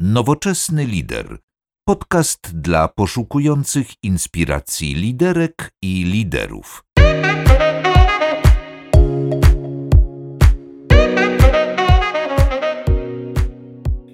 Nowoczesny 0.00 0.86
lider. 0.86 1.38
Podcast 1.88 2.60
dla 2.60 2.88
poszukujących 2.88 3.86
inspiracji 4.02 4.94
liderek 4.94 5.70
i 5.82 6.04
liderów. 6.04 6.84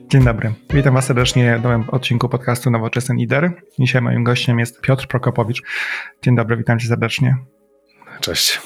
Dzień 0.08 0.24
dobry. 0.24 0.54
Witam 0.74 0.94
Was 0.94 1.06
serdecznie 1.06 1.58
w 1.58 1.62
nowym 1.62 1.90
odcinku 1.90 2.28
podcastu 2.28 2.70
Nowoczesny 2.70 3.14
Lider. 3.14 3.62
Dzisiaj 3.78 4.02
moim 4.02 4.24
gościem 4.24 4.58
jest 4.58 4.80
Piotr 4.80 5.06
Prokopowicz. 5.06 5.62
Dzień 6.22 6.36
dobry, 6.36 6.56
witam 6.56 6.78
Cię 6.78 6.88
serdecznie. 6.88 7.36
Cześć. 8.20 8.60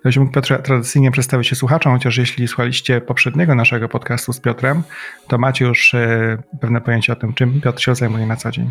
Gdybyś 0.00 0.16
mógł 0.16 0.40
tradycyjnie 0.40 1.10
przedstawić 1.10 1.48
się 1.48 1.56
słuchaczom, 1.56 1.92
chociaż 1.92 2.18
jeśli 2.18 2.48
słuchaliście 2.48 3.00
poprzedniego 3.00 3.54
naszego 3.54 3.88
podcastu 3.88 4.32
z 4.32 4.40
Piotrem, 4.40 4.82
to 5.28 5.38
macie 5.38 5.64
już 5.64 5.94
e, 5.94 6.38
pewne 6.60 6.80
pojęcie 6.80 7.12
o 7.12 7.16
tym, 7.16 7.34
czym 7.34 7.60
Piotr 7.60 7.82
się 7.82 7.94
zajmuje 7.94 8.26
na 8.26 8.36
co 8.36 8.50
dzień. 8.50 8.70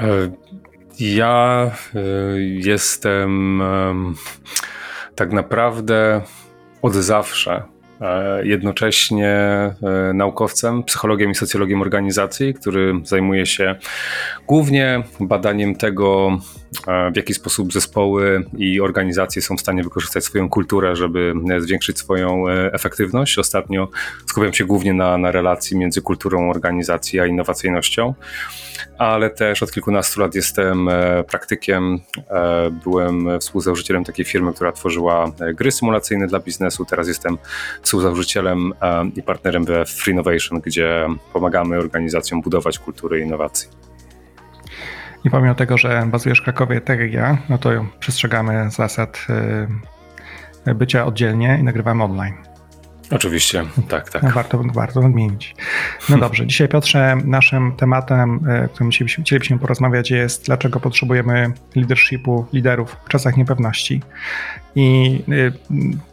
E, 0.00 0.06
ja 1.00 1.70
e, 1.94 2.00
jestem 2.40 3.62
tak 5.14 5.32
naprawdę 5.32 6.22
od 6.82 6.94
zawsze 6.94 7.62
jednocześnie 8.42 9.36
naukowcem, 10.14 10.82
psychologiem 10.82 11.30
i 11.30 11.34
socjologiem 11.34 11.82
organizacji, 11.82 12.54
który 12.54 12.94
zajmuje 13.04 13.46
się 13.46 13.74
głównie 14.46 15.02
badaniem 15.20 15.74
tego, 15.74 16.38
w 17.12 17.16
jaki 17.16 17.34
sposób 17.34 17.72
zespoły 17.72 18.44
i 18.58 18.80
organizacje 18.80 19.42
są 19.42 19.56
w 19.56 19.60
stanie 19.60 19.82
wykorzystać 19.82 20.24
swoją 20.24 20.48
kulturę, 20.48 20.96
żeby 20.96 21.34
zwiększyć 21.58 21.98
swoją 21.98 22.48
e, 22.48 22.72
efektywność. 22.72 23.38
Ostatnio 23.38 23.88
skupiam 24.26 24.52
się 24.52 24.64
głównie 24.64 24.92
na, 24.92 25.18
na 25.18 25.30
relacji 25.30 25.76
między 25.76 26.02
kulturą 26.02 26.50
organizacji 26.50 27.20
a 27.20 27.26
innowacyjnością, 27.26 28.14
ale 28.98 29.30
też 29.30 29.62
od 29.62 29.72
kilkunastu 29.72 30.20
lat 30.20 30.34
jestem 30.34 30.88
e, 30.88 31.24
praktykiem. 31.24 32.00
E, 32.30 32.70
byłem 32.84 33.40
współzałożycielem 33.40 34.04
takiej 34.04 34.24
firmy, 34.24 34.52
która 34.52 34.72
tworzyła 34.72 35.32
gry 35.54 35.72
symulacyjne 35.72 36.26
dla 36.26 36.40
biznesu. 36.40 36.84
Teraz 36.84 37.08
jestem 37.08 37.38
współzałożycielem 37.82 38.72
i 39.16 39.22
partnerem 39.22 39.64
we 39.64 39.86
Free 39.86 40.12
Innovation, 40.12 40.60
gdzie 40.60 41.06
pomagamy 41.32 41.78
organizacjom 41.78 42.42
budować 42.42 42.78
kulturę 42.78 43.20
innowacji. 43.20 43.83
I 45.24 45.30
pomimo 45.30 45.54
tego, 45.54 45.78
że 45.78 46.06
bazujesz 46.06 46.40
w 46.40 46.44
Krakowie, 46.44 46.80
tak 46.80 47.00
jak 47.00 47.12
ja, 47.12 47.38
no 47.48 47.58
to 47.58 47.70
przestrzegamy 47.98 48.70
zasad 48.70 49.26
y, 50.66 50.74
bycia 50.74 51.06
oddzielnie 51.06 51.58
i 51.60 51.62
nagrywamy 51.62 52.04
online. 52.04 52.53
Oczywiście, 53.14 53.64
tak, 53.88 54.10
tak. 54.10 54.22
No 54.22 54.30
warto, 54.30 54.62
warto 54.72 55.00
odmienić. 55.00 55.54
No 56.08 56.18
dobrze, 56.18 56.46
dzisiaj 56.50 56.68
Piotrze, 56.68 57.16
naszym 57.24 57.72
tematem, 57.72 58.48
y, 58.64 58.68
którym 58.68 58.90
chcielibyśmy 58.90 59.58
porozmawiać 59.58 60.10
jest, 60.10 60.46
dlaczego 60.46 60.80
potrzebujemy 60.80 61.52
leadershipu, 61.76 62.46
liderów 62.52 62.96
w 63.04 63.08
czasach 63.08 63.36
niepewności. 63.36 64.00
I 64.74 65.18
y, 65.28 65.52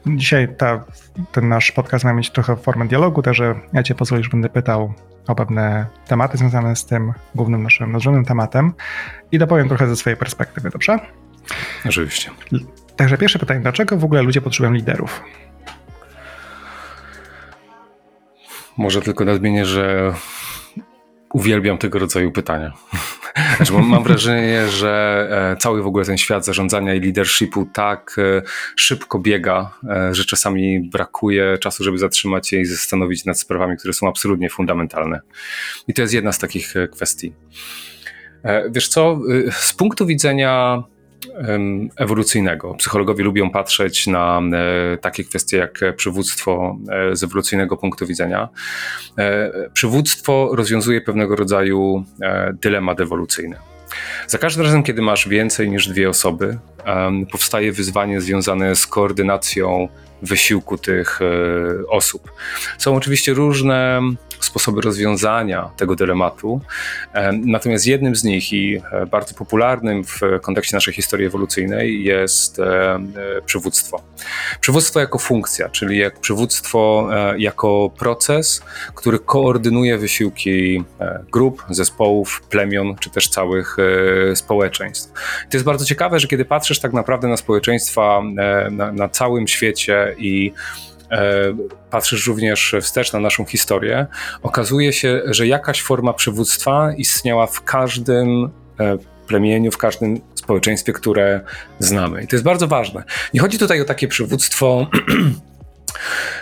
dzisiaj 0.05 0.47
ta, 0.57 0.83
ten 1.31 1.49
nasz 1.49 1.71
podcast 1.71 2.05
ma 2.05 2.13
mieć 2.13 2.29
trochę 2.29 2.55
formę 2.55 2.87
dialogu, 2.87 3.21
także 3.21 3.55
ja 3.73 3.83
cię 3.83 3.95
pozwolę, 3.95 4.23
że 4.23 4.29
będę 4.29 4.49
pytał 4.49 4.93
o 5.27 5.35
pewne 5.35 5.85
tematy 6.07 6.37
związane 6.37 6.75
z 6.75 6.85
tym 6.85 7.13
głównym 7.35 7.63
naszym 7.63 7.91
nadrzędnym 7.91 8.25
tematem 8.25 8.73
i 9.31 9.39
dopowiem 9.39 9.67
trochę 9.67 9.87
ze 9.87 9.95
swojej 9.95 10.17
perspektywy, 10.17 10.69
dobrze? 10.69 10.99
Oczywiście. 11.85 12.31
Także 12.95 13.17
pierwsze 13.17 13.39
pytanie, 13.39 13.59
dlaczego 13.59 13.97
w 13.97 14.03
ogóle 14.03 14.21
ludzie 14.21 14.41
potrzebują 14.41 14.73
liderów? 14.73 15.23
Może 18.77 19.01
tylko 19.01 19.25
nadmienię, 19.25 19.65
że 19.65 20.13
uwielbiam 21.33 21.77
tego 21.77 21.99
rodzaju 21.99 22.31
pytania. 22.31 22.73
Znaczy, 23.57 23.73
mam 23.73 24.03
wrażenie, 24.03 24.67
że 24.67 25.27
e, 25.53 25.57
cały 25.57 25.83
w 25.83 25.87
ogóle 25.87 26.05
ten 26.05 26.17
świat 26.17 26.45
zarządzania 26.45 26.93
i 26.93 26.99
leadershipu 26.99 27.67
tak 27.73 28.15
e, 28.17 28.41
szybko 28.75 29.19
biega, 29.19 29.71
e, 29.89 30.15
że 30.15 30.25
czasami 30.25 30.89
brakuje 30.89 31.57
czasu, 31.57 31.83
żeby 31.83 31.97
zatrzymać 31.97 32.49
się 32.49 32.57
i 32.57 32.65
zastanowić 32.65 33.25
nad 33.25 33.39
sprawami, 33.39 33.77
które 33.77 33.93
są 33.93 34.07
absolutnie 34.09 34.49
fundamentalne. 34.49 35.19
I 35.87 35.93
to 35.93 36.01
jest 36.01 36.13
jedna 36.13 36.31
z 36.31 36.39
takich 36.39 36.73
kwestii. 36.91 37.33
Wiesz 38.71 38.87
co, 38.87 39.19
z 39.51 39.73
punktu 39.73 40.05
widzenia 40.05 40.83
ewolucyjnego. 41.97 42.73
Psychologowie 42.73 43.23
lubią 43.23 43.49
patrzeć 43.49 44.07
na 44.07 44.41
e, 44.93 44.97
takie 44.97 45.23
kwestie 45.23 45.57
jak 45.57 45.79
przywództwo 45.95 46.77
e, 46.89 47.15
z 47.15 47.23
ewolucyjnego 47.23 47.77
punktu 47.77 48.07
widzenia. 48.07 48.49
E, 49.17 49.51
przywództwo 49.73 50.49
rozwiązuje 50.53 51.01
pewnego 51.01 51.35
rodzaju 51.35 52.03
dylemat 52.53 52.99
ewolucyjny. 52.99 53.55
Za 54.27 54.37
każdym 54.37 54.65
razem, 54.65 54.83
kiedy 54.83 55.01
masz 55.01 55.27
więcej 55.27 55.69
niż 55.69 55.87
dwie 55.87 56.09
osoby, 56.09 56.57
powstaje 57.31 57.71
wyzwanie 57.71 58.21
związane 58.21 58.75
z 58.75 58.87
koordynacją 58.87 59.87
wysiłku 60.21 60.77
tych 60.77 61.19
osób. 61.89 62.31
Są 62.77 62.95
oczywiście 62.95 63.33
różne 63.33 64.01
sposoby 64.45 64.81
rozwiązania 64.81 65.69
tego 65.77 65.95
dylematu. 65.95 66.61
Natomiast 67.33 67.87
jednym 67.87 68.15
z 68.15 68.23
nich 68.23 68.53
i 68.53 68.81
e, 68.91 69.05
bardzo 69.05 69.35
popularnym 69.35 70.03
w 70.03 70.19
kontekście 70.41 70.77
naszej 70.77 70.93
historii 70.93 71.27
ewolucyjnej 71.27 72.03
jest 72.03 72.59
e, 72.59 72.95
e, 72.95 73.01
przywództwo. 73.45 74.01
Przywództwo 74.61 74.99
jako 74.99 75.19
funkcja, 75.19 75.69
czyli 75.69 75.97
jak 75.97 76.19
przywództwo 76.19 77.09
jako 77.37 77.91
proces, 77.97 78.63
który 78.95 79.19
koordynuje 79.19 79.97
wysiłki 79.97 80.83
grup, 81.31 81.65
zespołów, 81.69 82.41
plemion 82.49 82.95
czy 82.95 83.09
też 83.09 83.29
całych 83.29 83.77
społeczeństw. 84.35 85.11
To 85.49 85.57
jest 85.57 85.65
bardzo 85.65 85.85
ciekawe, 85.85 86.19
że 86.19 86.27
kiedy 86.27 86.45
patrzysz 86.45 86.79
tak 86.79 86.93
naprawdę 86.93 87.27
na 87.27 87.37
społeczeństwa 87.37 88.21
na, 88.71 88.91
na 88.91 89.09
całym 89.09 89.47
świecie 89.47 90.10
i 90.17 90.53
E, 91.11 91.53
patrzysz 91.89 92.27
również 92.27 92.75
wstecz 92.81 93.13
na 93.13 93.19
naszą 93.19 93.45
historię, 93.45 94.07
okazuje 94.43 94.93
się, 94.93 95.21
że 95.25 95.47
jakaś 95.47 95.81
forma 95.81 96.13
przywództwa 96.13 96.93
istniała 96.97 97.47
w 97.47 97.63
każdym 97.63 98.49
e, 98.79 98.97
plemieniu, 99.27 99.71
w 99.71 99.77
każdym 99.77 100.21
społeczeństwie, 100.35 100.93
które 100.93 101.41
znamy. 101.79 102.23
I 102.23 102.27
to 102.27 102.35
jest 102.35 102.43
bardzo 102.45 102.67
ważne. 102.67 103.03
Nie 103.33 103.39
chodzi 103.39 103.59
tutaj 103.59 103.81
o 103.81 103.85
takie 103.85 104.07
przywództwo 104.07 104.87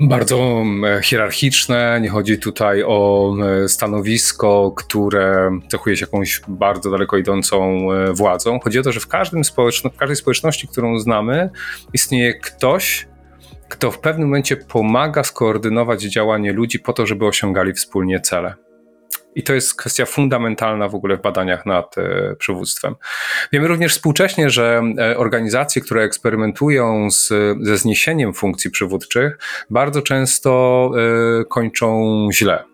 bardzo 0.00 0.64
hierarchiczne, 1.02 2.00
nie 2.02 2.08
chodzi 2.08 2.38
tutaj 2.38 2.82
o 2.86 3.32
stanowisko, 3.66 4.72
które 4.76 5.58
cechuje 5.68 5.96
się 5.96 6.04
jakąś 6.04 6.40
bardzo 6.48 6.90
daleko 6.90 7.16
idącą 7.16 7.88
e, 7.92 8.12
władzą. 8.12 8.60
Chodzi 8.60 8.78
o 8.78 8.82
to, 8.82 8.92
że 8.92 9.00
w, 9.00 9.06
każdym 9.06 9.42
społeczno- 9.42 9.90
w 9.90 9.96
każdej 9.96 10.16
społeczności, 10.16 10.68
którą 10.68 10.98
znamy, 10.98 11.50
istnieje 11.92 12.34
ktoś, 12.34 13.08
kto 13.68 13.90
w 13.90 13.98
pewnym 13.98 14.28
momencie 14.28 14.56
pomaga 14.56 15.24
skoordynować 15.24 16.02
działanie 16.02 16.52
ludzi 16.52 16.78
po 16.78 16.92
to, 16.92 17.06
żeby 17.06 17.26
osiągali 17.26 17.72
wspólnie 17.72 18.20
cele. 18.20 18.54
I 19.34 19.42
to 19.42 19.54
jest 19.54 19.74
kwestia 19.74 20.06
fundamentalna 20.06 20.88
w 20.88 20.94
ogóle 20.94 21.16
w 21.16 21.22
badaniach 21.22 21.66
nad 21.66 21.98
e, 21.98 22.36
przywództwem. 22.38 22.94
Wiemy 23.52 23.68
również 23.68 23.92
współcześnie, 23.92 24.50
że 24.50 24.82
e, 24.98 25.16
organizacje, 25.16 25.82
które 25.82 26.02
eksperymentują 26.02 27.10
z, 27.10 27.28
ze 27.60 27.76
zniesieniem 27.76 28.34
funkcji 28.34 28.70
przywódczych, 28.70 29.38
bardzo 29.70 30.02
często 30.02 30.90
e, 31.40 31.44
kończą 31.44 32.28
źle. 32.32 32.71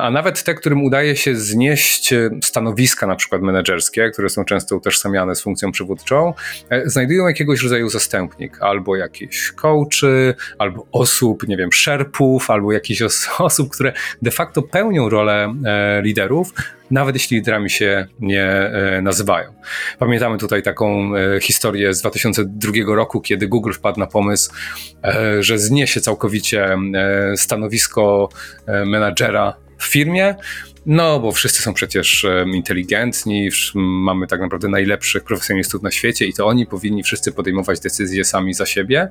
A 0.00 0.10
nawet 0.10 0.44
te, 0.44 0.54
którym 0.54 0.84
udaje 0.84 1.16
się 1.16 1.36
znieść 1.36 2.12
e, 2.12 2.30
stanowiska, 2.42 3.06
na 3.06 3.16
przykład 3.16 3.42
menedżerskie, 3.42 4.10
które 4.10 4.28
są 4.28 4.44
często 4.44 4.76
utożsamiane 4.76 5.34
z 5.34 5.42
funkcją 5.42 5.72
przywódczą, 5.72 6.34
e, 6.70 6.90
znajdują 6.90 7.28
jakiegoś 7.28 7.62
rodzaju 7.62 7.88
zastępnik, 7.88 8.62
albo 8.62 8.96
jakieś 8.96 9.52
coachy, 9.52 10.34
albo 10.58 10.86
osób, 10.92 11.48
nie 11.48 11.56
wiem, 11.56 11.72
szerpów, 11.72 12.50
albo 12.50 12.72
jakichś 12.72 13.02
osób, 13.38 13.70
które 13.70 13.92
de 14.22 14.30
facto 14.30 14.62
pełnią 14.62 15.08
rolę 15.08 15.54
e, 15.64 16.02
liderów, 16.02 16.52
nawet 16.92 17.14
jeśli 17.14 17.36
liderami 17.36 17.70
się 17.70 18.06
nie 18.20 18.44
e, 18.44 19.02
nazywają. 19.02 19.54
Pamiętamy 19.98 20.38
tutaj 20.38 20.62
taką 20.62 21.16
e, 21.16 21.40
historię 21.40 21.94
z 21.94 22.00
2002 22.00 22.72
roku, 22.86 23.20
kiedy 23.20 23.48
Google 23.48 23.72
wpadł 23.72 24.00
na 24.00 24.06
pomysł, 24.06 24.52
e, 25.04 25.42
że 25.42 25.58
zniesie 25.58 26.00
całkowicie 26.00 26.76
stanowisko 27.36 28.28
menadżera 28.66 29.54
w 29.78 29.84
firmie 29.84 30.34
No, 30.86 31.20
bo 31.20 31.32
wszyscy 31.32 31.62
są 31.62 31.74
przecież 31.74 32.26
inteligentni, 32.54 33.48
mamy 33.74 34.26
tak 34.26 34.40
naprawdę 34.40 34.68
najlepszych 34.68 35.24
profesjonalistów 35.24 35.82
na 35.82 35.90
świecie 35.90 36.26
i 36.26 36.32
to 36.32 36.46
oni 36.46 36.66
powinni 36.66 37.02
wszyscy 37.02 37.32
podejmować 37.32 37.80
decyzje 37.80 38.24
sami 38.24 38.54
za 38.54 38.66
siebie. 38.66 39.08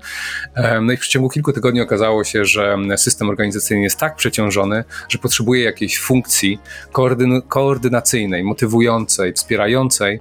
No 0.81 0.93
i 0.93 0.97
w 0.97 0.99
przeciągu 0.99 1.29
kilku 1.29 1.53
tygodni 1.53 1.81
okazało 1.81 2.23
się, 2.23 2.45
że 2.45 2.77
system 2.97 3.29
organizacyjny 3.29 3.83
jest 3.83 3.97
tak 3.97 4.15
przeciążony, 4.15 4.83
że 5.09 5.17
potrzebuje 5.17 5.63
jakiejś 5.63 5.99
funkcji 5.99 6.59
koordyn 6.91 7.41
koordynacyjnej, 7.47 8.43
motywującej, 8.43 9.33
wspierającej, 9.33 10.19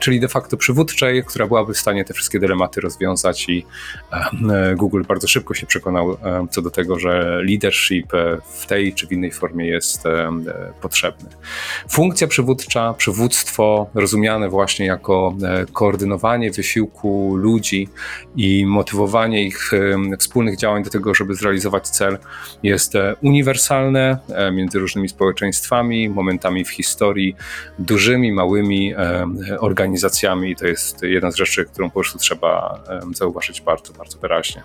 czyli 0.00 0.20
de 0.20 0.28
facto 0.28 0.56
przywódczej, 0.56 1.24
która 1.24 1.46
byłaby 1.46 1.74
w 1.74 1.78
stanie 1.78 2.04
te 2.04 2.14
wszystkie 2.14 2.38
dylematy 2.38 2.80
rozwiązać 2.80 3.48
i 3.48 3.66
e, 4.12 4.74
Google 4.76 5.02
bardzo 5.08 5.28
szybko 5.28 5.54
się 5.54 5.66
przekonał 5.66 6.12
e, 6.12 6.46
co 6.50 6.62
do 6.62 6.70
tego, 6.70 6.98
że 6.98 7.40
leadership 7.48 8.12
w 8.44 8.66
tej 8.66 8.94
czy 8.94 9.06
w 9.06 9.12
innej 9.12 9.32
formie 9.32 9.66
jest 9.66 10.04
potrzebny. 10.80 11.28
Funkcja 11.90 12.26
przywódcza, 12.26 12.94
przywództwo 12.94 13.90
rozumiane 13.94 14.48
właśnie 14.48 14.86
jako 14.86 15.34
koordynowanie 15.72 16.50
wysiłku 16.50 17.36
ludzi 17.36 17.88
i 18.36 18.66
motywowanie 18.66 19.44
ich 19.44 19.70
wspólnych 20.18 20.56
działań 20.56 20.84
do 20.84 20.90
tego, 20.90 21.14
żeby 21.14 21.34
zrealizować 21.34 21.88
cel, 21.88 22.18
jest 22.62 22.92
uniwersalne 23.22 24.18
między 24.52 24.78
różnymi 24.78 25.08
społeczeństwami, 25.08 26.08
momentami 26.08 26.64
w 26.64 26.70
historii, 26.70 27.36
dużymi, 27.78 28.32
małymi 28.32 28.94
organizacjami 29.58 29.71
i 30.50 30.56
to 30.56 30.66
jest 30.66 31.02
jedna 31.02 31.30
z 31.30 31.36
rzeczy, 31.36 31.64
którą 31.64 31.90
po 31.90 31.94
prostu 31.94 32.18
trzeba 32.18 32.82
zauważyć 33.14 33.60
bardzo, 33.60 33.92
bardzo 33.92 34.18
wyraźnie. 34.18 34.62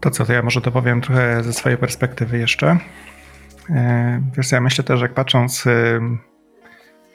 To 0.00 0.10
co, 0.10 0.24
to 0.24 0.32
ja 0.32 0.42
może 0.42 0.60
to 0.60 0.70
powiem 0.70 1.00
trochę 1.00 1.42
ze 1.42 1.52
swojej 1.52 1.78
perspektywy 1.78 2.38
jeszcze. 2.38 2.78
E, 3.70 4.22
wiesz, 4.36 4.52
ja 4.52 4.60
myślę 4.60 4.84
też, 4.84 5.00
jak 5.00 5.14
patrząc 5.14 5.64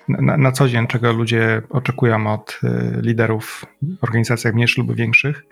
na, 0.08 0.38
na, 0.38 0.52
co 0.52 0.70
dzień, 0.70 0.88
czego 0.88 1.14
ludzie 1.14 1.62
oczekują 1.70 2.34
od 2.34 2.60
e, 2.64 3.02
liderów 3.02 3.66
w 3.82 4.04
organizacjach 4.04 4.54
mniejszych 4.54 4.78
lub 4.78 4.96
większych, 4.96 5.44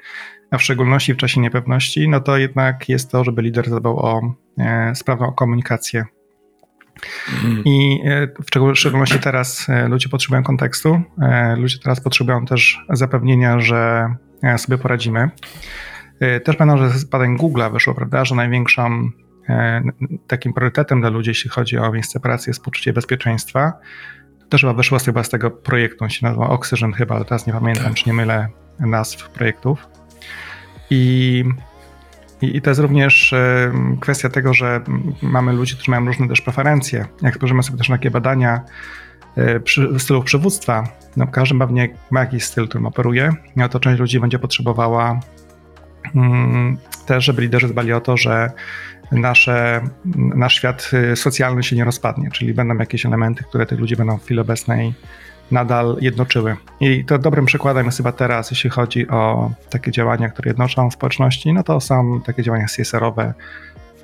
a 0.51 0.57
w 0.57 0.63
szczególności 0.63 1.13
w 1.13 1.17
czasie 1.17 1.41
niepewności, 1.41 2.09
no 2.09 2.19
to 2.19 2.37
jednak 2.37 2.89
jest 2.89 3.11
to, 3.11 3.23
żeby 3.23 3.41
lider 3.41 3.69
zadbał 3.69 3.99
o 3.99 4.35
e, 4.57 4.95
sprawną 4.95 5.31
komunikację. 5.31 6.05
Mm. 7.43 7.63
I 7.65 8.01
w 8.51 8.75
szczególności 8.75 9.19
teraz 9.19 9.67
ludzie 9.87 10.09
potrzebują 10.09 10.43
kontekstu, 10.43 11.01
ludzie 11.57 11.79
teraz 11.79 12.01
potrzebują 12.01 12.45
też 12.45 12.85
zapewnienia, 12.89 13.59
że 13.59 14.09
sobie 14.57 14.77
poradzimy. 14.77 15.29
E, 16.21 16.39
też 16.39 16.55
pamiętam, 16.55 16.89
że 16.89 16.99
z 16.99 17.03
badań 17.03 17.37
Google'a 17.37 17.71
wyszło, 17.71 17.93
prawda, 17.93 18.25
że 18.25 18.35
największą 18.35 19.09
e, 19.49 19.81
takim 20.27 20.53
priorytetem 20.53 21.01
dla 21.01 21.09
ludzi, 21.09 21.29
jeśli 21.29 21.49
chodzi 21.49 21.77
o 21.77 21.91
miejsce 21.91 22.19
pracy, 22.19 22.49
jest 22.49 22.63
poczucie 22.63 22.93
bezpieczeństwa. 22.93 23.73
Też 24.49 24.61
chyba 24.61 24.73
wyszło 24.73 24.99
z 24.99 25.29
tego 25.29 25.51
projektu, 25.51 26.03
on 26.03 26.09
się 26.09 26.25
nazywa 26.25 26.49
Oxygen 26.49 26.93
chyba, 26.93 27.15
ale 27.15 27.25
teraz 27.25 27.47
nie 27.47 27.53
pamiętam, 27.53 27.85
tak. 27.85 27.93
czy 27.93 28.09
nie 28.09 28.13
mylę 28.13 28.47
nazw 28.79 29.29
projektów. 29.29 29.87
I, 30.89 31.43
i, 32.41 32.57
i 32.57 32.61
to 32.61 32.69
jest 32.69 32.79
również 32.81 33.33
e, 33.33 33.71
kwestia 33.99 34.29
tego, 34.29 34.53
że 34.53 34.81
mamy 35.21 35.53
ludzi, 35.53 35.75
którzy 35.75 35.91
mają 35.91 36.05
różne 36.05 36.27
też 36.27 36.41
preferencje. 36.41 37.05
Jak 37.21 37.35
spojrzymy 37.35 37.63
sobie 37.63 37.77
też 37.77 37.89
na 37.89 37.97
takie 37.97 38.11
badania 38.11 38.61
przy, 39.63 39.99
stylów 39.99 40.25
przywództwa, 40.25 40.83
no 41.17 41.27
każdy 41.27 41.59
pewnie 41.59 41.89
ma 42.11 42.19
jakiś 42.19 42.43
styl, 42.43 42.67
którym 42.67 42.85
operuje, 42.85 43.33
no 43.55 43.69
to 43.69 43.79
część 43.79 43.99
ludzi 43.99 44.19
będzie 44.19 44.39
potrzebowała 44.39 45.19
Mm, 46.15 46.77
też, 47.05 47.25
żeby 47.25 47.41
liderzy 47.41 47.67
dbali 47.67 47.93
o 47.93 48.01
to, 48.01 48.17
że 48.17 48.51
nasze, 49.11 49.81
nasz 50.15 50.55
świat 50.55 50.91
y, 50.93 51.15
socjalny 51.15 51.63
się 51.63 51.75
nie 51.75 51.83
rozpadnie, 51.83 52.29
czyli 52.31 52.53
będą 52.53 52.77
jakieś 52.77 53.05
elementy, 53.05 53.43
które 53.43 53.65
tych 53.65 53.79
ludzi 53.79 53.95
będą 53.95 54.17
w 54.17 54.23
chwili 54.23 54.39
obecnej 54.39 54.93
nadal 55.51 55.97
jednoczyły. 56.01 56.55
I 56.79 57.05
to 57.05 57.19
dobrym 57.19 57.45
przykładem 57.45 57.85
jest 57.85 57.97
chyba 57.97 58.11
teraz, 58.11 58.51
jeśli 58.51 58.69
chodzi 58.69 59.07
o 59.07 59.51
takie 59.69 59.91
działania, 59.91 60.29
które 60.29 60.49
jednoczą 60.49 60.91
społeczności, 60.91 61.53
no 61.53 61.63
to 61.63 61.79
są 61.79 62.21
takie 62.25 62.43
działania 62.43 62.65
CSR-owe, 62.65 63.33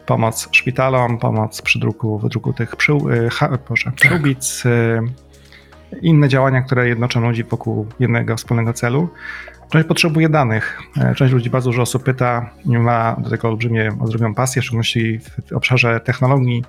pomoc 0.05 0.49
szpitalom, 0.51 1.17
pomoc 1.17 1.61
przy 1.61 1.79
druku, 1.79 2.19
wydruku 2.19 2.53
tych 2.53 2.75
przył, 2.75 3.09
y, 3.11 3.29
ha, 3.29 3.57
Boże, 3.69 3.91
przyłbic, 3.95 4.65
y, 4.65 4.99
inne 6.01 6.29
działania, 6.29 6.61
które 6.61 6.87
jednoczą 6.87 7.21
ludzi 7.21 7.43
wokół 7.43 7.87
jednego 7.99 8.35
wspólnego 8.35 8.73
celu. 8.73 9.09
Część 9.69 9.87
potrzebuje 9.87 10.29
danych. 10.29 10.81
E, 10.97 11.15
część 11.15 11.33
ludzi, 11.33 11.49
bardzo 11.49 11.69
dużo 11.69 11.81
osób 11.81 12.03
pyta, 12.03 12.49
ma 12.65 13.15
do 13.19 13.29
tego 13.29 13.47
olbrzymie, 13.47 13.91
olbrzymią 13.99 14.33
pasję, 14.33 14.61
w 14.61 14.65
szczególności 14.65 15.19
w 15.19 15.53
obszarze 15.53 15.99
technologii, 15.99 16.63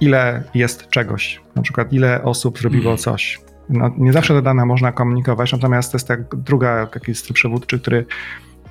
ile 0.00 0.42
jest 0.54 0.88
czegoś. 0.88 1.40
Na 1.56 1.62
przykład 1.62 1.92
ile 1.92 2.22
osób 2.22 2.58
zrobiło 2.58 2.92
mhm. 2.92 2.98
coś. 2.98 3.38
No, 3.68 3.90
nie 3.98 4.12
zawsze 4.12 4.34
te 4.34 4.42
dane 4.42 4.66
można 4.66 4.92
komunikować, 4.92 5.52
natomiast 5.52 5.92
to 5.92 5.96
jest 5.96 6.08
tak 6.08 6.36
druga 6.36 6.86
taki 6.86 7.14
styl 7.14 7.34
przewódczy, 7.34 7.80
który 7.80 8.06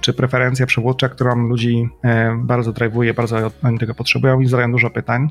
czy 0.01 0.13
preferencja 0.13 0.65
przewódcza, 0.65 1.09
którą 1.09 1.47
ludzi 1.47 1.89
e, 2.03 2.35
bardzo 2.43 2.71
drive'uje, 2.71 3.13
bardzo 3.13 3.51
oni 3.63 3.79
tego 3.79 3.95
potrzebują 3.95 4.39
i 4.39 4.47
zadają 4.47 4.71
dużo 4.71 4.89
pytań 4.89 5.29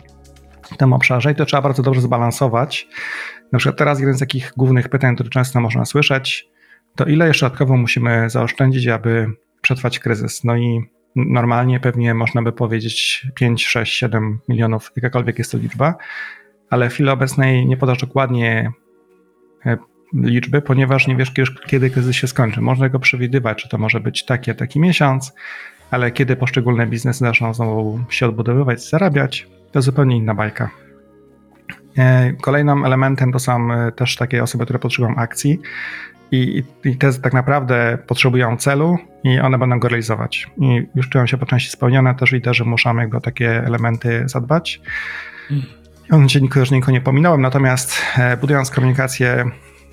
w 0.63 0.77
tym 0.77 0.93
obszarze 0.93 1.33
i 1.33 1.35
to 1.35 1.45
trzeba 1.45 1.63
bardzo 1.63 1.83
dobrze 1.83 2.01
zbalansować. 2.01 2.89
Na 3.53 3.59
przykład 3.59 3.79
teraz 3.79 4.01
jeden 4.01 4.15
z 4.15 4.19
takich 4.19 4.53
głównych 4.57 4.89
pytań, 4.89 5.15
które 5.15 5.31
często 5.31 5.61
można 5.61 5.85
słyszeć, 5.85 6.49
to 6.97 7.05
ile 7.05 7.29
jeszcze 7.29 7.47
dodatkowo 7.47 7.77
musimy 7.77 8.31
zaoszczędzić, 8.31 8.89
aby 8.89 9.27
przetrwać 9.61 9.99
kryzys? 9.99 10.45
No 10.45 10.57
i 10.57 10.81
normalnie 11.17 11.81
pewnie 11.81 12.15
można 12.15 12.43
by 12.43 12.53
powiedzieć 12.53 13.27
5, 13.35 13.67
6, 13.67 13.99
7 13.99 14.41
milionów, 14.49 14.93
jakakolwiek 14.97 15.39
jest 15.39 15.53
to 15.53 15.59
liczba, 15.59 15.95
ale 16.71 16.91
w 16.91 16.93
chwili 16.93 17.09
obecnej 17.09 17.67
nie 17.67 17.77
podasz 17.77 17.99
dokładnie 17.99 18.73
liczby, 20.15 20.63
ponieważ 20.63 21.07
nie 21.07 21.17
wiesz, 21.17 21.33
kiedy 21.67 21.91
kryzys 21.91 22.17
się 22.17 22.27
skończy. 22.27 22.61
Można 22.61 22.89
go 22.89 22.99
przewidywać, 22.99 23.63
czy 23.63 23.69
to 23.69 23.79
może 23.79 24.01
być 24.01 24.25
taki, 24.25 24.55
taki 24.55 24.81
miesiąc, 24.81 25.33
ale 25.91 26.11
kiedy 26.11 26.37
poszczególne 26.37 26.87
biznesy 26.87 27.19
zaczną 27.19 27.55
znowu 27.55 28.01
się 28.11 28.27
odbudowywać, 28.27 28.89
zarabiać, 28.89 29.47
to 29.73 29.83
zupełnie 29.83 30.17
inna 30.17 30.35
bajka. 30.35 30.71
E, 31.99 32.33
kolejnym 32.33 32.85
elementem 32.85 33.33
to 33.33 33.39
są 33.39 33.73
e, 33.73 33.93
też 33.93 34.17
takie 34.17 34.43
osoby, 34.43 34.65
które 34.65 34.79
potrzebują 34.79 35.17
akcji. 35.17 35.61
I, 36.33 36.63
I 36.85 36.97
te 36.97 37.13
tak 37.13 37.33
naprawdę 37.33 37.99
potrzebują 38.07 38.57
celu 38.57 38.99
i 39.25 39.41
one 39.41 39.59
będą 39.59 39.79
go 39.79 39.89
realizować. 39.89 40.51
I 40.61 40.87
już 40.95 41.09
czują 41.09 41.27
się 41.27 41.39
po 41.39 41.47
części 41.47 41.71
spełnione, 41.71 42.15
też 42.15 42.33
liderzy 42.33 42.65
muszą 42.65 42.97
jakby 42.97 43.17
o 43.17 43.21
takie 43.21 43.65
elementy 43.65 44.23
zadbać. 44.27 44.81
I 45.51 45.63
on 46.11 46.27
nikogo 46.41 46.93
nie 46.93 47.01
pominąłem, 47.01 47.41
natomiast 47.41 48.03
e, 48.19 48.37
budując 48.37 48.71
komunikację 48.71 49.45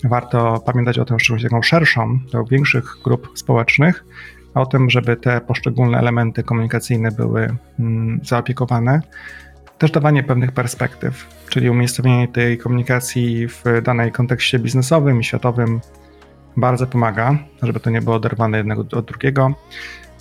warto 0.04 0.64
pamiętać 0.66 1.00
o 1.00 1.06
tym, 1.06 1.20
szczególnie 1.20 1.44
taką 1.44 1.62
szerszą, 1.62 2.20
do 2.32 2.44
większych 2.44 2.98
grup 3.04 3.32
społecznych, 3.36 4.06
o 4.54 4.66
tym, 4.66 4.90
żeby 4.90 5.16
te 5.16 5.42
poszczególne 5.42 6.00
elementy 6.00 6.44
komunikacyjne 6.44 7.12
były 7.12 7.56
mm, 7.80 8.20
zaopiekowane. 8.24 9.02
Też 9.78 9.92
dawanie 9.92 10.24
pewnych 10.24 10.52
perspektyw, 10.52 11.28
czyli 11.50 11.70
umiejscowienie 11.70 12.28
tej 12.28 12.58
komunikacji 12.58 13.48
w 13.48 13.64
danej 13.84 14.12
kontekście 14.12 14.60
biznesowym 14.60 15.20
i 15.20 15.24
światowym, 15.24 15.82
bardzo 16.58 16.88
pomaga, 16.88 17.38
żeby 17.64 17.80
to 17.80 17.90
nie 17.90 18.02
było 18.02 18.16
oderwane 18.16 18.58
jednego 18.58 18.86
od 18.92 19.06
drugiego. 19.06 19.54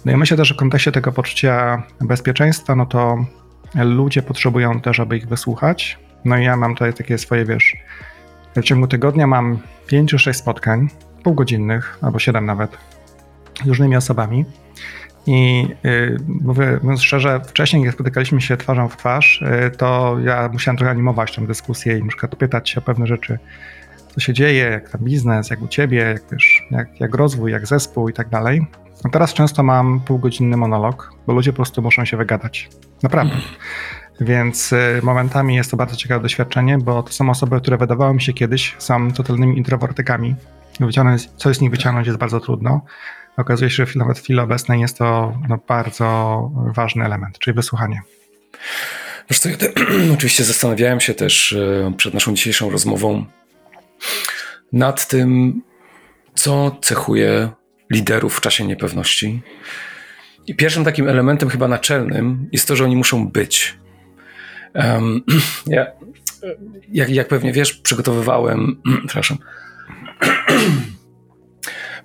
No 0.05 0.13
i 0.13 0.17
myślę 0.17 0.37
też, 0.37 0.49
że 0.49 0.55
w 0.55 0.59
kontekście 0.59 0.93
tego 0.93 1.13
poczucia 1.13 1.83
bezpieczeństwa, 2.01 2.77
no 2.77 2.87
to 2.87 3.25
ludzie 3.75 4.23
potrzebują 4.23 4.81
też, 4.81 5.01
aby 5.01 5.17
ich 5.17 5.29
wysłuchać. 5.29 5.99
No 6.25 6.39
i 6.39 6.45
ja 6.45 6.57
mam 6.57 6.75
tutaj 6.75 6.95
takie 6.95 7.19
swoje, 7.19 7.45
wiesz, 7.45 7.77
w 8.57 8.63
ciągu 8.63 8.87
tygodnia 8.87 9.27
mam 9.27 9.59
5 9.87 10.11
czy 10.11 10.19
6 10.19 10.39
spotkań, 10.39 10.89
półgodzinnych, 11.23 11.99
albo 12.03 12.19
7 12.19 12.47
nawet, 12.47 12.79
z 13.65 13.67
różnymi 13.67 13.97
osobami. 13.97 14.45
I 15.27 15.69
yy, 15.85 16.17
mówię, 16.29 16.79
mówiąc 16.83 17.03
szczerze, 17.03 17.41
wcześniej, 17.41 17.83
jak 17.83 17.95
spotykaliśmy 17.95 18.41
się 18.41 18.57
twarzą 18.57 18.89
w 18.89 18.97
twarz, 18.97 19.45
yy, 19.63 19.71
to 19.71 20.17
ja 20.25 20.49
musiałem 20.53 20.77
trochę 20.77 20.91
animować 20.91 21.37
tę 21.37 21.47
dyskusję 21.47 21.99
i 21.99 22.03
na 22.03 22.09
przykład 22.09 22.37
pytać 22.37 22.71
się 22.71 22.81
o 22.81 22.83
pewne 22.83 23.07
rzeczy, 23.07 23.39
co 24.15 24.21
się 24.21 24.33
dzieje, 24.33 24.65
jak 24.65 24.91
tam 24.91 25.01
biznes, 25.01 25.51
jak 25.51 25.63
u 25.63 25.69
ciebie, 25.69 25.99
jak, 25.99 26.23
wiesz, 26.33 26.63
jak, 26.71 27.01
jak 27.01 27.15
rozwój, 27.15 27.53
jak 27.53 27.67
zespół 27.67 28.09
i 28.09 28.13
tak 28.13 28.29
dalej. 28.29 28.67
A 29.07 29.09
teraz 29.09 29.35
często 29.35 29.63
mam 29.63 30.01
półgodzinny 30.01 30.57
monolog, 30.57 31.13
bo 31.27 31.33
ludzie 31.33 31.53
po 31.53 31.57
prostu 31.57 31.83
muszą 31.83 32.05
się 32.05 32.17
wygadać. 32.17 32.69
Naprawdę. 33.03 33.35
Więc 34.21 34.73
y, 34.73 35.01
momentami 35.03 35.55
jest 35.55 35.71
to 35.71 35.77
bardzo 35.77 35.97
ciekawe 35.97 36.23
doświadczenie, 36.23 36.79
bo 36.79 37.03
to 37.03 37.13
są 37.13 37.31
osoby, 37.31 37.61
które 37.61 37.77
wydawało 37.77 38.15
mi 38.15 38.23
się 38.23 38.33
kiedyś 38.33 38.75
są 38.79 39.13
totalnymi 39.13 39.59
introwertykami. 39.59 40.35
Wyciągnąć, 40.81 41.31
co 41.37 41.55
z 41.55 41.61
nich 41.61 41.71
wyciągnąć 41.71 42.07
jest 42.07 42.19
bardzo 42.19 42.41
trudno. 42.41 42.81
Okazuje 43.37 43.71
się, 43.71 43.87
że 43.87 43.99
nawet 43.99 44.19
w 44.19 44.23
chwili 44.23 44.39
obecnej 44.39 44.81
jest 44.81 44.99
to 44.99 45.39
no, 45.49 45.59
bardzo 45.69 46.51
ważny 46.75 47.05
element, 47.05 47.39
czyli 47.39 47.55
wysłuchanie. 47.55 48.03
Wiesz 49.31 49.39
co, 49.39 49.49
ja 49.49 49.57
te, 49.57 49.73
oczywiście 50.15 50.45
zastanawiałem 50.45 51.01
się 51.01 51.15
też 51.15 51.53
y, 51.53 51.93
przed 51.97 52.15
naszą 52.15 52.35
dzisiejszą 52.35 52.71
rozmową, 52.71 53.25
nad 54.73 55.09
tym, 55.09 55.61
co 56.35 56.77
cechuje 56.83 57.51
liderów 57.91 58.37
w 58.37 58.41
czasie 58.41 58.67
niepewności. 58.67 59.43
I 60.47 60.55
pierwszym 60.55 60.85
takim 60.85 61.09
elementem, 61.09 61.49
chyba 61.49 61.69
naczelnym, 61.69 62.49
jest 62.53 62.69
to, 62.69 62.77
że 62.77 62.85
oni 62.85 62.97
muszą 62.97 63.29
być. 63.29 63.79
Um, 64.75 65.23
ja, 65.67 65.87
jak, 66.93 67.11
jak 67.11 67.29
pewnie 67.29 67.53
wiesz, 67.53 67.73
przygotowywałem, 67.73 68.83
przepraszam, 69.07 69.39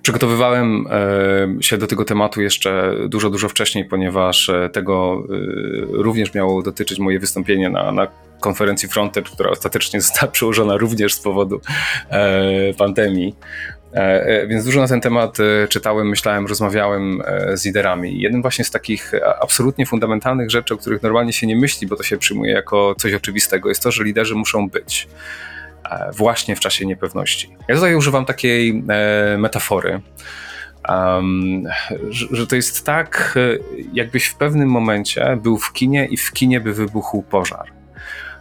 Przygotowywałem 0.02 0.86
e, 0.90 1.62
się 1.62 1.78
do 1.78 1.86
tego 1.86 2.04
tematu 2.04 2.42
jeszcze 2.42 2.94
dużo, 3.08 3.30
dużo 3.30 3.48
wcześniej, 3.48 3.84
ponieważ 3.84 4.48
e, 4.48 4.68
tego 4.72 5.24
e, 5.24 6.02
również 6.02 6.34
miało 6.34 6.62
dotyczyć 6.62 6.98
moje 6.98 7.18
wystąpienie 7.18 7.70
na, 7.70 7.92
na 7.92 8.06
konferencji 8.40 8.88
Fronter, 8.88 9.24
która 9.24 9.50
ostatecznie 9.50 10.00
została 10.06 10.32
przełożona 10.32 10.76
również 10.76 11.14
z 11.14 11.20
powodu 11.20 11.60
pandemii. 12.78 13.34
Więc 14.48 14.64
dużo 14.64 14.80
na 14.80 14.88
ten 14.88 15.00
temat 15.00 15.38
czytałem, 15.68 16.08
myślałem, 16.08 16.46
rozmawiałem 16.46 17.22
z 17.54 17.64
liderami. 17.64 18.20
Jednym 18.20 18.42
właśnie 18.42 18.64
z 18.64 18.70
takich 18.70 19.12
absolutnie 19.40 19.86
fundamentalnych 19.86 20.50
rzeczy, 20.50 20.74
o 20.74 20.76
których 20.76 21.02
normalnie 21.02 21.32
się 21.32 21.46
nie 21.46 21.56
myśli, 21.56 21.86
bo 21.86 21.96
to 21.96 22.02
się 22.02 22.18
przyjmuje 22.18 22.52
jako 22.52 22.94
coś 22.98 23.14
oczywistego, 23.14 23.68
jest 23.68 23.82
to, 23.82 23.92
że 23.92 24.04
liderzy 24.04 24.34
muszą 24.34 24.68
być. 24.68 25.08
E, 25.92 26.10
właśnie 26.12 26.56
w 26.56 26.60
czasie 26.60 26.86
niepewności. 26.86 27.56
Ja 27.68 27.74
tutaj 27.74 27.94
używam 27.94 28.24
takiej 28.24 28.84
e, 28.88 29.38
metafory, 29.38 30.00
że, 32.10 32.26
że, 32.30 32.46
to 32.46 32.56
jest 32.56 32.86
tak, 32.86 33.34
e, 33.36 33.58
jakbyś 33.92 34.24
w 34.24 34.34
pewnym 34.34 34.68
momencie 34.68 35.38
był 35.42 35.58
w 35.58 35.72
kinie 35.72 36.06
i 36.06 36.16
w 36.16 36.32
kinie 36.32 36.60
by 36.60 36.72
wybuchł 36.72 37.22
pożar. 37.22 37.72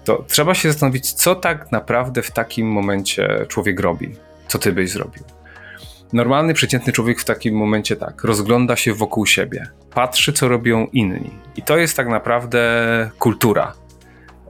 To 0.05 0.25
trzeba 0.27 0.53
się 0.53 0.71
zastanowić, 0.71 1.13
co 1.13 1.35
tak 1.35 1.71
naprawdę 1.71 2.21
w 2.21 2.31
takim 2.31 2.67
momencie 2.67 3.45
człowiek 3.47 3.79
robi. 3.79 4.15
Co 4.47 4.59
ty 4.59 4.71
byś 4.71 4.91
zrobił? 4.91 5.23
Normalny, 6.13 6.53
przeciętny 6.53 6.93
człowiek 6.93 7.19
w 7.19 7.25
takim 7.25 7.55
momencie 7.55 7.95
tak, 7.95 8.23
rozgląda 8.23 8.75
się 8.75 8.93
wokół 8.93 9.25
siebie, 9.25 9.67
patrzy, 9.93 10.33
co 10.33 10.47
robią 10.47 10.87
inni. 10.93 11.31
I 11.55 11.61
to 11.61 11.77
jest 11.77 11.97
tak 11.97 12.07
naprawdę 12.07 12.61
kultura 13.19 13.73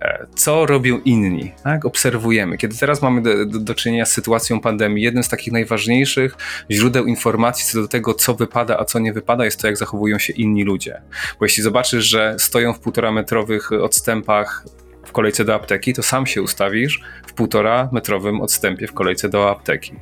E, 0.01 0.25
co 0.35 0.65
robią 0.65 0.99
inni, 0.99 1.51
tak? 1.63 1.85
obserwujemy. 1.85 2.57
Kiedy 2.57 2.77
teraz 2.77 3.01
mamy 3.01 3.21
do, 3.21 3.45
do, 3.45 3.59
do, 3.59 3.75
czynienia 3.75 4.05
z 4.05 4.11
sytuacją 4.11 4.59
pandemii, 4.59 5.03
jednym 5.03 5.23
z 5.23 5.29
takich 5.29 5.53
najważniejszych 5.53 6.37
źródeł 6.71 7.05
informacji 7.05 7.65
co 7.65 7.81
do 7.81 7.87
tego, 7.87 8.13
co 8.13 8.33
wypada, 8.33 8.79
a 8.79 8.85
co 8.85 8.99
nie 8.99 9.13
wypada, 9.13 9.45
jest 9.45 9.61
to, 9.61 9.67
jak 9.67 9.77
zachowują 9.77 10.19
się 10.19 10.33
inni 10.33 10.63
ludzie. 10.63 11.01
Bo 11.39 11.45
jeśli 11.45 11.63
zobaczysz, 11.63 12.05
że 12.05 12.35
stoją 12.39 12.73
w 12.73 12.79
półtora 12.79 13.11
metrowych 13.11 13.71
odstępach 13.71 14.65
w 15.11 15.13
kolejce 15.13 15.45
do 15.45 15.55
apteki, 15.55 15.93
to 15.93 16.03
sam 16.03 16.25
się 16.25 16.41
ustawisz 16.41 17.01
w 17.27 17.33
półtora 17.33 17.89
metrowym 17.91 18.41
odstępie 18.41 18.87
w 18.87 18.93
kolejce 18.93 19.29
do 19.29 19.49
apteki. 19.49 19.93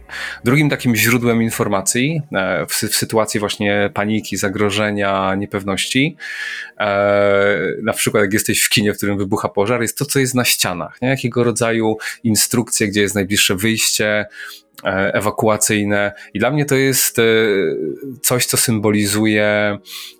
Drugim 0.44 0.70
takim 0.70 0.96
źródłem 0.96 1.42
informacji 1.42 2.22
e, 2.32 2.66
w, 2.66 2.74
w 2.74 2.96
sytuacji 2.96 3.39
właśnie 3.39 3.89
paniki, 3.94 4.38
zagrożenia, 4.38 5.36
niepewności, 5.36 6.18
e, 6.80 7.58
na 7.84 7.94
przykład 7.94 8.24
jak 8.24 8.34
jesteś 8.34 8.62
w 8.62 8.70
kinie, 8.70 8.94
w 8.94 8.98
którym 8.98 9.18
wybucha 9.18 9.50
pożar, 9.50 9.82
jest 9.82 9.98
to, 9.98 10.06
co 10.06 10.20
jest 10.20 10.36
na 10.36 10.46
ścianach. 10.46 11.01
Nie? 11.01 11.10
Jakiego 11.10 11.44
rodzaju 11.44 11.98
instrukcje, 12.24 12.88
gdzie 12.88 13.01
jest 13.01 13.16
najbliższe 13.16 13.56
wyjście, 13.56 14.25
E, 14.84 15.13
ewakuacyjne. 15.13 16.12
I 16.34 16.39
dla 16.39 16.51
mnie 16.51 16.66
to 16.66 16.75
jest 16.75 17.18
coś, 18.22 18.46
co 18.46 18.58
symbolizuje 18.58 19.78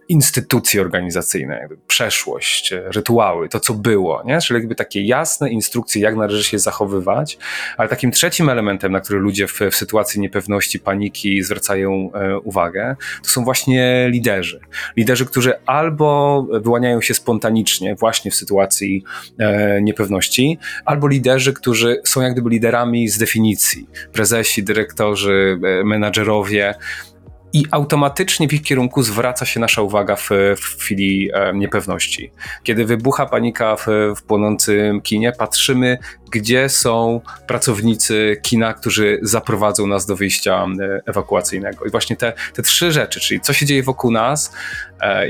instytucje 0.10 0.82
organizacyjne, 0.82 1.68
przeszłość, 1.88 2.74
rytuały, 2.86 3.50
to 3.50 3.60
co 3.60 3.74
było, 3.74 4.24
nie? 4.26 4.42
czyli 4.42 4.60
jakby 4.60 4.76
takie 4.76 5.02
jasne 5.02 5.50
instrukcje, 5.50 6.02
jak 6.02 6.16
należy 6.16 6.44
się 6.44 6.60
zachowywać, 6.60 7.38
ale 7.78 7.90
takim 7.90 8.12
trzecim 8.12 8.50
elementem, 8.50 8.92
na 8.92 9.00
który 9.00 9.20
ludzie 9.20 9.48
w, 9.48 9.60
w 9.72 9.76
sytuacji 9.76 10.22
niepewności, 10.22 10.80
paniki 10.80 11.44
zwracają 11.44 12.12
e, 12.14 12.40
uwagę, 12.40 12.96
to 13.24 13.30
są 13.30 13.44
właśnie 13.44 14.08
liderzy. 14.10 14.60
Liderzy, 14.98 15.26
którzy 15.26 15.54
albo 15.66 16.42
wyłaniają 16.62 17.02
się 17.02 17.14
spontanicznie 17.14 17.96
właśnie 17.96 18.32
w 18.32 18.36
sytuacji 18.36 19.04
e, 19.38 19.82
niepewności, 19.82 20.58
albo 20.86 21.08
liderzy, 21.08 21.54
którzy 21.54 22.02
są 22.06 22.22
jak 22.22 22.34
gdyby 22.34 22.50
liderami 22.50 23.10
z 23.10 23.18
definicji. 23.18 23.88
Prezesi, 24.14 24.64
dyrektorzy, 24.64 25.60
e, 25.64 25.84
menadżerowie, 25.84 26.76
i 27.54 27.66
automatycznie 27.72 28.48
w 28.48 28.54
ich 28.54 28.62
kierunku 28.62 29.04
zwraca 29.04 29.46
się 29.46 29.60
nasza 29.60 29.82
uwaga 29.82 30.16
w, 30.16 30.30
w 30.58 30.78
chwili 30.80 31.30
e, 31.34 31.54
niepewności. 31.54 32.32
Kiedy 32.64 32.86
wybucha 32.86 33.26
panika 33.26 33.76
w, 33.76 33.88
w 34.16 34.24
płonącym 34.24 35.02
kinie, 35.02 35.32
patrzymy, 35.32 35.98
gdzie 36.32 36.70
są 36.70 37.22
pracownicy 37.48 38.38
kina, 38.42 38.74
którzy 38.74 39.20
zaprowadzą 39.22 39.88
nas 39.88 40.06
do 40.06 40.16
wyjścia 40.16 40.66
e, 40.82 41.02
ewakuacyjnego. 41.06 41.86
I 41.86 41.90
właśnie 41.90 42.16
te, 42.16 42.34
te 42.54 42.62
trzy 42.62 42.92
rzeczy, 42.92 43.20
czyli 43.20 43.42
co 43.42 43.54
się 43.54 43.66
dzieje 43.66 43.84
wokół 43.84 44.12
nas, 44.12 44.54
e, 45.02 45.26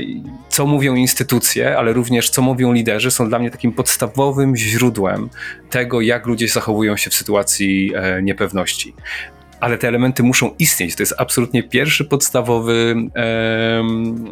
co 0.48 0.66
mówią 0.66 0.94
instytucje, 0.94 1.78
ale 1.78 1.92
również 1.92 2.30
co 2.30 2.42
mówią 2.42 2.72
liderzy, 2.72 3.10
są 3.10 3.28
dla 3.28 3.38
mnie 3.38 3.50
takim 3.50 3.72
podstawowym 3.72 4.56
źródłem 4.56 5.30
tego, 5.70 6.00
jak 6.00 6.26
ludzie 6.26 6.48
zachowują 6.48 6.96
się 6.96 7.10
w 7.10 7.14
sytuacji 7.14 7.92
niepewności 8.22 8.94
ale 9.60 9.78
te 9.78 9.88
elementy 9.88 10.22
muszą 10.22 10.54
istnieć. 10.58 10.96
To 10.96 11.02
jest 11.02 11.14
absolutnie 11.18 11.62
pierwszy 11.62 12.04
podstawowy 12.04 12.94
e, 13.16 13.82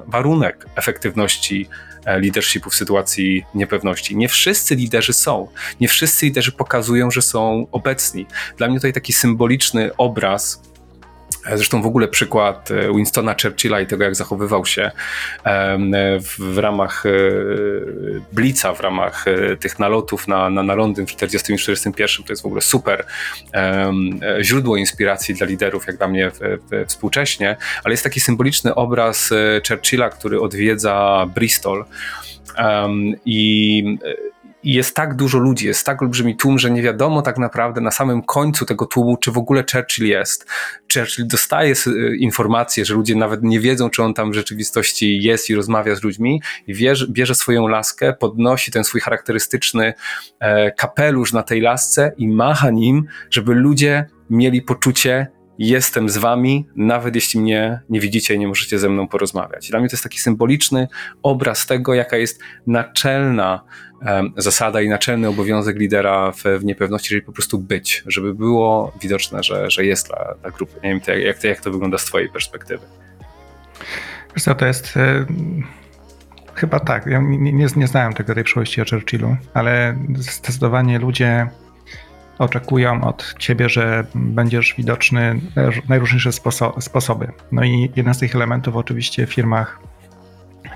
warunek 0.06 0.66
efektywności 0.76 1.68
e, 2.04 2.20
leadershipu 2.20 2.70
w 2.70 2.74
sytuacji 2.74 3.44
niepewności. 3.54 4.16
Nie 4.16 4.28
wszyscy 4.28 4.74
liderzy 4.74 5.12
są. 5.12 5.48
Nie 5.80 5.88
wszyscy 5.88 6.26
liderzy 6.26 6.52
pokazują, 6.52 7.10
że 7.10 7.22
są 7.22 7.66
obecni. 7.72 8.26
Dla 8.56 8.68
mnie 8.68 8.76
tutaj 8.76 8.92
taki 8.92 9.12
symboliczny 9.12 9.90
obraz 9.96 10.62
Zresztą 11.54 11.82
w 11.82 11.86
ogóle 11.86 12.08
przykład 12.08 12.70
e, 12.70 12.94
Winstona 12.94 13.34
Churchilla 13.42 13.80
i 13.80 13.86
tego, 13.86 14.04
jak 14.04 14.16
zachowywał 14.16 14.66
się 14.66 14.90
w 16.38 16.58
ramach 16.58 17.06
e, 17.06 17.10
Blitza, 18.32 18.74
w 18.74 18.80
ramach 18.80 19.28
e, 19.28 19.56
tych 19.56 19.78
nalotów 19.78 20.28
na, 20.28 20.50
na, 20.50 20.62
na 20.62 20.74
Londyn 20.74 21.06
w 21.06 21.14
1941, 21.14 22.26
to 22.26 22.32
jest 22.32 22.42
w 22.42 22.46
ogóle 22.46 22.60
super 22.60 23.06
źródło 24.40 24.76
inspiracji 24.76 25.34
dla 25.34 25.46
liderów, 25.46 25.86
jak 25.86 25.96
dla 25.96 26.08
mnie 26.08 26.30
współcześnie, 26.86 27.56
ale 27.84 27.92
jest 27.92 28.04
taki 28.04 28.20
symboliczny 28.20 28.74
obraz 28.74 29.30
Churchilla, 29.68 30.10
który 30.10 30.40
odwiedza 30.40 31.26
Bristol 31.34 31.84
i 33.24 33.98
i 34.68 34.72
jest 34.72 34.96
tak 34.96 35.14
dużo 35.14 35.38
ludzi, 35.38 35.66
jest 35.66 35.86
tak 35.86 36.02
olbrzymi 36.02 36.36
tłum, 36.36 36.58
że 36.58 36.70
nie 36.70 36.82
wiadomo 36.82 37.22
tak 37.22 37.38
naprawdę 37.38 37.80
na 37.80 37.90
samym 37.90 38.22
końcu 38.22 38.64
tego 38.64 38.86
tłumu, 38.86 39.16
czy 39.16 39.32
w 39.32 39.38
ogóle 39.38 39.64
Churchill 39.72 40.06
jest. 40.06 40.46
Churchill 40.94 41.26
dostaje 41.26 41.74
informacje, 42.18 42.84
że 42.84 42.94
ludzie 42.94 43.16
nawet 43.16 43.42
nie 43.42 43.60
wiedzą, 43.60 43.90
czy 43.90 44.02
on 44.02 44.14
tam 44.14 44.30
w 44.30 44.34
rzeczywistości 44.34 45.22
jest 45.22 45.50
i 45.50 45.54
rozmawia 45.54 45.94
z 45.94 46.02
ludźmi 46.02 46.42
i 46.66 46.74
bierze, 46.74 47.06
bierze 47.10 47.34
swoją 47.34 47.68
laskę, 47.68 48.12
podnosi 48.12 48.70
ten 48.70 48.84
swój 48.84 49.00
charakterystyczny 49.00 49.94
e, 50.40 50.70
kapelusz 50.72 51.32
na 51.32 51.42
tej 51.42 51.60
lasce 51.60 52.12
i 52.16 52.28
macha 52.28 52.70
nim, 52.70 53.04
żeby 53.30 53.54
ludzie 53.54 54.06
mieli 54.30 54.62
poczucie, 54.62 55.26
jestem 55.58 56.08
z 56.08 56.16
wami, 56.16 56.66
nawet 56.76 57.14
jeśli 57.14 57.40
mnie 57.40 57.80
nie 57.88 58.00
widzicie 58.00 58.34
i 58.34 58.38
nie 58.38 58.48
możecie 58.48 58.78
ze 58.78 58.88
mną 58.88 59.08
porozmawiać. 59.08 59.70
Dla 59.70 59.80
mnie 59.80 59.88
to 59.88 59.94
jest 59.94 60.02
taki 60.02 60.18
symboliczny 60.18 60.88
obraz 61.22 61.66
tego, 61.66 61.94
jaka 61.94 62.16
jest 62.16 62.40
naczelna 62.66 63.64
zasada 64.36 64.80
i 64.80 64.88
naczelny 64.88 65.28
obowiązek 65.28 65.78
lidera 65.78 66.32
w, 66.32 66.42
w, 66.42 66.64
niepewności, 66.64 67.08
czyli 67.08 67.22
po 67.22 67.32
prostu 67.32 67.58
być, 67.58 68.02
żeby 68.06 68.34
było 68.34 68.92
widoczne, 69.02 69.42
że, 69.42 69.70
że 69.70 69.84
jest 69.84 70.06
dla, 70.06 70.34
dla 70.42 70.50
grupy. 70.50 70.74
Nie 70.74 70.88
wiem, 70.88 71.00
jak, 71.06 71.18
jak, 71.18 71.38
to, 71.38 71.46
jak 71.46 71.60
to 71.60 71.70
wygląda 71.70 71.98
z 71.98 72.04
twojej 72.04 72.28
perspektywy. 72.28 72.86
Wiesz 74.34 74.44
co, 74.44 74.54
to 74.54 74.66
jest... 74.66 74.96
Y 74.96 75.26
chyba 76.58 76.80
tak. 76.80 77.06
Ja 77.06 77.18
nie, 77.18 77.52
nie, 77.52 77.66
nie 77.76 77.86
znałem 77.86 78.12
tego 78.12 78.34
tej 78.34 78.44
przyszłości 78.44 78.82
o 78.82 78.84
Churchillu, 78.84 79.36
ale 79.54 79.96
zdecydowanie 80.14 80.98
ludzie 80.98 81.48
oczekują 82.38 83.04
od 83.04 83.34
ciebie, 83.38 83.68
że 83.68 84.04
będziesz 84.14 84.74
widoczny 84.78 85.40
najróżniejsze 85.88 86.32
sposo 86.32 86.74
sposoby. 86.80 87.32
No 87.52 87.64
i 87.64 87.92
jeden 87.96 88.14
z 88.14 88.18
tych 88.18 88.34
elementów 88.34 88.76
oczywiście 88.76 89.26
w 89.26 89.34
firmach, 89.34 89.80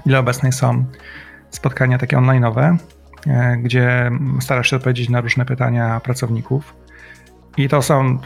ile 0.07 0.19
obecnych 0.19 0.55
są 0.55 0.85
spotkania 1.51 1.99
takie 1.99 2.17
online'owe, 2.17 2.77
e, 3.27 3.57
gdzie 3.57 4.11
starasz 4.41 4.71
się 4.71 4.77
odpowiedzieć 4.77 5.09
na 5.09 5.21
różne 5.21 5.45
pytania 5.45 6.01
pracowników. 6.01 6.75
I 7.57 7.69
to 7.69 7.83
są, 7.83 8.05
e, 8.05 8.19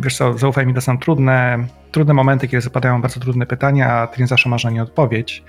wiesz 0.00 0.16
co, 0.16 0.38
zaufaj 0.38 0.66
mi, 0.66 0.74
to 0.74 0.80
są 0.80 0.98
trudne, 0.98 1.58
trudne 1.90 2.14
momenty, 2.14 2.48
kiedy 2.48 2.60
zapadają 2.60 3.02
bardzo 3.02 3.20
trudne 3.20 3.46
pytania, 3.46 3.92
a 3.92 4.06
ty 4.06 4.20
nie 4.20 4.26
zawsze 4.26 4.48
masz 4.48 4.64
na 4.64 4.70
nie 4.70 4.82
odpowiedź. 4.82 5.44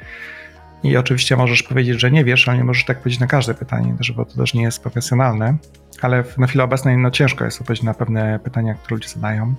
I 0.83 0.97
oczywiście 0.97 1.35
możesz 1.35 1.63
powiedzieć, 1.63 2.01
że 2.01 2.11
nie 2.11 2.25
wiesz, 2.25 2.47
ale 2.47 2.57
nie 2.57 2.63
możesz 2.63 2.85
tak 2.85 2.99
powiedzieć 2.99 3.19
na 3.19 3.27
każde 3.27 3.53
pytanie, 3.53 3.95
bo 4.15 4.25
to 4.25 4.35
też 4.35 4.53
nie 4.53 4.63
jest 4.63 4.81
profesjonalne 4.81 5.57
ale 6.01 6.23
na 6.37 6.47
chwilę 6.47 6.63
obecnej 6.63 6.97
no, 6.97 7.11
ciężko 7.11 7.45
jest 7.45 7.61
odpowiedzieć 7.61 7.83
na 7.83 7.93
pewne 7.93 8.39
pytania, 8.39 8.73
które 8.73 8.95
ludzie 8.95 9.09
zadają. 9.09 9.55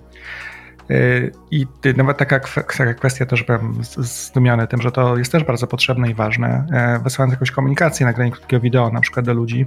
Y, 0.91 1.33
I 1.50 1.67
nawet 1.97 2.19
taka, 2.19 2.41
taka 2.79 2.95
kwestia 2.95 3.26
też 3.26 3.43
byłem 3.43 3.75
zdumiony 3.99 4.67
tym, 4.67 4.83
że 4.83 4.93
to 4.93 5.17
jest 5.17 5.33
też 5.33 5.45
bardzo 5.45 5.67
potrzebne 5.67 6.11
i 6.11 6.14
ważne. 6.14 6.67
E, 6.73 6.99
wysyłając 7.05 7.33
jakąś 7.33 7.50
komunikację, 7.50 8.07
nagranie 8.07 8.31
krótkiego 8.31 8.61
wideo 8.61 8.91
na 8.91 9.00
przykład 9.00 9.26
do 9.26 9.35
ludzi, 9.35 9.67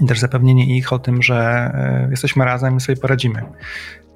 i 0.00 0.06
też 0.06 0.18
zapewnienie 0.18 0.76
ich 0.76 0.92
o 0.92 0.98
tym, 0.98 1.22
że 1.22 1.70
e, 1.74 2.08
jesteśmy 2.10 2.44
razem 2.44 2.76
i 2.76 2.80
sobie 2.80 3.00
poradzimy. 3.00 3.42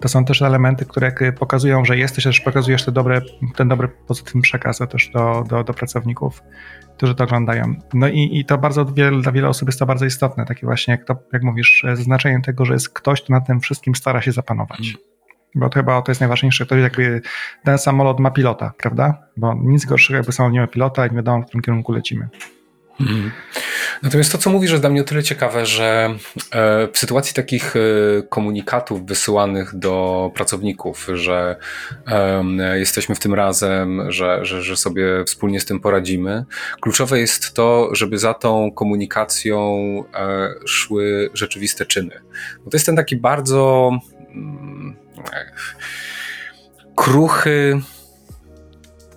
To 0.02 0.09
są 0.09 0.25
też 0.25 0.42
elementy, 0.42 0.87
które 0.87 1.32
pokazują, 1.38 1.85
że 1.85 1.97
jesteś, 1.97 2.25
też 2.25 2.40
pokazujesz 2.40 2.85
ten 2.85 2.94
dobry, 2.94 3.23
ten 3.56 3.68
dobry 3.68 3.88
pozytywny 3.88 4.42
przekaz 4.42 4.78
też 4.78 5.11
do, 5.11 5.44
do, 5.49 5.64
do 5.64 5.75
pracowników, 5.75 6.42
którzy 6.97 7.14
to 7.14 7.25
oglądają. 7.25 7.75
No 7.94 8.09
i, 8.09 8.30
i 8.32 8.44
to 8.44 8.59
bardzo 8.59 8.85
dla 9.23 9.32
wielu 9.32 9.49
osób 9.49 9.68
jest 9.68 9.78
to 9.78 9.87
bardzo 9.87 10.06
istotne, 10.06 10.44
takie 10.47 10.66
właśnie, 10.66 10.92
jak, 10.92 11.04
to, 11.04 11.16
jak 11.32 11.42
mówisz, 11.42 11.85
zaznaczenie 11.94 12.40
tego, 12.44 12.64
że 12.64 12.73
jest 12.73 12.88
ktoś, 12.88 13.23
kto 13.23 13.32
nad 13.32 13.47
tym 13.47 13.61
wszystkim 13.61 13.94
stara 13.94 14.23
się 14.23 14.32
zapanować. 14.32 14.80
Mm. 14.80 14.92
Bo 15.54 15.68
to 15.68 15.75
chyba 15.75 16.02
to 16.02 16.11
jest 16.11 16.21
najważniejsze, 16.21 16.66
to 16.66 16.76
jakby 16.76 17.21
ten 17.64 17.78
samolot 17.78 18.21
ma 18.21 18.30
pilota, 18.30 18.73
prawda? 18.78 19.28
Bo 19.37 19.54
nic 19.54 19.85
gorszego 19.85 20.16
jakby 20.16 20.32
samolot 20.32 20.54
nie 20.54 20.61
ma 20.61 20.66
pilota 20.66 21.06
i 21.06 21.11
nie 21.11 21.16
wiadomo, 21.16 21.42
w 21.42 21.47
którym 21.47 21.62
kierunku 21.62 21.92
lecimy. 21.92 22.28
Mhm. 23.00 23.30
Natomiast 24.02 24.32
to, 24.32 24.38
co 24.38 24.50
mówisz, 24.50 24.70
jest 24.70 24.82
dla 24.82 24.90
mnie 24.90 25.00
o 25.00 25.04
tyle 25.04 25.22
ciekawe, 25.22 25.66
że 25.66 26.14
e, 26.50 26.88
w 26.92 26.99
sytuacji 26.99 27.34
takich 27.34 27.76
e, 27.76 27.80
komunikatów 28.22 29.06
wysyłanych 29.06 29.75
do 29.75 30.30
pracowników, 30.34 31.08
że 31.14 31.56
jesteśmy 32.75 33.14
w 33.14 33.18
tym 33.18 33.34
razem, 33.34 34.12
że, 34.12 34.44
że, 34.44 34.62
że 34.62 34.76
sobie 34.76 35.25
wspólnie 35.25 35.61
z 35.61 35.64
tym 35.64 35.80
poradzimy, 35.80 36.44
kluczowe 36.80 37.20
jest 37.20 37.54
to, 37.54 37.88
żeby 37.92 38.18
za 38.18 38.34
tą 38.34 38.70
komunikacją 38.72 39.78
e, 40.14 40.54
szły 40.66 41.30
rzeczywiste 41.34 41.87
czyny. 41.87 42.20
Bo 42.64 42.70
to 42.70 42.76
jest 42.76 42.87
ten 42.87 42.96
taki 42.96 43.16
bardzo 43.16 43.90
mm, 44.34 44.96
kruchy 46.96 47.80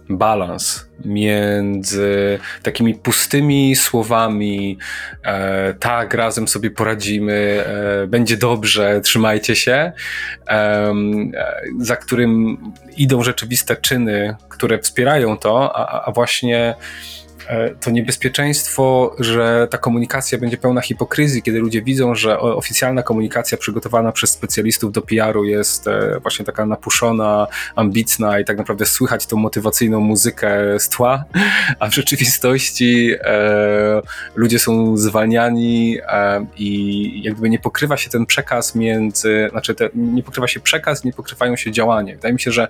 balans 0.09 0.89
między 1.05 2.39
takimi 2.63 2.93
pustymi 2.93 3.75
słowami, 3.75 4.77
e, 5.23 5.73
tak, 5.73 6.13
razem 6.13 6.47
sobie 6.47 6.71
poradzimy, 6.71 7.63
e, 8.03 8.07
będzie 8.07 8.37
dobrze, 8.37 9.01
trzymajcie 9.01 9.55
się, 9.55 9.91
e, 10.49 10.93
za 11.79 11.95
którym 11.95 12.57
idą 12.97 13.23
rzeczywiste 13.23 13.75
czyny, 13.75 14.35
które 14.49 14.79
wspierają 14.79 15.37
to, 15.37 15.75
a, 15.75 16.05
a 16.05 16.11
właśnie 16.11 16.75
to 17.79 17.91
niebezpieczeństwo, 17.91 19.15
że 19.19 19.67
ta 19.71 19.77
komunikacja 19.77 20.37
będzie 20.37 20.57
pełna 20.57 20.81
hipokryzji, 20.81 21.41
kiedy 21.41 21.59
ludzie 21.59 21.81
widzą, 21.81 22.15
że 22.15 22.39
oficjalna 22.39 23.03
komunikacja 23.03 23.57
przygotowana 23.57 24.11
przez 24.11 24.29
specjalistów 24.29 24.91
do 24.91 25.01
PR-u 25.01 25.43
jest 25.43 25.87
e, 25.87 26.19
właśnie 26.21 26.45
taka 26.45 26.65
napuszona, 26.65 27.47
ambitna 27.75 28.39
i 28.39 28.45
tak 28.45 28.57
naprawdę 28.57 28.85
słychać 28.85 29.25
tą 29.25 29.37
motywacyjną 29.37 29.99
muzykę 29.99 30.79
z 30.79 30.89
tła, 30.89 31.25
a 31.79 31.89
w 31.89 31.93
rzeczywistości 31.93 33.11
e, 33.23 34.01
ludzie 34.35 34.59
są 34.59 34.97
zwalniani 34.97 35.97
e, 36.07 36.45
i 36.57 37.23
jakby 37.23 37.49
nie 37.49 37.59
pokrywa 37.59 37.97
się 37.97 38.09
ten 38.09 38.25
przekaz 38.25 38.75
między, 38.75 39.47
znaczy 39.51 39.75
te, 39.75 39.89
nie 39.95 40.23
pokrywa 40.23 40.47
się 40.47 40.59
przekaz, 40.59 41.03
nie 41.03 41.13
pokrywają 41.13 41.55
się 41.55 41.71
działania. 41.71 42.15
Wydaje 42.15 42.33
mi 42.33 42.39
się, 42.39 42.51
że 42.51 42.67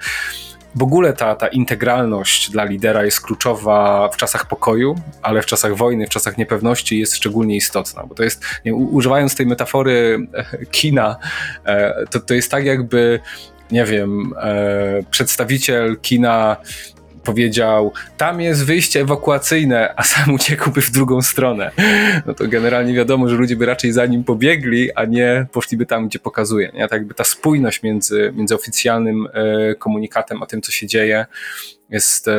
w 0.76 0.84
ogóle 0.84 1.14
ta, 1.14 1.36
ta 1.36 1.48
integralność 1.48 2.52
dla 2.52 2.64
lidera 2.64 3.06
jest 3.06 3.22
kluczowa 3.22 4.10
w 4.14 4.18
czasach 4.18 4.48
pokoju, 4.48 4.96
ale 5.22 5.42
w 5.42 5.46
czasach 5.46 5.76
wojny, 5.76 6.06
w 6.06 6.10
czasach 6.10 6.38
niepewności 6.38 7.00
jest 7.00 7.16
szczególnie 7.16 7.56
istotna, 7.56 8.04
bo 8.04 8.16
to 8.16 8.24
jest, 8.24 8.46
nie, 8.66 8.76
używając 8.76 9.36
tej 9.36 9.46
metafory 9.46 10.28
e, 10.34 10.66
kina, 10.66 11.18
e, 11.66 12.06
to, 12.06 12.20
to 12.20 12.34
jest 12.34 12.52
tak 12.52 12.66
jakby 12.66 13.20
nie 13.72 13.86
wiem, 13.86 14.34
e, 14.42 15.04
przedstawiciel 15.12 15.98
kina 16.02 16.58
powiedział, 17.26 17.94
tam 18.18 18.42
jest 18.42 18.66
wyjście 18.66 19.02
ewakuacyjne, 19.02 19.94
a 19.96 20.04
sam 20.04 20.34
uciekłby 20.34 20.82
w 20.82 20.92
drugą 20.92 21.22
stronę. 21.22 21.72
No 22.26 22.34
to 22.34 22.48
generalnie 22.48 22.94
wiadomo, 22.94 23.30
że 23.30 23.36
ludzie 23.36 23.56
by 23.56 23.66
raczej 23.66 23.92
za 23.92 24.06
nim 24.06 24.24
pobiegli, 24.24 24.94
a 24.94 25.06
nie 25.06 25.46
poszliby 25.52 25.86
tam, 25.86 26.08
gdzie 26.08 26.20
pokazuje. 26.20 26.72
Nie? 26.74 26.82
Tak 26.88 26.92
jakby 26.92 27.14
ta 27.14 27.24
spójność 27.24 27.84
między, 27.84 28.34
między 28.36 28.56
oficjalnym 28.56 29.28
e, 29.34 29.76
komunikatem, 29.76 30.44
a 30.44 30.46
tym, 30.46 30.62
co 30.62 30.72
się 30.72 30.88
dzieje, 30.88 31.26
jest 31.90 32.28
e, 32.28 32.34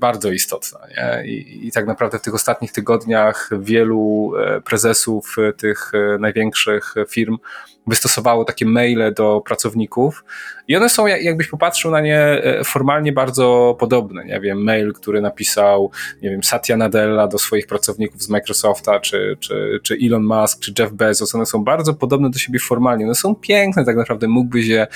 bardzo 0.00 0.32
istotna. 0.32 0.78
Nie? 0.96 1.26
I, 1.26 1.66
I, 1.66 1.72
tak 1.72 1.86
naprawdę 1.86 2.18
w 2.18 2.22
tych 2.22 2.34
ostatnich 2.34 2.72
tygodniach 2.72 3.50
wielu 3.60 4.32
e, 4.36 4.60
prezesów 4.60 5.36
tych 5.56 5.92
największych 6.18 6.94
firm 7.08 7.38
wystosowało 7.86 8.44
takie 8.44 8.66
maile 8.66 9.14
do 9.16 9.42
pracowników 9.46 10.24
i 10.68 10.76
one 10.76 10.88
są, 10.88 11.06
jakbyś 11.06 11.48
popatrzył 11.48 11.90
na 11.90 12.00
nie, 12.00 12.20
e, 12.20 12.64
formalnie 12.64 13.12
bardzo 13.12 13.76
podobne. 13.78 14.24
Nie 14.24 14.40
wiem, 14.40 14.64
mail, 14.64 14.92
który 14.92 15.20
napisał, 15.20 15.90
nie 16.22 16.30
wiem, 16.30 16.44
Satya 16.44 16.72
Nadella 16.76 17.28
do 17.28 17.38
swoich 17.38 17.66
pracowników 17.66 18.22
z 18.22 18.28
Microsofta, 18.28 19.00
czy, 19.00 19.36
czy, 19.40 19.80
czy 19.82 19.98
Elon 20.02 20.24
Musk, 20.24 20.60
czy 20.60 20.72
Jeff 20.78 20.92
Bezos, 20.92 21.34
one 21.34 21.46
są 21.46 21.64
bardzo 21.64 21.94
podobne 21.94 22.30
do 22.30 22.38
siebie 22.38 22.58
formalnie. 22.58 23.04
One 23.04 23.14
są 23.14 23.34
piękne, 23.34 23.84
tak 23.84 23.96
naprawdę 23.96 24.28
mógłbyś 24.28 24.66
je 24.66 24.86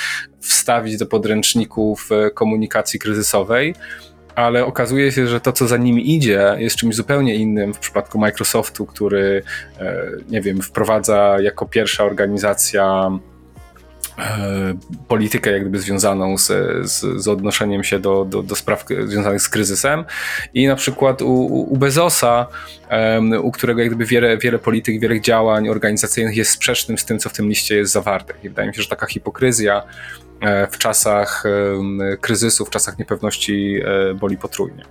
wstawić 0.41 0.97
do 0.97 1.07
podręczników 1.07 2.09
e, 2.13 2.31
komunikacji 2.31 3.01
kryzysowej 3.01 3.75
ale 4.35 4.65
okazuje 4.65 5.13
się, 5.13 5.27
że 5.27 5.41
to, 5.41 5.53
co 5.53 5.69
za 5.69 5.77
nimi 5.77 6.17
idzie, 6.17 6.57
jest 6.59 6.77
czymś 6.77 6.97
zupełnie 6.97 7.35
innym 7.35 7.75
w 7.75 7.79
przypadku 7.79 8.19
Microsoftu, 8.19 8.87
który, 8.87 9.43
e, 9.81 10.07
nie 10.29 10.41
wiem, 10.41 10.63
wprowadza 10.63 11.37
jako 11.41 11.67
pierwsza 11.67 12.05
organizacja 12.05 13.11
e, 14.19 14.75
politykę 15.09 15.51
jak 15.51 15.61
gdyby 15.61 15.79
związaną 15.79 16.39
z, 16.39 16.47
z, 16.91 17.23
z 17.23 17.29
odnoszeniem 17.29 17.85
się 17.85 17.99
do, 17.99 18.25
do, 18.25 18.43
do, 18.43 18.57
spraw 18.57 18.85
związanych 19.07 19.43
z 19.43 19.49
kryzysem 19.49 20.05
i 20.55 20.67
na 20.67 20.77
przykład 20.77 21.23
u, 21.23 21.45
u 21.73 21.77
Bezosa, 21.77 22.47
um, 22.91 23.33
u 23.33 23.51
którego 23.51 23.81
jak 23.81 23.89
gdyby 23.89 24.05
wiele, 24.05 24.39
wiele 24.39 24.59
polityk, 24.59 25.01
wiele 25.01 25.21
działań 25.21 25.69
organizacyjnych 25.69 26.37
jest 26.37 26.51
sprzecznym 26.51 26.99
z 26.99 27.05
tym, 27.05 27.19
co 27.19 27.29
w 27.29 27.33
tym 27.33 27.49
liście 27.49 27.77
jest 27.77 27.93
zawarte. 27.93 28.35
I 28.43 28.49
wydaje 28.49 28.69
mi 28.69 28.75
się, 28.75 28.83
że 28.83 28.89
taka 28.89 29.07
hipokryzja 29.07 29.83
w 30.71 30.79
czasach 30.79 31.45
kryzysu, 32.21 32.65
w 32.65 32.71
czasach 32.71 32.99
niepewności 32.99 33.81
e, 33.85 34.15
boli 34.15 34.37
potrójnie. 34.37 34.85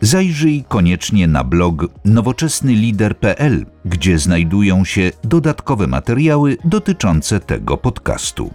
Zajrzyj 0.00 0.64
koniecznie 0.68 1.26
na 1.26 1.44
blog 1.44 1.84
nowoczesnylider.pl, 2.04 3.66
gdzie 3.84 4.18
znajdują 4.18 4.84
się 4.84 5.10
dodatkowe 5.24 5.86
materiały 5.86 6.56
dotyczące 6.64 7.40
tego 7.40 7.76
podcastu. 7.76 8.50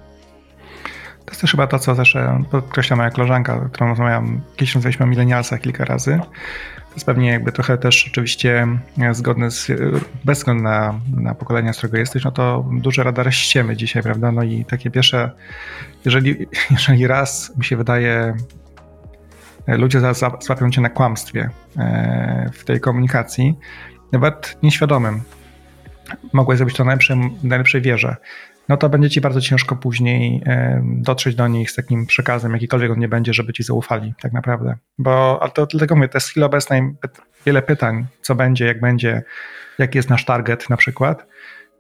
To 1.26 1.32
jest 1.32 1.42
też 1.42 1.52
chyba 1.52 1.68
to, 1.68 1.80
co 1.80 1.96
zawsze 1.96 2.44
podkreśla 2.52 2.96
moja 2.96 3.10
koleżanka, 3.10 3.70
którą 3.74 3.90
rozmawiałam, 3.90 4.42
kiedyś 4.56 4.76
rozmawialiśmy 4.76 5.06
o 5.06 5.10
milenialsach 5.10 5.62
kilka 5.62 5.86
razy, 5.86 6.20
jest 6.98 7.06
pewnie 7.06 7.30
jakby 7.30 7.52
trochę 7.52 7.78
też 7.78 8.08
oczywiście 8.08 8.68
e, 9.00 9.14
zgodny 9.14 9.52
z, 9.52 9.70
e, 9.70 9.76
bez 10.26 10.38
względu 10.38 10.64
na, 10.64 11.00
na 11.18 11.36
pokolenia, 11.36 11.74
z 11.74 11.78
którego 11.78 11.98
jesteś, 11.98 12.24
no 12.24 12.32
to 12.32 12.70
duże 12.72 13.04
radary 13.04 13.32
ściemy 13.32 13.78
dzisiaj, 13.78 14.04
prawda? 14.04 14.32
No 14.32 14.44
i 14.44 14.66
takie 14.66 14.92
pierwsze, 14.92 15.32
jeżeli, 16.06 16.48
jeżeli 16.72 17.08
raz 17.08 17.58
mi 17.58 17.66
się 17.66 17.78
wydaje, 17.78 18.36
e, 19.68 19.78
ludzie 19.78 20.02
złapią 20.40 20.72
cię 20.72 20.82
na 20.82 20.90
kłamstwie 20.90 21.50
w 22.54 22.64
tej 22.64 22.80
komunikacji, 22.80 23.56
nawet 24.12 24.58
nieświadomym, 24.64 25.22
mogłeś 26.34 26.58
zrobić 26.58 26.76
to 26.76 26.84
na 26.84 26.88
najlepszej, 26.88 27.18
najlepszej 27.44 27.82
wierze 27.82 28.16
no 28.70 28.78
to 28.78 28.90
będzie 28.90 29.10
ci 29.10 29.22
bardzo 29.22 29.42
ciężko 29.42 29.76
później 29.76 30.44
dotrzeć 30.84 31.36
do 31.36 31.48
nich 31.48 31.72
z 31.72 31.76
takim 31.76 32.06
przekazem, 32.06 32.54
jakikolwiek 32.54 32.92
on 32.92 33.00
nie 33.00 33.08
będzie, 33.08 33.34
żeby 33.34 33.54
ci 33.54 33.64
zaufali, 33.64 34.14
tak 34.22 34.34
naprawdę. 34.34 34.78
Bo 34.98 35.40
ale 35.42 35.52
to 35.52 35.66
dlatego 35.66 35.96
mówię, 35.96 36.10
to 36.10 36.18
jest 36.18 36.28
w 36.28 36.32
chwili 36.32 36.44
obecnej 36.44 36.82
wiele 37.46 37.62
pytań, 37.62 38.06
co 38.22 38.36
będzie, 38.36 38.66
jak 38.66 38.80
będzie, 38.80 39.24
jaki 39.78 39.98
jest 39.98 40.10
nasz 40.10 40.26
target 40.26 40.70
na 40.70 40.78
przykład. 40.78 41.28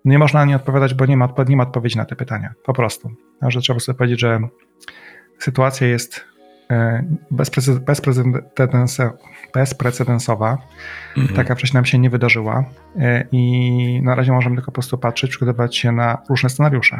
Nie 0.06 0.19
można 0.19 0.39
na 0.39 0.45
nie 0.45 0.56
odpowiadać, 0.56 0.93
bo 0.93 1.06
nie 1.06 1.17
ma, 1.17 1.34
nie 1.47 1.58
ma 1.58 1.63
odpowiedzi 1.63 1.97
na 1.97 2.06
te 2.06 2.15
pytania, 2.15 2.54
po 2.63 2.73
prostu. 2.73 3.12
No, 3.41 3.52
że 3.52 3.62
trzeba 3.62 3.80
sobie 3.80 3.97
powiedzieć, 3.97 4.19
że 4.19 4.39
sytuacja 5.39 5.88
jest 5.88 6.26
e, 6.71 7.04
bezprecedensowa. 9.58 10.58
Mhm. 11.17 11.36
Taka 11.36 11.56
wcześniej 11.56 11.78
nam 11.78 11.86
się 11.86 12.00
nie 12.00 12.10
wydarzyła 12.10 12.65
e, 13.00 13.26
i 13.32 14.02
na 14.04 14.15
razie 14.15 14.32
możemy 14.32 14.56
tylko 14.56 14.72
po 14.72 14.76
prostu 14.76 14.98
patrzeć, 14.98 15.32
przygotować 15.32 15.78
się 15.78 15.91
na 15.91 16.17
różne 16.30 16.50
scenariusze. 16.50 17.00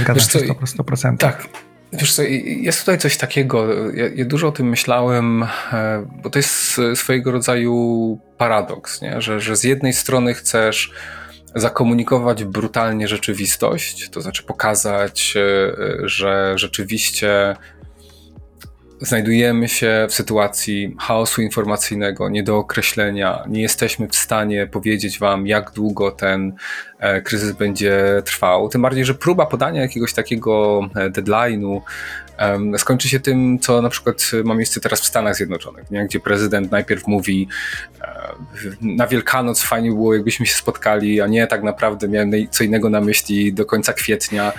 Zgadzam 0.00 0.40
się 0.40 0.54
100%. 0.54 0.54
100%. 0.54 1.16
Tak. 1.16 1.48
Wiesz 1.92 2.14
co, 2.14 2.22
jest 2.42 2.80
tutaj 2.80 2.98
coś 2.98 3.16
takiego, 3.16 3.66
ja, 3.92 4.04
ja, 4.14 4.24
dużo 4.24 4.48
o 4.48 4.52
tym 4.52 4.68
myślałem, 4.68 5.42
e, 5.72 6.06
bo 6.22 6.30
to 6.30 6.38
jest 6.38 6.80
swojego 6.94 7.32
rodzaju 7.32 8.18
paradoks, 8.38 9.02
nie? 9.02 9.20
Że, 9.20 9.40
że 9.40 9.56
z 9.56 9.64
jednej 9.64 9.92
strony 9.92 10.34
chcesz 10.34 10.92
zakomunikować 11.54 12.44
brutalnie 12.44 13.08
rzeczywistość, 13.08 14.10
to 14.10 14.20
znaczy 14.20 14.42
pokazać, 14.42 15.34
e, 15.36 16.08
że 16.08 16.54
rzeczywiście 16.58 17.56
znajdujemy 19.00 19.68
się 19.68 20.06
w 20.08 20.14
sytuacji 20.14 20.96
chaosu 21.00 21.42
informacyjnego, 21.42 22.28
niedookreślenia. 22.28 23.44
Nie 23.48 23.62
jesteśmy 23.62 24.08
w 24.08 24.16
stanie 24.16 24.66
powiedzieć 24.66 25.18
Wam, 25.18 25.46
jak 25.46 25.70
długo 25.70 26.10
ten 26.10 26.52
e, 26.98 27.20
kryzys 27.20 27.52
będzie 27.52 28.22
trwał. 28.24 28.68
Tym 28.68 28.82
bardziej, 28.82 29.04
że 29.04 29.14
próba 29.14 29.46
podania 29.46 29.82
jakiegoś 29.82 30.12
takiego 30.12 30.80
e, 30.96 31.10
skończy 32.78 33.08
się 33.08 33.20
tym, 33.20 33.58
co 33.58 33.82
na 33.82 33.88
przykład 33.88 34.30
ma 34.44 34.54
miejsce 34.54 34.80
teraz 34.80 35.00
w 35.00 35.04
Stanach 35.04 35.36
Zjednoczonych, 35.36 35.90
nie? 35.90 36.04
gdzie 36.04 36.20
prezydent 36.20 36.70
najpierw 36.70 37.06
mówi, 37.06 37.48
na 38.80 39.06
Wielkanoc 39.06 39.62
fajnie 39.62 39.90
było, 39.90 40.14
jakbyśmy 40.14 40.46
się 40.46 40.54
spotkali, 40.54 41.20
a 41.20 41.26
nie 41.26 41.46
tak 41.46 41.62
naprawdę 41.62 42.08
miałem 42.08 42.32
co 42.50 42.64
innego 42.64 42.90
na 42.90 43.00
myśli 43.00 43.52
do 43.52 43.66
końca 43.66 43.92
kwietnia. 43.92 44.52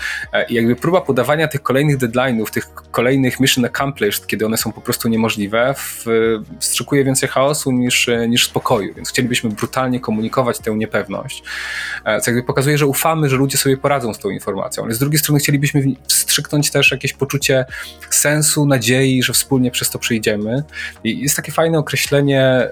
I 0.50 0.54
jakby 0.54 0.76
próba 0.76 1.02
podawania 1.02 1.48
tych 1.48 1.62
kolejnych 1.62 1.98
deadline'ów, 1.98 2.50
tych 2.50 2.74
kolejnych 2.92 3.40
mission 3.40 3.66
accomplished, 3.66 4.28
kiedy 4.28 4.46
one 4.46 4.58
są 4.58 4.72
po 4.72 4.82
prostu 4.82 5.10
niemożliwe, 5.10 5.76
wstrzykuje 6.60 7.04
więcej 7.04 7.30
chaosu 7.30 7.72
niż, 7.72 8.10
niż 8.28 8.48
spokoju, 8.48 8.94
więc 8.94 9.10
chcielibyśmy 9.10 9.50
brutalnie 9.50 10.00
komunikować 10.00 10.60
tę 10.60 10.72
niepewność, 10.72 11.44
co 12.22 12.32
jakby 12.32 12.44
pokazuje, 12.44 12.78
że 12.78 12.86
ufamy, 12.86 13.30
że 13.30 13.36
ludzie 13.36 13.58
sobie 13.58 13.78
poradzą 13.78 14.14
z 14.14 14.20
tą 14.20 14.30
informacją, 14.30 14.84
ale 14.84 14.94
z 14.94 15.00
drugiej 15.00 15.20
strony 15.20 15.40
chcielibyśmy 15.40 15.84
wstrzyknąć 16.08 16.72
też 16.72 16.92
jakieś 16.92 17.14
poczucie 17.14 17.65
sensu, 18.16 18.66
nadziei, 18.66 19.24
że 19.24 19.34
wspólnie 19.34 19.72
przez 19.72 19.90
to 19.90 20.00
przyjdziemy. 20.00 20.64
I 21.04 21.20
jest 21.20 21.36
takie 21.36 21.52
fajne 21.52 21.78
określenie 21.78 22.70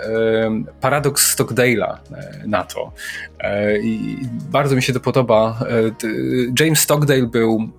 paradoks 0.81 1.37
Stockdale'a 1.37 1.97
e, 2.13 2.47
na 2.47 2.63
to. 2.63 2.91
E, 3.39 3.79
I 3.79 4.17
bardzo 4.49 4.75
mi 4.75 4.83
się 4.83 4.93
to 4.93 4.99
podoba. 4.99 5.59
E, 5.61 6.63
James 6.63 6.79
Stockdale 6.79 7.27
był 7.27 7.69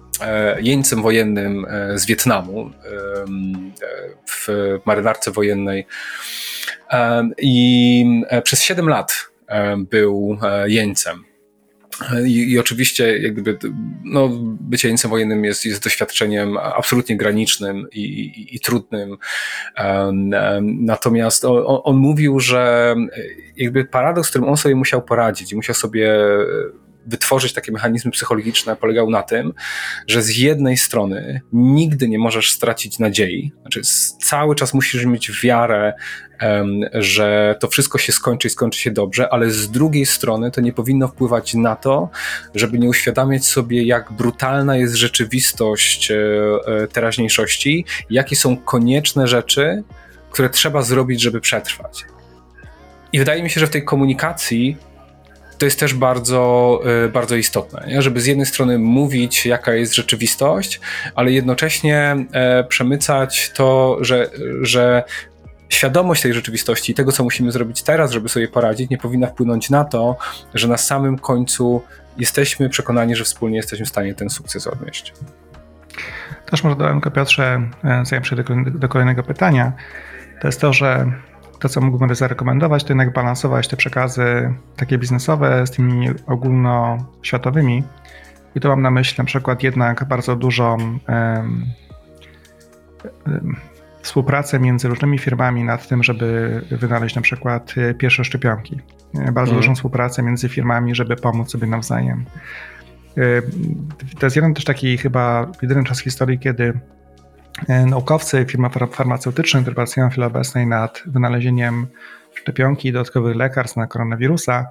jeńcem 0.61 1.03
wojennym 1.03 1.67
z 1.95 2.07
Wietnamu 2.07 2.71
w 4.31 4.49
marynarce 4.85 5.31
wojennej 5.31 5.87
i 7.39 8.05
przez 8.45 8.63
7 8.63 8.89
lat 8.89 9.31
był 9.79 10.39
jeńcem. 10.67 11.25
I, 12.27 12.53
I, 12.53 12.59
oczywiście 12.59 13.19
jakby, 13.19 13.59
no, 14.05 14.29
bycie 14.61 14.89
jeńcem 14.89 15.11
wojennym 15.11 15.45
jest, 15.45 15.65
jest 15.65 15.85
doświadczeniem 15.85 16.57
absolutnie 16.57 17.17
granicznym 17.17 17.87
i, 17.93 18.01
i, 18.01 18.57
i 18.57 18.61
trudnym. 18.61 19.17
Um, 19.79 20.31
natomiast 20.85 21.45
on, 21.45 21.81
on, 21.85 21.97
mówił, 21.97 22.41
że 22.41 22.95
jakby 23.57 23.85
paradoks, 23.85 24.27
z 24.27 24.31
którym 24.31 24.49
on 24.49 24.57
sobie 24.57 24.75
musiał 24.75 25.03
poradzić 25.03 25.55
musiał 25.55 25.75
sobie 25.75 26.19
wytworzyć 27.07 27.53
takie 27.53 27.73
mechanizmy 27.73 28.11
psychologiczne 28.11 28.77
polegał 28.77 29.11
na 29.11 29.23
tym, 29.23 29.53
że 30.09 30.23
z 30.23 30.37
jednej 30.37 30.77
strony 30.77 31.41
nigdy 31.53 32.09
nie 32.09 32.19
możesz 32.19 32.51
stracić 32.51 32.99
nadziei, 32.99 33.53
znaczy 33.61 33.81
cały 34.23 34.55
czas 34.55 34.75
musisz 34.75 35.05
mieć 35.05 35.43
wiarę, 35.43 35.93
że 36.93 37.57
to 37.61 37.69
wszystko 37.69 37.99
się 37.99 38.13
skończy 38.13 38.49
i 38.49 38.51
skończy 38.51 38.81
się 38.81 38.91
dobrze, 38.91 39.33
ale 39.33 39.51
z 39.51 39.71
drugiej 39.71 40.07
strony 40.07 40.51
to 40.51 40.61
nie 40.61 40.73
powinno 40.73 41.09
wpływać 41.09 41.55
na 41.55 41.77
to, 41.77 42.11
żeby 42.55 42.79
nie 42.79 42.89
uświadamiać 42.89 43.47
sobie, 43.47 43.83
jak 43.83 44.13
brutalna 44.13 44.77
jest 44.77 44.95
rzeczywistość 44.95 46.11
e, 46.11 46.17
e, 46.67 46.89
teraźniejszości, 46.89 47.85
jakie 48.11 48.37
są 48.37 48.57
konieczne 48.57 49.29
rzeczy, 49.29 49.83
które 50.31 50.51
trzeba 50.51 50.83
zrobić, 50.83 51.21
żeby 51.21 51.41
przetrwać. 51.41 52.05
I 53.13 53.19
wydaje 53.19 53.43
mi 53.43 53.51
się, 53.51 53.61
że 53.61 53.67
w 53.67 53.71
tej 53.71 53.85
komunikacji 53.85 54.77
to 55.59 55.65
jest 55.65 55.81
też 55.81 55.95
bardzo, 55.95 56.81
y, 57.07 57.09
bardzo 57.09 57.37
istotne, 57.37 57.87
nie? 57.89 58.03
żeby 58.03 58.21
z 58.21 58.27
jednej 58.27 58.47
strony 58.47 58.79
mówić, 58.79 59.47
jaka 59.47 59.75
jest 59.75 59.95
rzeczywistość, 59.95 60.81
ale 61.15 61.33
jednocześnie 61.33 62.27
e, 62.33 62.65
przemycać 62.65 63.53
to, 63.55 63.99
że, 64.01 64.31
że 64.63 65.03
świadomość 65.69 66.23
tej 66.23 66.35
rzeczywistości 66.35 66.93
i 66.93 66.95
tego, 66.95 67.13
co 67.13 67.25
musimy 67.25 67.53
zrobić 67.53 67.83
teraz, 67.83 68.11
żeby 68.11 68.29
sobie 68.29 68.49
poradzić, 68.49 68.91
nie 68.91 68.99
powinna 68.99 69.27
wpłynąć 69.27 69.71
na 69.71 69.85
to, 69.85 70.17
że 70.55 70.69
na 70.69 70.77
samym 70.77 71.19
końcu 71.19 71.83
jesteśmy 72.19 72.69
przekonani, 72.69 73.17
że 73.17 73.25
wspólnie 73.25 73.57
jesteśmy 73.57 73.87
w 73.87 73.89
stanie 73.89 74.15
ten 74.15 74.31
sukces 74.31 74.67
odnieść. 74.67 75.13
Też 76.51 76.65
może 76.65 76.77
dodam, 76.77 77.01
Piotrze, 77.01 77.71
e, 77.85 78.03
zanim 78.05 78.23
przejdę 78.23 78.45
do 78.71 78.89
kolejnego 78.89 79.23
pytania, 79.23 79.73
to 80.41 80.49
jest 80.49 80.61
to, 80.61 80.73
że 80.73 81.13
to, 81.59 81.69
co 81.69 81.81
mógłbym 81.81 82.15
zarekomendować, 82.15 82.85
to 82.85 82.91
jednak 82.91 83.13
balansować 83.13 83.69
te 83.69 83.77
przekazy 83.77 84.55
takie 84.77 84.99
biznesowe 84.99 85.67
z 85.67 85.71
tymi 85.71 86.09
ogólnoświatowymi. 86.27 87.83
I 88.55 88.61
to 88.61 88.69
mam 88.69 88.83
na 88.83 88.91
myśli 88.91 89.15
na 89.19 89.25
przykład 89.25 89.63
jednak 89.63 90.05
bardzo 90.05 90.37
dużą 90.37 90.77
um, 90.77 91.01
um, 93.27 93.57
współpracę 94.05 94.61
między 94.61 94.89
różnymi 94.89 95.19
firmami 95.19 95.65
nad 95.65 95.89
tym, 95.89 96.03
żeby 96.03 96.61
wynaleźć 96.71 97.17
na 97.17 97.23
przykład 97.23 97.75
e, 97.77 97.95
pierwsze 97.95 98.25
szczepionki. 98.25 98.81
E, 99.15 99.33
bardzo 99.33 99.53
mm. 99.53 99.63
dużą 99.63 99.75
współpracę 99.75 100.23
między 100.23 100.49
firmami, 100.49 100.95
żeby 100.95 101.17
pomóc 101.17 101.51
sobie 101.51 101.67
nawzajem. 101.67 102.25
E, 103.17 103.23
to 104.19 104.27
jest 104.27 104.37
jeden 104.37 104.55
też 104.55 104.65
taki 104.65 104.99
chyba 104.99 105.53
jedyny 105.63 105.85
czas 105.85 106.01
historii, 106.01 106.39
kiedy 106.39 106.81
E, 107.69 107.87
naukowcy, 107.87 108.45
firmy 108.49 108.69
farmaceutyczne, 108.91 109.61
które 109.61 109.75
pracują 109.75 110.09
w 110.09 110.13
chwili 110.13 110.27
obecnej 110.27 110.67
nad 110.67 111.03
wynalezieniem 111.07 111.87
szczepionki 112.35 112.89
i 112.89 112.93
dodatkowych 112.93 113.37
lekarstw 113.37 113.77
na 113.77 113.87
koronawirusa, 113.87 114.67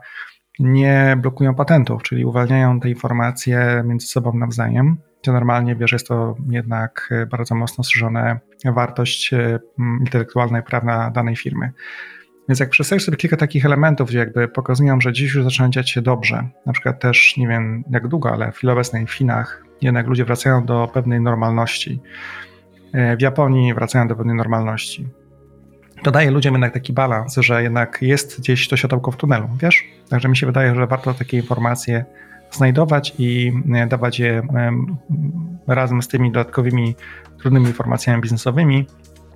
nie 0.60 1.18
blokują 1.22 1.56
patentów, 1.56 2.04
czyli 2.04 2.26
uwalniają 2.26 2.80
te 2.80 2.90
informacje 2.90 3.84
między 3.86 4.08
sobą 4.08 4.34
nawzajem. 4.34 4.98
To 5.22 5.34
normalnie 5.34 5.76
wiesz, 5.76 5.92
jest 5.92 6.08
to 6.08 6.36
jednak 6.50 7.14
bardzo 7.32 7.56
mocno 7.56 7.84
strzeżone 7.84 8.40
wartość 8.66 9.34
e, 9.34 9.60
intelektualna 10.00 10.60
i 10.60 10.64
prawna 10.64 11.12
danej 11.12 11.36
firmy. 11.36 11.72
Więc 12.50 12.60
jak 12.60 12.70
przedstawisz 12.70 13.06
sobie 13.06 13.18
kilka 13.18 13.38
takich 13.38 13.66
elementów, 13.66 14.10
gdzie 14.10 14.20
jakby 14.20 14.48
pokazują, 14.48 15.02
że 15.02 15.14
dziś 15.14 15.36
już 15.36 15.44
zaczyna 15.44 15.70
dziać 15.70 15.90
się 15.90 16.02
dobrze, 16.02 16.50
na 16.66 16.74
przykład 16.74 17.00
też, 17.00 17.38
nie 17.38 17.48
wiem 17.48 17.84
jak 17.90 18.08
długo, 18.08 18.32
ale 18.32 18.52
w 18.52 18.56
chwili 18.56 18.74
obecnej 18.74 19.08
w 19.08 19.12
Chinach 19.12 19.64
jednak 19.82 20.08
ludzie 20.08 20.26
wracają 20.26 20.66
do 20.66 20.90
pewnej 20.94 21.22
normalności, 21.22 22.02
E, 22.02 22.53
w 22.94 23.22
Japonii 23.22 23.74
wracają 23.74 24.08
do 24.08 24.16
pewnej 24.16 24.36
normalności. 24.36 25.08
To 26.04 26.12
daje 26.12 26.32
ludziom 26.32 26.54
jednak 26.54 26.74
taki 26.74 26.94
balans, 26.94 27.36
że 27.38 27.64
jednak 27.64 27.98
jest 28.02 28.40
gdzieś 28.40 28.68
to 28.68 28.78
światełko 28.78 29.12
w 29.12 29.18
tunelu, 29.18 29.50
wiesz? 29.62 29.86
Także 30.10 30.30
mi 30.30 30.38
się 30.38 30.46
wydaje, 30.46 30.76
że 30.76 30.88
warto 30.88 31.14
takie 31.14 31.38
informacje 31.38 32.06
znajdować 32.52 33.14
i 33.18 33.54
e, 33.74 33.88
dawać 33.88 34.20
je 34.20 34.48
razem 35.68 36.02
z 36.02 36.08
tymi 36.08 36.32
dodatkowymi 36.32 36.96
trudnymi 37.40 37.68
informacjami 37.68 38.22
biznesowymi, 38.22 38.88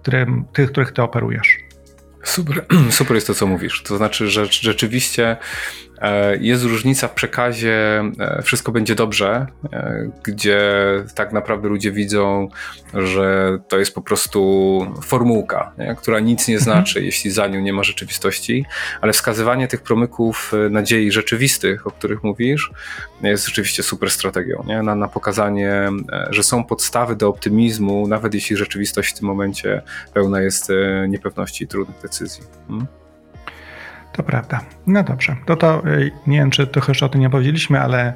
którym, 0.01 0.45
tych, 0.53 0.71
których 0.71 0.91
ty 0.91 1.01
operujesz. 1.01 1.57
Super, 2.23 2.65
super 2.89 3.15
jest 3.15 3.27
to, 3.27 3.33
co 3.33 3.47
mówisz. 3.47 3.83
To 3.83 3.97
znaczy, 3.97 4.27
że 4.27 4.45
rzeczywiście 4.45 5.37
jest 6.39 6.63
różnica 6.63 7.07
w 7.07 7.13
przekazie, 7.13 8.03
e, 8.19 8.41
wszystko 8.41 8.71
będzie 8.71 8.95
dobrze, 8.95 9.47
e, 9.73 10.11
gdzie 10.23 10.61
tak 11.15 11.33
naprawdę 11.33 11.69
ludzie 11.69 11.91
widzą, 11.91 12.49
że 12.93 13.57
to 13.67 13.79
jest 13.79 13.95
po 13.95 14.01
prostu 14.01 14.79
formułka, 15.03 15.71
nie? 15.77 15.95
która 15.95 16.19
nic 16.19 16.47
nie 16.47 16.57
mhm. 16.57 16.63
znaczy, 16.63 17.03
jeśli 17.03 17.31
za 17.31 17.47
nią 17.47 17.59
nie 17.59 17.73
ma 17.73 17.83
rzeczywistości, 17.83 18.65
ale 19.01 19.13
wskazywanie 19.13 19.67
tych 19.67 19.81
promyków 19.81 20.51
nadziei 20.69 21.11
rzeczywistych, 21.11 21.87
o 21.87 21.91
których 21.91 22.23
mówisz, 22.23 22.71
jest 23.21 23.45
rzeczywiście 23.45 23.83
super 23.83 24.09
strategią, 24.09 24.63
nie? 24.67 24.81
Na, 24.81 24.95
na 24.95 25.07
pokazanie, 25.07 25.89
że 26.29 26.43
są 26.43 26.63
podstawy 26.63 27.15
do 27.15 27.27
optymizmu, 27.27 28.07
nawet 28.07 28.33
jeśli 28.33 28.57
rzeczywistość 28.57 29.15
w 29.15 29.19
tym 29.19 29.27
momencie 29.27 29.81
pełna 30.13 30.41
jest 30.41 30.71
niepewności 31.07 31.63
i 31.63 31.67
trudnych 31.67 32.01
decyzji. 32.01 32.43
Hmm? 32.67 32.87
To 34.17 34.23
prawda. 34.23 34.61
No 34.87 35.03
dobrze. 35.03 35.35
To 35.45 35.55
to 35.55 35.87
y, 35.87 36.11
nie 36.27 36.37
wiem, 36.37 36.51
czy 36.51 36.67
trochę 36.67 36.91
jeszcze 36.91 37.05
o 37.05 37.09
tym 37.09 37.21
nie 37.21 37.29
powiedzieliśmy, 37.29 37.79
ale 37.79 38.13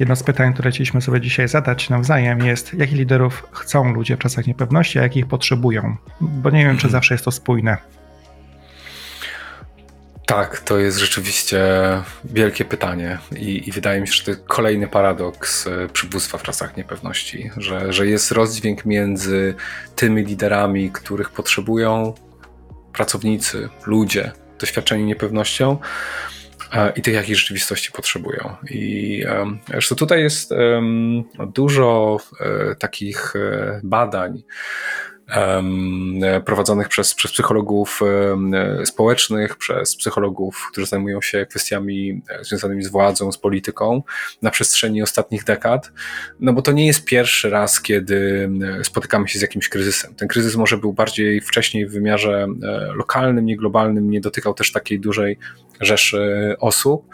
jedno 0.00 0.16
z 0.16 0.22
pytań, 0.22 0.52
które 0.52 0.70
chcieliśmy 0.70 1.00
sobie 1.00 1.20
dzisiaj 1.20 1.48
zadać 1.48 1.90
nawzajem 1.90 2.38
jest, 2.38 2.74
jakich 2.74 2.98
liderów 2.98 3.46
chcą 3.52 3.92
ludzie 3.92 4.16
w 4.16 4.18
czasach 4.18 4.46
niepewności, 4.46 4.98
a 4.98 5.02
jakich 5.02 5.26
potrzebują? 5.26 5.96
Bo 6.20 6.50
nie 6.50 6.64
wiem, 6.64 6.76
czy 6.76 6.88
zawsze 6.88 7.14
jest 7.14 7.24
to 7.24 7.30
spójne. 7.30 7.76
Tak, 10.26 10.60
to 10.60 10.78
jest 10.78 10.98
rzeczywiście 10.98 11.62
wielkie 12.24 12.64
pytanie 12.64 13.18
i, 13.36 13.68
i, 13.68 13.72
wydaje 13.72 14.00
mi 14.00 14.08
się, 14.08 14.14
że 14.14 14.36
to 14.36 14.42
kolejny 14.46 14.88
paradoks 14.88 15.66
y, 15.66 15.88
przywództwa 15.92 16.38
w 16.38 16.42
czasach 16.42 16.76
niepewności, 16.76 17.50
że, 17.56 17.92
że 17.92 18.06
jest 18.06 18.32
rozdźwięk 18.32 18.84
między 18.84 19.54
tymi 19.96 20.24
liderami, 20.24 20.90
których 20.90 21.30
potrzebują 21.30 22.14
pracownicy, 22.92 23.68
ludzie, 23.86 24.32
doświadczeni 24.58 25.04
niepewnością 25.04 25.78
e, 26.72 26.92
i 26.96 27.02
tych, 27.02 27.14
jakich 27.14 27.36
rzeczywistości 27.36 27.92
potrzebują. 27.92 28.56
I 28.70 29.24
zresztą 29.68 29.96
tutaj 29.96 30.22
jest 30.22 30.50
dużo 31.46 32.18
e, 32.40 32.74
takich 32.74 33.36
e, 33.36 33.80
badań, 33.82 34.42
prowadzonych 36.44 36.88
przez, 36.88 37.14
przez 37.14 37.32
psychologów 37.32 38.00
społecznych, 38.84 39.56
przez 39.56 39.96
psychologów, 39.96 40.68
którzy 40.72 40.86
zajmują 40.86 41.20
się 41.20 41.46
kwestiami 41.46 42.22
e, 42.30 42.44
związanymi 42.44 42.82
z 42.82 42.88
władzą, 42.88 43.32
z 43.32 43.38
polityką 43.38 44.02
na 44.42 44.50
przestrzeni 44.50 45.02
ostatnich 45.02 45.44
dekad. 45.44 45.92
No 46.40 46.52
bo 46.52 46.62
to 46.62 46.72
nie 46.72 46.86
jest 46.86 47.04
pierwszy 47.04 47.50
raz, 47.50 47.80
kiedy 47.80 48.50
spotykamy 48.82 49.28
się 49.28 49.38
z 49.38 49.42
jakimś 49.42 49.68
kryzysem. 49.68 50.14
Ten 50.14 50.28
kryzys 50.28 50.56
może 50.56 50.76
był 50.76 50.92
bardziej 50.92 51.40
wcześniej 51.40 51.86
w 51.86 51.92
wymiarze 51.92 52.46
e, 52.62 52.92
lokalnym, 52.94 53.46
nie 53.46 53.56
globalnym, 53.56 54.10
nie 54.10 54.20
dotykał 54.20 54.54
też 54.54 54.72
takiej 54.72 55.00
dużej 55.00 55.38
rzeszy 55.80 56.54
osób. 56.60 57.06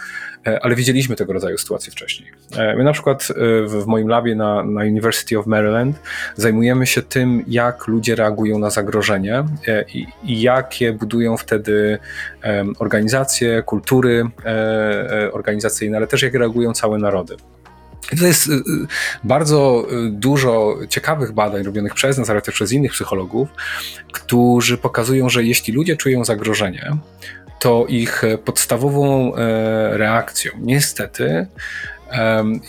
E, 0.47 0.65
ale 0.65 0.75
widzieliśmy 0.75 1.17
tego 1.17 1.33
rodzaju 1.33 1.59
sytuacje 1.59 1.93
wcześniej. 1.93 2.31
E, 2.57 2.77
my 2.77 2.85
na 2.85 2.93
przykład 2.93 3.29
e, 3.31 3.35
w 3.69 3.87
moim 3.87 4.09
labie 4.09 4.35
na, 4.35 4.65
na 4.65 4.81
University 4.81 5.39
of 5.39 5.47
Maryland 5.47 6.01
zajmujemy 6.37 6.87
się 6.87 7.03
tym, 7.03 7.45
jak 7.49 7.87
ludzie 7.87 8.17
reagują 8.17 8.59
na 8.59 8.71
zagrożenie 8.71 9.45
i, 9.95 10.07
i 10.25 10.41
jakie 10.41 10.93
budują 10.93 11.37
wtedy 11.37 11.99
organizacje, 12.79 13.63
kultury 13.63 14.25
organizacyjne, 15.33 15.97
ale 15.97 16.07
też 16.07 16.23
jak 16.23 16.35
reagują 16.35 16.73
całe 16.73 16.99
narody. 16.99 17.37
To 18.21 18.27
jest 18.27 18.49
bardzo 19.25 19.87
dużo 20.11 20.77
ciekawych 20.89 21.33
badań 21.33 21.63
robionych 21.63 21.95
przez 21.95 22.19
nas, 22.19 22.31
ale 22.31 22.43
też 22.43 22.55
przez 22.55 22.73
innych 22.73 22.93
psychologów, 22.93 23.49
którzy 24.13 24.79
pokazują, 24.79 25.29
że 25.29 25.45
jeśli 25.45 25.75
ludzie 25.75 25.97
czują 25.97 26.25
zagrożenie, 26.25 26.91
to 27.61 27.87
ich 27.89 28.23
podstawową 28.45 29.35
e, 29.35 29.99
reakcją 29.99 30.53
niestety 30.61 31.47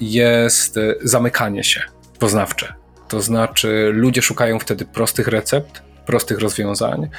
jest 0.01 0.79
zamykanie 1.03 1.63
się 1.63 1.81
poznawcze. 2.19 2.73
To 3.07 3.21
znaczy, 3.21 3.91
ludzie 3.93 4.21
szukają 4.21 4.59
wtedy 4.59 4.85
prostych 4.85 5.27
recept, 5.27 5.81
prostych 6.05 6.39
rozwiązań. 6.39 7.09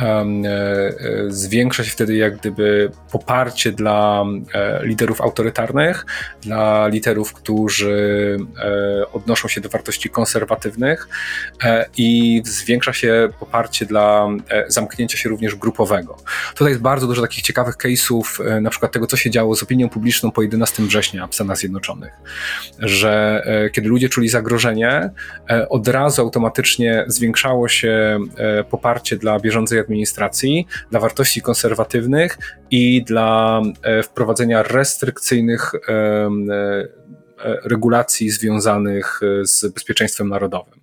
E, 0.00 0.06
e, 0.06 0.92
zwiększa 1.28 1.84
się 1.84 1.90
wtedy 1.90 2.16
jak 2.16 2.36
gdyby 2.36 2.90
poparcie 3.12 3.72
dla 3.72 4.24
e, 4.54 4.86
liderów 4.86 5.20
autorytarnych, 5.20 6.06
dla 6.42 6.88
liderów, 6.88 7.32
którzy 7.32 8.38
odnoszą 9.12 9.48
się 9.48 9.60
do 9.60 9.68
wartości 9.68 10.10
konserwatywnych 10.10 11.08
i 11.96 12.42
zwiększa 12.44 12.92
się 12.92 13.28
poparcie 13.40 13.86
dla 13.86 14.26
zamknięcia 14.68 15.18
się 15.18 15.28
również 15.28 15.54
grupowego. 15.54 16.16
Tutaj 16.54 16.68
jest 16.68 16.82
bardzo 16.82 17.06
dużo 17.06 17.22
takich 17.22 17.42
ciekawych 17.42 17.76
case'ów, 17.76 18.60
na 18.60 18.70
przykład 18.70 18.92
tego, 18.92 19.06
co 19.06 19.16
się 19.16 19.30
działo 19.30 19.56
z 19.56 19.62
opinią 19.62 19.88
publiczną 19.88 20.30
po 20.30 20.42
11 20.42 20.82
września 20.82 21.26
w 21.26 21.34
Stanach 21.34 21.58
Zjednoczonych, 21.58 22.12
że 22.78 23.44
kiedy 23.72 23.88
ludzie 23.88 24.08
czuli 24.08 24.28
zagrożenie, 24.28 25.10
od 25.68 25.88
razu 25.88 26.22
automatycznie 26.22 27.04
zwiększało 27.08 27.68
się 27.68 28.18
poparcie 28.70 29.16
dla 29.16 29.40
bieżącej 29.40 29.78
administracji, 29.78 30.66
dla 30.90 31.00
wartości 31.00 31.42
konserwatywnych 31.42 32.38
i 32.70 33.04
dla 33.04 33.62
e, 33.82 34.02
wprowadzenia 34.02 34.62
restrykcyjnych 34.62 35.72
e, 35.88 36.30
regulacji 37.64 38.30
związanych 38.30 39.20
z 39.42 39.66
bezpieczeństwem 39.74 40.28
narodowym. 40.28 40.80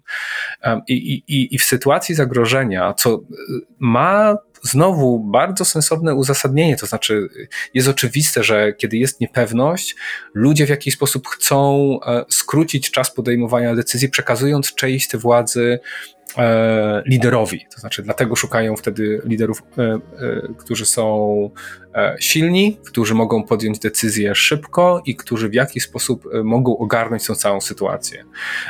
I, 0.87 1.23
i, 1.27 1.55
I 1.55 1.59
w 1.59 1.63
sytuacji 1.63 2.15
zagrożenia, 2.15 2.93
co 2.93 3.19
ma 3.79 4.37
znowu 4.61 5.19
bardzo 5.19 5.65
sensowne 5.65 6.15
uzasadnienie, 6.15 6.77
to 6.77 6.85
znaczy 6.85 7.27
jest 7.73 7.87
oczywiste, 7.87 8.43
że 8.43 8.73
kiedy 8.73 8.97
jest 8.97 9.21
niepewność, 9.21 9.95
ludzie 10.33 10.65
w 10.65 10.69
jakiś 10.69 10.93
sposób 10.93 11.27
chcą 11.27 11.99
skrócić 12.29 12.91
czas 12.91 13.13
podejmowania 13.13 13.75
decyzji, 13.75 14.09
przekazując 14.09 14.75
część 14.75 15.17
władzy 15.17 15.79
e, 15.79 16.20
liderowi. 17.05 17.65
To 17.75 17.79
znaczy, 17.79 18.03
dlatego 18.03 18.35
szukają 18.35 18.75
wtedy 18.75 19.21
liderów, 19.25 19.63
e, 19.77 19.83
e, 19.83 19.99
którzy 20.57 20.85
są 20.85 21.49
e, 21.90 21.90
silni, 22.19 22.77
którzy 22.85 23.13
mogą 23.13 23.43
podjąć 23.43 23.79
decyzje 23.79 24.35
szybko 24.35 25.01
i 25.05 25.15
którzy 25.15 25.49
w 25.49 25.53
jakiś 25.53 25.83
sposób 25.83 26.27
e, 26.33 26.43
mogą 26.43 26.77
ogarnąć 26.77 27.25
tą 27.25 27.35
całą 27.35 27.61
sytuację. 27.61 28.23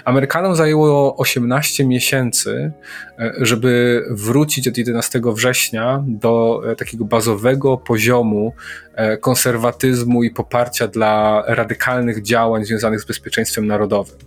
Amerykanom 0.06 0.56
zajęło 0.56 1.18
18 1.18 1.86
miesięcy, 1.86 2.72
e, 3.20 3.34
żeby 3.38 4.04
wrócić 4.10 4.68
od 4.68 4.78
11 4.78 5.22
września 5.26 6.04
do 6.08 6.62
takiego 6.78 7.06
bazowego 7.06 7.78
poziomu 7.78 8.54
konserwatyzmu 9.22 10.24
i 10.24 10.32
poparcia 10.32 10.88
dla 10.88 11.44
radykalnych 11.48 12.22
działań 12.22 12.66
związanych 12.66 13.02
z 13.02 13.06
bezpieczeństwem 13.06 13.68
narodowym. 13.68 14.18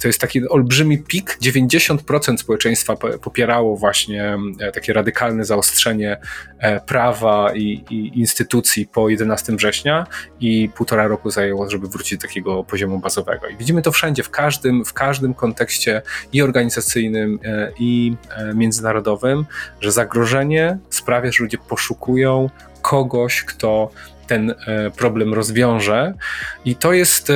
To 0.00 0.08
jest 0.08 0.20
taki 0.20 0.48
olbrzymi 0.48 0.98
pik, 0.98 1.38
90% 1.42 1.98
10% 1.98 2.36
społeczeństwa 2.36 2.96
popierało 2.96 3.76
właśnie 3.76 4.38
e, 4.60 4.72
takie 4.72 4.92
radykalne 4.92 5.44
zaostrzenie 5.44 6.16
e, 6.58 6.80
prawa 6.80 7.54
i, 7.54 7.77
i, 7.90 8.20
instytucji 8.20 8.86
po 8.86 9.08
11 9.08 9.56
września 9.56 10.06
i 10.40 10.68
półtora 10.76 11.06
roku 11.06 11.30
zajęło, 11.30 11.70
żeby 11.70 11.88
wrócić 11.88 12.18
do 12.18 12.26
takiego 12.26 12.64
poziomu 12.64 12.98
bazowego. 12.98 13.48
I 13.48 13.56
widzimy 13.56 13.82
to 13.82 13.92
wszędzie, 13.92 14.22
w 14.22 14.30
każdym, 14.30 14.84
w 14.84 14.92
każdym 14.92 15.34
kontekście 15.34 16.02
i 16.32 16.42
organizacyjnym, 16.42 17.38
e, 17.44 17.72
i 17.78 18.16
międzynarodowym, 18.54 19.46
że 19.80 19.92
zagrożenie 19.92 20.78
sprawia, 20.90 21.32
że 21.32 21.44
ludzie 21.44 21.58
poszukują 21.58 22.50
kogoś, 22.82 23.44
kto 23.44 23.90
ten 24.26 24.54
problem 24.96 25.34
rozwiąże. 25.34 26.14
I 26.64 26.76
to 26.76 26.92
jest 26.92 27.32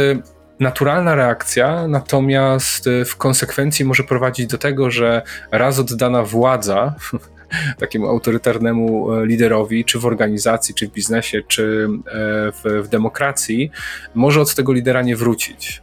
naturalna 0.60 1.14
reakcja, 1.14 1.88
natomiast 1.88 2.88
w 3.06 3.16
konsekwencji 3.16 3.84
może 3.84 4.02
prowadzić 4.02 4.46
do 4.46 4.58
tego, 4.58 4.90
że 4.90 5.22
raz 5.50 5.78
oddana 5.78 6.22
władza 6.22 6.94
takiemu 7.78 8.08
autorytarnemu 8.08 9.12
e, 9.12 9.26
liderowi, 9.26 9.84
czy 9.84 9.98
w 9.98 10.06
organizacji, 10.06 10.74
czy 10.74 10.88
w 10.88 10.92
biznesie, 10.92 11.42
czy 11.48 11.88
e, 12.06 12.12
w, 12.52 12.82
w 12.84 12.88
demokracji, 12.88 13.70
może 14.14 14.40
od 14.40 14.54
tego 14.54 14.72
lidera 14.72 15.02
nie 15.02 15.16
wrócić. 15.16 15.82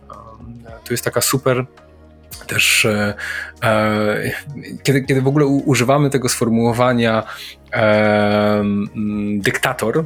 To 0.84 0.94
jest 0.94 1.04
taka 1.04 1.22
super 1.22 1.66
też 2.50 2.86
e, 2.86 3.14
e, 3.64 4.32
kiedy, 4.84 5.02
kiedy 5.02 5.22
w 5.22 5.28
ogóle 5.28 5.46
używamy 5.46 6.10
tego 6.10 6.30
sformułowania 6.30 7.24
e, 7.74 8.64
dyktator, 9.38 10.06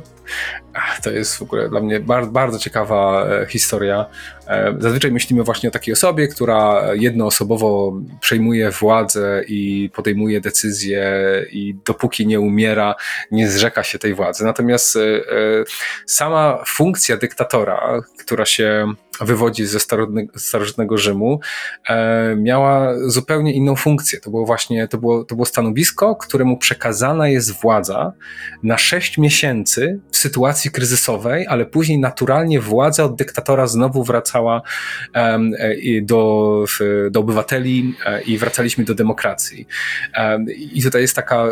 to 1.03 1.11
jest 1.11 1.37
w 1.37 1.41
ogóle 1.41 1.69
dla 1.69 1.79
mnie 1.79 1.99
bardzo, 1.99 2.31
bardzo 2.31 2.59
ciekawa 2.59 3.25
e, 3.25 3.45
historia. 3.45 4.05
E, 4.47 4.75
zazwyczaj 4.79 5.11
myślimy 5.11 5.43
właśnie 5.43 5.69
o 5.69 5.71
takiej 5.71 5.93
osobie, 5.93 6.27
która 6.27 6.81
jednoosobowo 6.93 8.01
przejmuje 8.21 8.71
władzę 8.71 9.43
i 9.47 9.89
podejmuje 9.93 10.41
decyzje 10.41 11.11
i 11.51 11.75
dopóki 11.85 12.27
nie 12.27 12.39
umiera, 12.39 12.95
nie 13.31 13.49
zrzeka 13.49 13.83
się 13.83 13.99
tej 13.99 14.13
władzy. 14.13 14.45
Natomiast 14.45 14.95
e, 14.95 14.99
sama 16.05 16.63
funkcja 16.67 17.17
dyktatora, 17.17 18.01
która 18.19 18.45
się 18.45 18.93
wywodzi 19.21 19.65
ze 19.65 19.79
starożytnego 20.35 20.97
Rzymu, 20.97 21.39
miała 22.37 22.93
zupełnie 23.09 23.53
inną 23.53 23.75
funkcję. 23.75 24.19
To 24.19 24.29
było 24.29 24.45
właśnie, 24.45 24.87
to 24.87 24.97
było, 24.97 25.23
to 25.23 25.35
było 25.35 25.45
stanowisko, 25.45 26.15
któremu 26.15 26.57
przekazana 26.57 27.27
jest 27.27 27.61
władza 27.61 28.13
na 28.63 28.77
sześć 28.77 29.17
miesięcy 29.17 29.99
w 30.11 30.17
sytuacji 30.17 30.71
kryzysowej, 30.71 31.47
ale 31.47 31.65
później 31.65 31.99
naturalnie 31.99 32.59
władza 32.59 33.03
od 33.03 33.15
dyktatora 33.15 33.67
znowu 33.67 34.03
wracała 34.33 34.61
um, 35.15 35.51
do, 36.01 36.65
do 37.11 37.19
obywateli 37.19 37.95
e, 38.05 38.21
i 38.21 38.37
wracaliśmy 38.37 38.83
do 38.83 38.93
demokracji. 38.93 39.67
I 40.73 40.83
tutaj 40.83 41.01
jest 41.01 41.15
taka 41.15 41.45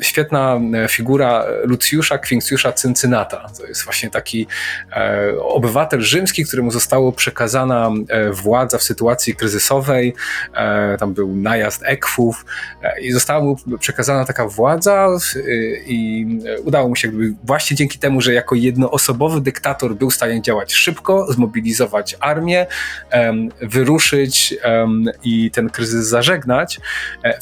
świetna 0.00 0.60
e, 0.84 0.88
figura 0.88 1.44
Lucjusza 1.64 2.18
Quinctiusza 2.18 2.72
Cyncynata. 2.72 3.48
To 3.58 3.66
jest 3.66 3.84
właśnie 3.84 4.10
taki 4.10 4.46
e, 4.92 5.32
obywatel 5.40 6.00
rzymski, 6.00 6.44
któremu 6.44 6.70
zostało 6.70 7.12
przekazana 7.12 7.90
e, 8.08 8.30
władza 8.30 8.78
w 8.78 8.82
sytuacji 8.82 9.34
kryzysowej. 9.34 10.14
Tam 10.98 11.14
był 11.14 11.36
najazd 11.36 11.82
ekwów 11.84 12.44
i 13.02 13.12
została 13.12 13.44
mu 13.44 13.56
przekazana 13.78 14.24
taka 14.24 14.48
władza 14.48 15.08
i 15.86 16.26
udało 16.64 16.88
mu 16.88 16.96
się 16.96 17.12
właśnie 17.44 17.76
dzięki 17.76 17.98
temu, 17.98 18.20
że 18.20 18.32
jako 18.32 18.54
jednoosobowy 18.54 19.40
dyktator 19.40 19.94
był 19.94 20.10
w 20.10 20.14
stanie 20.14 20.42
działać 20.42 20.74
szybko, 20.74 21.32
zmobilizować 21.32 22.16
armię, 22.20 22.66
wyruszyć 23.62 24.54
i 25.22 25.50
ten 25.50 25.70
kryzys 25.70 26.06
zażegnać. 26.06 26.80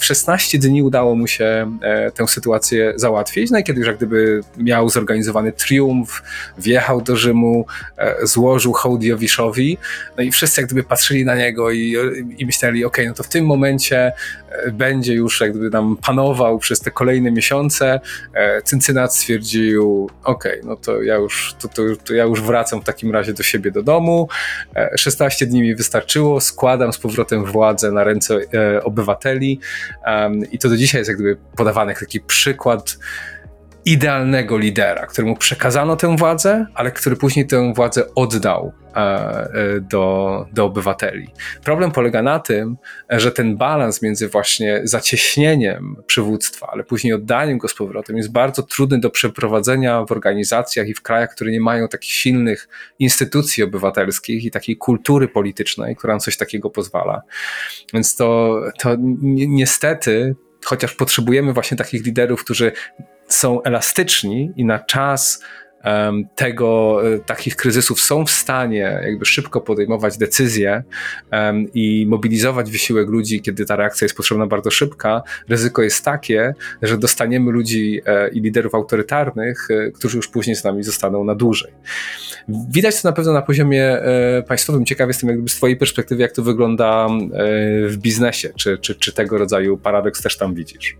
W 0.01 0.05
16 0.05 0.59
dni 0.59 0.83
udało 0.83 1.15
mu 1.15 1.27
się 1.27 1.79
tę 2.15 2.29
sytuację 2.29 2.42
sytuację 2.43 2.93
załatwić. 2.97 3.51
No 3.51 3.59
i 3.59 3.65
kiedy 3.65 3.79
już 3.79 3.87
jak 3.87 3.97
gdyby 3.97 4.41
miał 4.57 4.89
zorganizowany 4.89 5.53
triumf, 5.53 6.23
wjechał 6.59 7.01
do 7.01 7.17
Rzymu, 7.17 7.67
e, 7.99 8.27
złożył 8.27 8.73
hołd 8.73 9.03
Jowiszowi, 9.03 9.79
no 10.17 10.23
i 10.23 10.31
wszyscy 10.31 10.61
jak 10.61 10.71
gdyby 10.71 10.83
patrzyli 10.83 11.25
na 11.25 11.35
niego 11.35 11.71
i, 11.71 11.97
i 12.39 12.47
myśleli, 12.47 12.85
ok, 12.85 12.97
no 13.07 13.15
to 13.15 13.23
w 13.23 13.29
tym 13.29 13.47
momencie 13.47 14.13
e, 14.51 14.71
będzie 14.71 15.15
już 15.15 15.41
jak 15.41 15.51
gdyby 15.51 15.71
nam 15.71 15.97
panował 15.97 16.59
przez 16.59 16.81
te 16.81 16.91
kolejne 16.91 17.31
miesiące. 17.31 18.01
E, 18.35 18.63
Cyncynat 18.63 19.15
stwierdził, 19.17 20.11
ok, 20.25 20.45
no 20.65 20.77
to 20.77 21.03
ja 21.03 21.17
już, 21.17 21.55
to, 21.61 21.69
to, 21.69 21.83
to 22.05 22.15
ja 22.15 22.25
już 22.25 22.43
wracam 22.43 22.81
w 22.81 22.85
takim 22.85 23.13
razie 23.13 23.33
do 23.33 23.43
siebie 23.43 23.71
do 23.71 23.83
domu. 23.83 24.29
16 24.97 25.47
dni 25.47 25.63
mi 25.63 25.75
wystarczyło, 25.75 26.41
składam 26.41 26.93
z 26.93 26.99
powrotem 26.99 27.45
władzę 27.45 27.93
na 27.93 28.05
ręce 28.05 28.39
obywateli 28.83 29.61
i 30.53 30.59
to 30.59 30.69
do 30.69 30.77
dzisiaj 30.77 31.01
jest 31.01 31.09
jak 31.09 31.17
gdyby 31.17 31.37
podawany 31.57 31.95
taki 31.95 32.21
przykład 32.33 32.99
idealnego 33.85 34.59
lidera, 34.59 35.07
któremu 35.07 35.37
przekazano 35.37 35.97
tę 35.97 36.17
władzę, 36.17 36.67
ale 36.75 36.91
który 36.91 37.17
później 37.17 37.47
tę 37.47 37.73
władzę 37.75 38.15
oddał 38.15 38.73
e, 38.95 38.99
e, 38.99 39.51
do, 39.81 40.47
do 40.53 40.65
obywateli. 40.65 41.29
Problem 41.65 41.91
polega 41.91 42.23
na 42.23 42.39
tym, 42.39 42.77
że 43.11 43.33
ten 43.33 43.57
balans 43.57 44.03
między 44.03 44.29
właśnie 44.29 44.81
zacieśnieniem 44.85 45.97
przywództwa, 46.07 46.69
ale 46.73 46.85
później 46.85 47.13
oddaniem 47.13 47.59
go 47.59 47.69
z 47.69 47.75
powrotem 47.75 48.17
jest 48.17 48.33
bardzo 48.33 48.63
trudny 48.63 49.01
do 49.01 49.11
przeprowadzenia 49.11 50.05
w 50.05 50.13
organizacjach 50.13 50.89
i 50.89 50.95
w 50.95 51.03
krajach, 51.03 51.31
które 51.35 51.51
nie 51.51 51.61
mają 51.61 51.89
takich 51.89 52.13
silnych 52.13 52.69
instytucji 52.99 53.63
obywatelskich 53.63 54.45
i 54.45 54.51
takiej 54.51 54.77
kultury 54.77 55.29
politycznej, 55.29 55.97
która 55.97 56.15
na 56.15 56.21
coś 56.21 56.37
takiego 56.37 56.71
pozwala. 56.71 57.23
Więc 57.95 58.17
to, 58.17 58.61
to 58.79 58.97
niestety 58.99 60.35
chociaż 60.65 60.95
potrzebujemy 60.95 61.53
właśnie 61.53 61.77
takich 61.77 62.05
liderów, 62.05 62.45
którzy 62.45 62.73
są 63.29 63.63
elastyczni 63.63 64.53
i 64.57 64.65
na 64.65 64.79
czas 64.79 65.43
tego, 66.35 67.01
e, 67.15 67.19
takich 67.19 67.57
kryzysów 67.57 68.01
są 68.01 68.27
w 68.27 68.31
stanie 68.31 69.01
jakby 69.05 69.25
szybko 69.25 69.61
podejmować 69.61 70.19
decyzje 70.19 70.83
i 71.75 72.07
mobilizować 72.09 72.71
wysiłek 72.71 73.09
ludzi, 73.09 73.41
kiedy 73.41 73.65
ta 73.65 73.77
reakcja 73.77 74.05
jest 74.05 74.17
potrzebna 74.17 74.47
bardzo 74.47 74.71
szybka, 74.71 75.23
ryzyko 75.49 75.83
jest 75.83 76.05
takie, 76.05 76.55
że 76.83 76.99
dostaniemy 76.99 77.53
ludzi 77.53 78.01
e, 78.07 78.29
i 78.29 78.41
liderów 78.41 78.75
autorytarnych, 78.75 79.69
e, 79.71 79.91
którzy 79.91 80.17
już 80.17 80.29
później 80.29 80.57
z 80.57 80.65
nami 80.65 80.83
zostaną 80.83 81.25
na 81.25 81.35
dłużej. 81.35 81.73
Widać 82.49 83.03
to 83.03 83.09
na 83.09 83.13
pewno 83.13 83.33
na 83.33 83.43
poziomie 83.43 83.99
państwowym. 84.49 84.85
Ciekaw 84.85 85.09
jestem 85.09 85.31
jakby 85.31 85.51
z 85.51 85.55
twojej 85.55 85.77
perspektywy, 85.77 86.23
jak 86.23 86.33
to 86.33 86.43
wygląda 86.43 87.09
w 87.89 87.97
biznesie, 87.97 88.53
czy, 88.57 88.79
czy, 88.79 88.95
czy 88.95 89.13
tego 89.13 89.39
rodzaju 89.39 89.79
paradoks 89.79 90.23
też 90.23 90.37
tam 90.37 90.55
widzisz? 90.55 90.97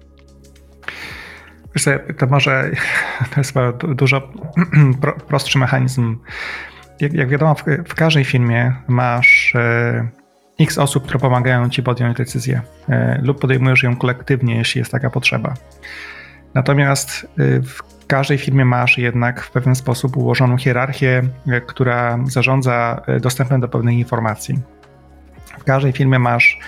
Wiesz, 1.75 1.99
to 2.19 2.27
może 2.27 2.71
to 3.35 3.41
jest 3.41 3.55
dużo 3.95 4.33
prostszy 5.29 5.59
mechanizm. 5.59 6.19
Jak, 7.01 7.13
jak 7.13 7.29
wiadomo, 7.29 7.55
w, 7.55 7.65
w, 7.89 7.95
każdej 7.95 8.25
firmie 8.25 8.73
masz 8.89 9.55
e, 9.55 10.09
x 10.61 10.79
osób, 10.79 11.05
które 11.05 11.19
pomagają 11.19 11.71
ci 11.71 11.83
podjąć 11.83 12.17
decyzję 12.17 12.61
e, 12.89 13.21
lub 13.23 13.41
podejmujesz 13.41 13.83
ją 13.83 13.97
kolektywnie, 13.97 14.57
jeśli 14.57 14.79
jest 14.79 14.93
taka 14.93 15.11
potrzeba. 15.11 15.55
Natomiast 16.55 17.27
e, 17.39 17.63
w 17.63 18.07
każdej 18.07 18.39
firmie 18.39 18.65
masz 18.65 18.99
jednak 18.99 19.43
w 19.43 19.51
pewien 19.51 19.75
sposób 19.75 20.17
ułożoną 20.17 20.57
hierarchię, 20.57 21.23
która 21.67 22.19
zarządza 22.25 23.03
dostępem 23.21 23.61
do 23.61 23.69
pewnych 23.69 23.95
informacji. 23.95 24.59
W 25.59 25.65
każdej 25.65 25.93
firmie 25.93 26.19
masz 26.19 26.59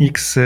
x 0.00 0.38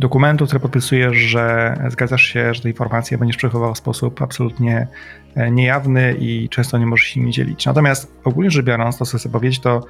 dokumentu, 0.00 0.46
które 0.46 0.60
podpisujesz, 0.60 1.16
że 1.16 1.74
zgadzasz 1.88 2.22
się, 2.22 2.54
że 2.54 2.62
te 2.62 2.68
informacje 2.68 3.18
będziesz 3.18 3.36
przechowywał 3.36 3.74
w 3.74 3.78
sposób 3.78 4.22
absolutnie 4.22 4.88
e, 5.34 5.50
niejawny 5.50 6.16
i 6.18 6.48
często 6.48 6.78
nie 6.78 6.86
możesz 6.86 7.06
się 7.06 7.20
nimi 7.20 7.32
dzielić. 7.32 7.66
Natomiast 7.66 8.12
ogólnie 8.24 8.50
rzecz 8.50 8.64
biorąc, 8.64 8.98
to 8.98 9.06
co 9.06 9.18
chcę 9.18 9.28
powiedzieć, 9.28 9.60
to 9.60 9.86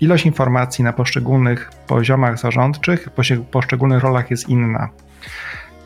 ilość 0.00 0.26
informacji 0.26 0.84
na 0.84 0.92
poszczególnych 0.92 1.70
poziomach 1.86 2.38
zarządczych, 2.38 3.08
poszczególnych 3.50 4.02
rolach 4.02 4.30
jest 4.30 4.48
inna. 4.48 4.88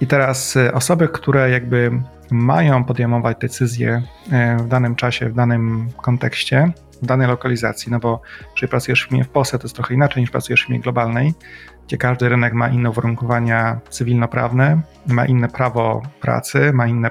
I 0.01 0.07
teraz 0.07 0.57
e, 0.57 0.73
osoby, 0.73 1.09
które 1.09 1.51
jakby 1.51 1.91
mają 2.31 2.85
podejmować 2.85 3.37
decyzje 3.41 4.03
e, 4.33 4.57
w 4.57 4.69
danym 4.69 4.97
czasie, 4.97 5.29
w 5.29 5.35
danym 5.35 5.89
kontekście, 6.03 6.73
w 7.03 7.07
danej 7.07 7.29
lokalizacji, 7.29 7.93
no 7.93 7.99
bo 7.99 8.21
jeżeli 8.55 8.71
pracujesz 8.71 9.05
w 9.05 9.09
firmie 9.09 9.25
w 9.25 9.29
Polsce, 9.29 9.59
to 9.59 9.65
jest 9.65 9.75
trochę 9.75 9.95
inaczej 9.95 10.21
niż 10.21 10.31
pracujesz 10.31 10.63
w 10.63 10.67
firmie 10.67 10.81
globalnej, 10.81 11.35
gdzie 11.87 11.97
każdy 11.99 12.29
rynek 12.29 12.53
ma 12.55 12.69
inne 12.69 12.91
uwarunkowania 12.91 13.81
cywilnoprawne, 13.91 14.83
ma 15.07 15.27
inne 15.27 15.49
prawo 15.49 16.03
pracy, 16.21 16.73
ma 16.73 16.87
inne, 16.87 17.11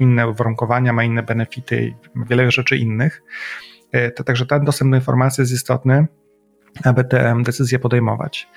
inne 0.00 0.28
uwarunkowania, 0.28 0.92
ma 0.92 1.04
inne 1.04 1.22
benefity, 1.22 1.94
wiele 2.16 2.50
rzeczy 2.50 2.76
innych. 2.76 3.22
E, 3.92 4.10
to 4.10 4.24
także 4.24 4.46
ten 4.46 4.64
dostęp 4.64 4.90
do 4.90 4.96
informacji 4.96 5.42
jest 5.42 5.52
istotny, 5.52 6.06
aby 6.84 7.04
te 7.04 7.34
decyzje 7.42 7.78
podejmować. 7.78 8.48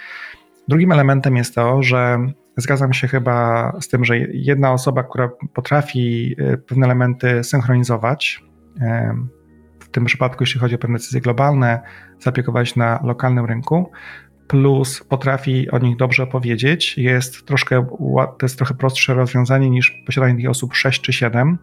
Drugim 0.68 0.92
elementem 0.92 1.38
jest 1.38 1.56
to, 1.56 1.84
że 1.84 2.18
zgadzam 2.58 2.94
się 2.94 3.08
chyba 3.08 3.72
z 3.82 3.88
tym, 3.88 4.06
że 4.06 4.18
jedna 4.20 4.72
osoba, 4.72 5.04
która 5.04 5.30
potrafi 5.54 6.36
e, 6.38 6.58
pewne 6.58 6.86
elementy 6.86 7.44
synchronizować, 7.44 8.44
e, 8.82 9.16
w 9.80 9.90
tym 9.90 10.06
przypadku, 10.06 10.44
jeśli 10.44 10.60
chodzi 10.60 10.76
o 10.76 10.78
pewne 10.78 10.98
decyzje 10.98 11.22
globalne, 11.22 11.82
zapiekować 12.20 12.76
na 12.76 13.00
lokalnym 13.04 13.46
rynku, 13.46 13.92
plus 14.48 15.04
potrafi 15.10 15.72
o 15.72 15.80
nich 15.80 15.98
dobrze 15.98 16.24
opowiedzieć, 16.24 16.98
jest 16.98 17.46
troszkę, 17.46 17.88
to 18.10 18.46
jest 18.46 18.58
trochę 18.58 18.74
prostsze 18.74 19.14
rozwiązanie 19.14 19.70
niż 19.70 20.04
posiadanie 20.06 20.36
tych 20.36 20.50
osób 20.50 20.76
6 20.76 21.02
czy 21.02 21.14
7. 21.14 21.58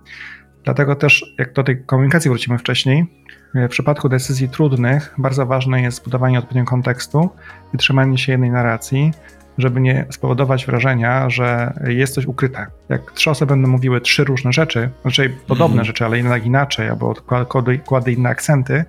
Dlatego 0.64 0.96
też, 0.96 1.34
jak 1.38 1.52
do 1.52 1.64
tej 1.64 1.84
komunikacji 1.84 2.28
wrócimy 2.28 2.58
wcześniej, 2.58 3.06
w 3.54 3.68
przypadku 3.68 4.08
decyzji 4.08 4.48
trudnych 4.48 5.14
bardzo 5.18 5.46
ważne 5.46 5.82
jest 5.82 5.96
zbudowanie 5.96 6.38
odpowiedniego 6.38 6.70
kontekstu 6.70 7.30
i 7.74 7.76
trzymanie 7.76 8.18
się 8.18 8.32
jednej 8.32 8.50
narracji, 8.50 9.12
żeby 9.58 9.80
nie 9.80 10.06
spowodować 10.10 10.66
wrażenia, 10.66 11.30
że 11.30 11.74
jest 11.86 12.14
coś 12.14 12.26
ukryte. 12.26 12.66
Jak 12.88 13.12
trzy 13.12 13.30
osoby 13.30 13.52
będą 13.52 13.68
mówiły 13.68 14.00
trzy 14.00 14.24
różne 14.24 14.52
rzeczy, 14.52 14.90
raczej 15.04 15.30
podobne 15.30 15.74
mm. 15.74 15.84
rzeczy, 15.84 16.04
ale 16.04 16.16
jednak 16.16 16.46
inaczej, 16.46 16.88
albo 16.88 17.14
kłady, 17.48 17.78
kłady 17.78 18.12
inne 18.12 18.28
akcenty, 18.28 18.84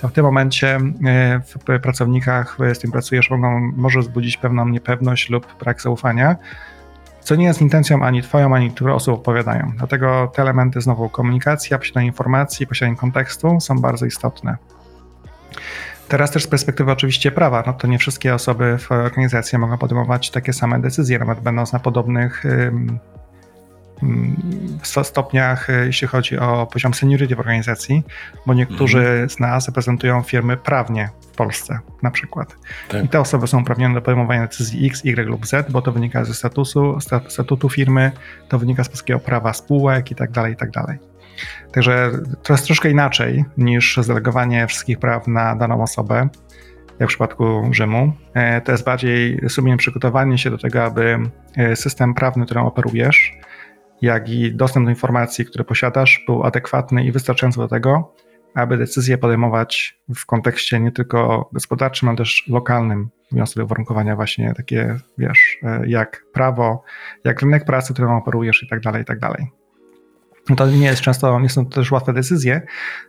to 0.00 0.08
w 0.08 0.12
tym 0.12 0.24
momencie 0.24 0.78
e, 1.06 1.40
w 1.40 1.80
pracownikach, 1.82 2.56
z 2.74 2.78
tym 2.78 2.90
pracujesz, 2.90 3.30
mogą, 3.30 3.72
może 3.76 4.00
wzbudzić 4.00 4.36
pewną 4.36 4.68
niepewność 4.68 5.30
lub 5.30 5.58
brak 5.58 5.82
zaufania, 5.82 6.36
co 7.20 7.36
nie 7.36 7.44
jest 7.44 7.60
intencją 7.60 8.02
ani 8.02 8.22
twoją, 8.22 8.54
ani 8.54 8.70
które 8.70 8.94
osób 8.94 9.14
opowiadają. 9.14 9.72
Dlatego 9.76 10.32
te 10.34 10.42
elementy, 10.42 10.80
znowu 10.80 11.08
komunikacja, 11.08 11.78
posiadanie 11.78 12.06
informacji, 12.06 12.66
posiadanie 12.66 12.96
kontekstu 12.96 13.60
są 13.60 13.78
bardzo 13.78 14.06
istotne. 14.06 14.56
Teraz 16.08 16.30
też 16.30 16.44
z 16.44 16.46
perspektywy 16.46 16.92
oczywiście 16.92 17.30
prawa, 17.30 17.62
no 17.66 17.72
to 17.72 17.86
nie 17.86 17.98
wszystkie 17.98 18.34
osoby 18.34 18.78
w 18.78 18.92
organizacji 18.92 19.58
mogą 19.58 19.78
podejmować 19.78 20.30
takie 20.30 20.52
same 20.52 20.80
decyzje, 20.80 21.18
nawet 21.18 21.40
będąc 21.40 21.72
na 21.72 21.78
podobnych 21.78 22.44
stopniach, 24.82 25.70
e, 25.70 25.86
jeśli 25.86 26.08
chodzi 26.08 26.38
o 26.38 26.66
poziom 26.66 26.94
seniority 26.94 27.36
w 27.36 27.40
organizacji, 27.40 28.02
bo 28.46 28.54
niektórzy 28.54 28.98
mhm. 28.98 29.30
z 29.30 29.38
nas 29.40 29.66
reprezentują 29.66 30.22
firmy 30.22 30.56
prawnie 30.56 31.10
w 31.32 31.36
Polsce 31.36 31.78
na 32.02 32.10
przykład. 32.10 32.56
Tak. 32.88 33.04
I 33.04 33.08
te 33.08 33.20
osoby 33.20 33.46
są 33.46 33.60
uprawnione 33.60 33.94
do 33.94 34.00
podejmowania 34.00 34.42
decyzji 34.42 34.86
X, 34.86 35.04
Y 35.04 35.28
lub 35.28 35.46
Z, 35.46 35.72
bo 35.72 35.82
to 35.82 35.92
wynika 35.92 36.24
ze 36.24 36.34
statusu, 36.34 36.98
statutu 37.28 37.68
firmy, 37.68 38.12
to 38.48 38.58
wynika 38.58 38.84
z 38.84 38.88
polskiego 38.88 39.20
prawa 39.20 39.52
spółek 39.52 40.10
i 40.10 40.14
tak 40.14 40.30
dalej, 40.30 40.52
i 40.52 40.56
tak 40.56 40.70
dalej. 40.70 40.98
Także 41.72 42.10
to 42.42 42.52
jest 42.52 42.66
troszkę 42.66 42.90
inaczej 42.90 43.44
niż 43.56 43.96
zdelegowanie 43.96 44.66
wszystkich 44.66 44.98
praw 44.98 45.26
na 45.28 45.56
daną 45.56 45.82
osobę, 45.82 46.28
jak 46.98 47.08
w 47.08 47.12
przypadku 47.12 47.68
Rzymu. 47.70 48.12
E, 48.34 48.60
to 48.60 48.72
jest 48.72 48.84
bardziej 48.84 49.40
sumienne 49.48 49.78
przygotowanie 49.78 50.38
się 50.38 50.50
do 50.50 50.58
tego, 50.58 50.84
aby 50.84 51.18
e, 51.56 51.76
system 51.76 52.14
prawny, 52.14 52.44
którym 52.44 52.64
operujesz, 52.64 53.32
jak 54.02 54.28
i 54.28 54.54
dostęp 54.54 54.86
do 54.86 54.90
informacji, 54.90 55.44
które 55.44 55.64
posiadasz, 55.64 56.24
był 56.26 56.44
adekwatny 56.44 57.04
i 57.04 57.12
wystarczający 57.12 57.58
do 57.58 57.68
tego, 57.68 58.14
aby 58.54 58.76
decyzje 58.76 59.18
podejmować 59.18 60.00
w 60.14 60.26
kontekście 60.26 60.80
nie 60.80 60.92
tylko 60.92 61.48
gospodarczym, 61.52 62.08
ale 62.08 62.18
też 62.18 62.44
lokalnym, 62.48 63.08
mówiąc 63.32 63.52
sobie 63.52 63.64
uwarunkowania 63.64 64.16
właśnie 64.16 64.54
takie, 64.56 64.96
wiesz, 65.18 65.58
e, 65.62 65.82
jak 65.86 66.24
prawo, 66.32 66.82
jak 67.24 67.40
rynek 67.40 67.64
pracy, 67.64 67.92
którym 67.92 68.10
operujesz 68.10 68.62
i 68.62 68.68
tak 68.68 68.80
dalej, 68.80 69.02
i 69.02 69.04
tak 69.04 69.18
dalej. 69.18 69.50
No 70.48 70.56
to 70.56 70.70
nie 70.70 70.86
jest 70.86 71.02
często, 71.02 71.40
nie 71.40 71.48
są 71.48 71.66
to 71.66 71.70
też 71.70 71.90
łatwe 71.90 72.12
decyzje. 72.12 72.62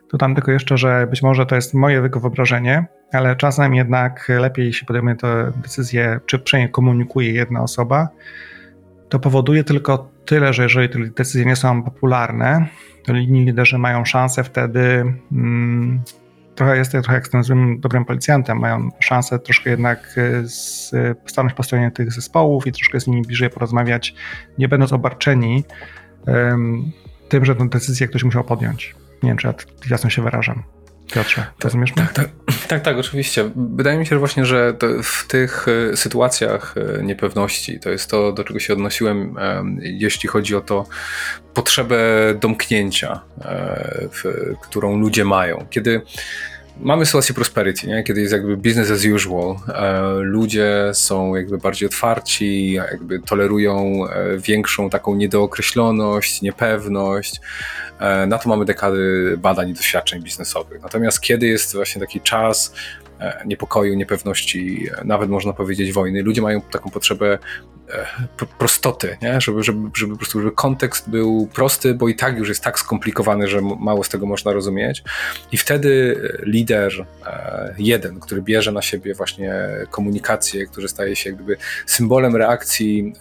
Tu 0.08 0.18
tam 0.18 0.34
tylko 0.34 0.52
jeszcze, 0.52 0.78
że 0.78 1.06
być 1.10 1.22
może 1.22 1.46
to 1.46 1.54
jest 1.54 1.74
moje 1.74 2.00
wyobrażenie, 2.00 2.84
ale 3.12 3.36
czasem 3.36 3.74
jednak 3.74 4.28
lepiej, 4.28 4.66
jeśli 4.66 4.86
podejmuje 4.86 5.16
tę 5.16 5.52
decyzję, 5.56 6.20
czy 6.26 6.38
przynajmniej 6.38 6.72
komunikuje 6.72 7.32
jedna 7.32 7.62
osoba, 7.62 8.08
to 9.08 9.18
powoduje 9.18 9.64
tylko 9.64 10.11
tyle, 10.24 10.52
że 10.52 10.62
jeżeli 10.62 10.88
te 10.88 10.98
decyzje 10.98 11.44
nie 11.44 11.56
są 11.56 11.82
popularne, 11.82 12.66
to 13.04 13.12
inni 13.12 13.44
liderzy 13.44 13.78
mają 13.78 14.04
szansę 14.04 14.44
wtedy, 14.44 15.14
hmm, 15.30 16.02
trochę 16.54 16.76
jest 16.76 16.92
trochę 16.92 17.14
jak 17.14 17.26
z 17.26 17.30
tym 17.30 17.44
złym, 17.44 17.80
dobrym 17.80 18.04
policjantem, 18.04 18.58
mają 18.58 18.88
szansę 19.00 19.38
troszkę 19.38 19.70
jednak 19.70 20.14
e, 20.16 20.48
z, 20.48 20.90
stanąć 21.26 21.54
po 21.54 21.62
stronie 21.62 21.90
tych 21.90 22.12
zespołów 22.12 22.66
i 22.66 22.72
troszkę 22.72 23.00
z 23.00 23.06
nimi 23.06 23.22
bliżej 23.22 23.50
porozmawiać, 23.50 24.14
nie 24.58 24.68
będąc 24.68 24.92
obarczeni 24.92 25.64
um, 26.26 26.92
tym, 27.28 27.44
że 27.44 27.56
tę 27.56 27.68
decyzję 27.68 28.08
ktoś 28.08 28.24
musiał 28.24 28.44
podjąć. 28.44 28.94
Nie 29.22 29.30
wiem, 29.30 29.36
czy 29.36 29.46
ja 29.46 29.54
jasno 29.90 30.10
się 30.10 30.22
wyrażam. 30.22 30.62
Piotrze, 31.14 31.46
rozumiesz 31.64 31.92
tak, 31.92 32.12
tak, 32.12 32.26
tak, 32.46 32.54
tak, 32.80 32.98
oczywiście. 32.98 33.50
Wydaje 33.56 33.98
mi 33.98 34.06
się 34.06 34.14
że 34.14 34.18
właśnie, 34.18 34.44
że 34.44 34.74
w 35.02 35.26
tych 35.28 35.66
e, 35.92 35.96
sytuacjach 35.96 36.74
e, 36.76 37.02
niepewności 37.02 37.80
to 37.80 37.90
jest 37.90 38.10
to, 38.10 38.32
do 38.32 38.44
czego 38.44 38.60
się 38.60 38.72
odnosiłem, 38.72 39.36
jeśli 39.80 40.28
chodzi 40.28 40.56
o 40.56 40.60
to 40.60 40.86
potrzebę 41.54 41.98
domknięcia, 42.40 43.20
e, 43.44 44.08
którą 44.62 44.98
ludzie 44.98 45.24
mają. 45.24 45.66
Kiedy 45.70 46.02
mamy 46.80 47.06
sytuację 47.06 47.34
prosperity, 47.34 47.86
nie? 47.86 48.02
kiedy 48.02 48.20
jest 48.20 48.32
jakby 48.32 48.56
business 48.56 48.90
as 48.90 49.04
usual. 49.04 49.56
E, 49.74 50.02
ludzie 50.20 50.90
są 50.94 51.34
jakby 51.34 51.58
bardziej 51.58 51.88
otwarci, 51.88 52.72
jakby 52.72 53.20
tolerują 53.20 54.06
e, 54.08 54.38
większą 54.38 54.90
taką 54.90 55.14
niedookreśloność, 55.14 56.42
niepewność. 56.42 57.40
E, 57.98 58.26
na 58.26 58.38
to 58.38 58.48
mamy 58.48 58.64
dekady 58.64 59.34
badań 59.38 59.68
i 59.68 59.74
doświadczeń 59.74 60.22
biznesowych. 60.22 60.82
Natomiast 60.82 61.20
kiedy 61.20 61.46
jest 61.46 61.74
właśnie 61.74 62.00
taki 62.00 62.20
czas 62.20 62.74
niepokoju, 63.46 63.94
niepewności, 63.94 64.88
e, 64.98 65.04
nawet 65.04 65.30
można 65.30 65.52
powiedzieć 65.52 65.92
wojny. 65.92 66.22
Ludzie 66.22 66.42
mają 66.42 66.60
taką 66.60 66.90
potrzebę 66.90 67.38
e, 67.90 68.06
prostoty, 68.58 69.16
nie? 69.22 69.40
Żeby, 69.40 69.62
żeby, 69.62 69.90
żeby 69.96 70.12
po 70.12 70.18
prostu 70.18 70.40
żeby 70.40 70.52
kontekst 70.52 71.10
był 71.10 71.48
prosty, 71.54 71.94
bo 71.94 72.08
i 72.08 72.14
tak 72.14 72.38
już 72.38 72.48
jest 72.48 72.64
tak 72.64 72.78
skomplikowany, 72.78 73.48
że 73.48 73.60
mało 73.60 74.04
z 74.04 74.08
tego 74.08 74.26
można 74.26 74.52
rozumieć. 74.52 75.02
I 75.52 75.56
wtedy 75.56 76.20
lider 76.42 77.06
jeden, 77.78 78.20
który 78.20 78.42
bierze 78.42 78.72
na 78.72 78.82
siebie 78.82 79.14
właśnie 79.14 79.54
komunikację, 79.90 80.66
który 80.66 80.88
staje 80.88 81.16
się 81.16 81.30
jakby 81.30 81.56
symbolem 81.86 82.36
reakcji 82.36 83.12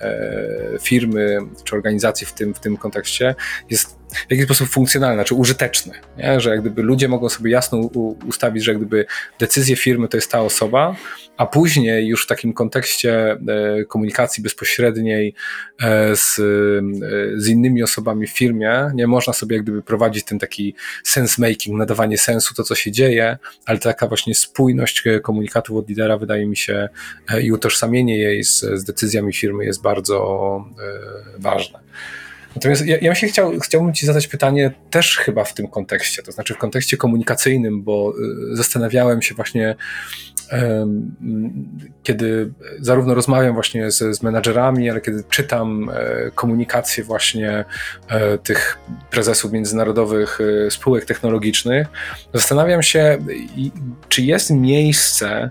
firmy 0.82 1.38
czy 1.64 1.76
organizacji 1.76 2.28
w 2.28 2.34
tym, 2.34 2.54
w 2.54 2.60
tym 2.60 2.78
kontekście, 2.78 3.36
jest 3.70 4.01
w 4.28 4.32
jakiś 4.32 4.46
sposób 4.46 4.70
funkcjonalny, 4.70 5.16
znaczy 5.16 5.36
użyteczny, 5.36 5.94
nie? 6.18 6.40
że 6.40 6.50
jak 6.50 6.62
gdyby 6.62 6.82
ludzie 6.84 7.08
mogą 7.08 7.30
sobie 7.30 7.52
jasno 7.52 7.78
ustawić, 8.28 8.64
że 8.64 8.72
jak 8.72 8.82
gdyby 8.82 9.06
decyzje 9.40 9.76
firmy 9.76 10.08
to 10.08 10.18
jest 10.18 10.32
ta 10.32 10.42
osoba, 10.42 10.96
a 11.38 11.46
później 11.46 12.08
już 12.08 12.24
w 12.24 12.28
takim 12.28 12.54
kontekście 12.54 13.32
e, 13.32 13.86
komunikacji 13.86 14.44
bezpośredniej 14.44 15.36
e, 15.82 16.16
z, 16.16 16.40
e, 16.40 16.44
z 17.42 17.48
innymi 17.48 17.84
osobami 17.84 18.28
w 18.28 18.32
firmie, 18.32 18.92
nie 18.96 19.08
można 19.08 19.34
sobie 19.34 19.56
jak 19.56 19.64
gdyby 19.64 19.82
prowadzić 19.82 20.26
ten 20.26 20.40
taki 20.40 20.76
sense 21.04 21.42
making, 21.42 21.78
nadawanie 21.78 22.18
sensu 22.18 22.54
to, 22.54 22.64
co 22.64 22.76
się 22.76 22.92
dzieje, 22.92 23.38
ale 23.66 23.80
taka 23.80 24.08
właśnie 24.08 24.36
spójność 24.36 25.04
komunikatów 25.24 25.78
od 25.78 25.90
lidera 25.90 26.18
wydaje 26.18 26.46
mi 26.46 26.58
się 26.58 26.90
i 27.42 27.52
utożsamienie 27.52 28.18
jej 28.18 28.44
z, 28.44 28.60
z 28.60 28.84
decyzjami 28.84 29.34
firmy 29.34 29.66
jest 29.66 29.82
bardzo 29.82 30.66
ważne. 31.38 31.80
Natomiast 32.56 32.86
ja, 32.86 32.98
ja 33.02 33.16
się 33.16 33.28
chciał, 33.28 33.60
chciałbym 33.60 33.94
Ci 33.94 34.06
zadać 34.06 34.28
pytanie 34.28 34.72
też 34.90 35.18
chyba 35.18 35.44
w 35.44 35.54
tym 35.54 35.68
kontekście, 35.68 36.24
to 36.24 36.32
znaczy 36.32 36.54
w 36.54 36.58
kontekście 36.58 36.98
komunikacyjnym, 36.98 37.84
bo 37.84 38.14
y, 38.52 38.56
zastanawiałem 38.56 39.22
się 39.22 39.36
właśnie, 39.36 39.76
kiedy 42.04 42.54
zarówno 42.80 43.14
rozmawiam 43.14 43.54
właśnie 43.54 43.92
z, 43.92 44.18
z 44.18 44.24
menadżerami, 44.24 44.90
ale 44.90 45.02
kiedy 45.02 45.24
czytam 45.30 45.90
e, 45.90 46.32
komunikację 46.32 47.04
właśnie 47.04 47.66
e, 48.08 48.38
tych 48.38 48.78
prezesów 49.10 49.52
międzynarodowych 49.52 50.40
e, 50.68 50.72
spółek 50.72 51.06
technologicznych, 51.06 51.88
zastanawiam 52.34 52.84
się, 52.84 53.18
czy 54.10 54.22
jest 54.22 54.50
miejsce 54.50 55.50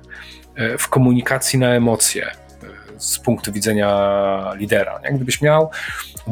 w 0.79 0.89
komunikacji 0.89 1.59
na 1.59 1.75
emocje 1.75 2.31
z 2.99 3.19
punktu 3.19 3.53
widzenia 3.53 4.53
lidera. 4.57 5.01
Nie? 5.05 5.13
Gdybyś 5.13 5.43
miał 5.43 5.71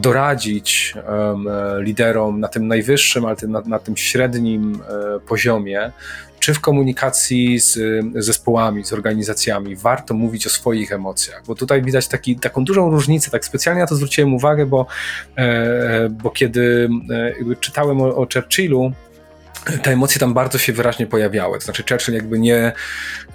doradzić 0.00 0.94
um, 1.08 1.48
liderom 1.78 2.40
na 2.40 2.48
tym 2.48 2.68
najwyższym, 2.68 3.24
ale 3.24 3.36
na, 3.48 3.60
na 3.60 3.78
tym 3.78 3.96
średnim 3.96 4.80
e, 4.88 5.20
poziomie, 5.20 5.92
czy 6.40 6.54
w 6.54 6.60
komunikacji 6.60 7.60
z 7.60 7.78
zespołami, 8.14 8.84
z 8.84 8.92
organizacjami 8.92 9.76
warto 9.76 10.14
mówić 10.14 10.46
o 10.46 10.50
swoich 10.50 10.92
emocjach, 10.92 11.42
bo 11.46 11.54
tutaj 11.54 11.82
widać 11.82 12.08
taki, 12.08 12.36
taką 12.36 12.64
dużą 12.64 12.90
różnicę, 12.90 13.30
tak 13.30 13.44
specjalnie 13.44 13.80
na 13.80 13.86
to 13.86 13.94
zwróciłem 13.94 14.34
uwagę, 14.34 14.66
bo, 14.66 14.86
e, 15.36 16.08
bo 16.08 16.30
kiedy 16.30 16.88
e, 17.50 17.56
czytałem 17.56 18.00
o, 18.00 18.16
o 18.16 18.26
Churchillu, 18.34 18.92
te 19.82 19.90
emocje 19.90 20.20
tam 20.20 20.34
bardzo 20.34 20.58
się 20.58 20.72
wyraźnie 20.72 21.06
pojawiały. 21.06 21.58
To 21.58 21.64
znaczy, 21.64 21.84
Churchill 21.90 22.14
jakby 22.14 22.38
nie, 22.38 22.72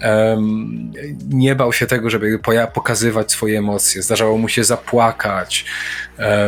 um, 0.02 0.92
nie 1.28 1.54
bał 1.54 1.72
się 1.72 1.86
tego, 1.86 2.10
żeby 2.10 2.38
pokazywać 2.74 3.32
swoje 3.32 3.58
emocje. 3.58 4.02
Zdarzało 4.02 4.38
mu 4.38 4.48
się 4.48 4.64
zapłakać 4.64 5.64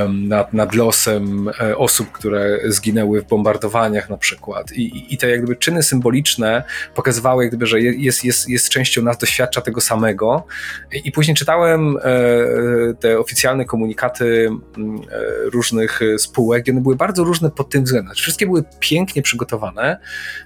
nad, 0.08 0.52
nad 0.52 0.74
losem 0.74 1.50
e, 1.60 1.76
osób, 1.76 2.12
które 2.12 2.58
zginęły 2.64 3.22
w 3.22 3.26
bombardowaniach 3.26 4.10
na 4.10 4.16
przykład. 4.16 4.72
I, 4.72 5.14
i 5.14 5.18
te 5.18 5.30
jakby 5.30 5.56
czyny 5.56 5.82
symboliczne 5.82 6.62
pokazywały, 6.94 7.44
jakby, 7.44 7.66
że 7.66 7.80
jest, 7.80 8.24
jest, 8.24 8.48
jest 8.48 8.68
częścią 8.68 9.02
nas, 9.02 9.18
doświadcza 9.18 9.60
tego 9.60 9.80
samego. 9.80 10.46
I, 11.04 11.12
później 11.12 11.34
czytałem 11.34 11.96
e, 11.96 12.00
te 13.00 13.18
oficjalne 13.18 13.64
komunikaty 13.64 14.48
e, 14.48 15.50
różnych 15.50 16.00
spółek, 16.18 16.68
i 16.68 16.70
one 16.70 16.80
były 16.80 16.96
bardzo 16.96 17.24
różne 17.24 17.50
pod 17.50 17.70
tym 17.70 17.84
względem. 17.84 18.08
Znaczy, 18.08 18.22
wszystkie 18.22 18.46
były 18.46 18.64
pięknie 18.80 19.22
przygotowane 19.22 19.98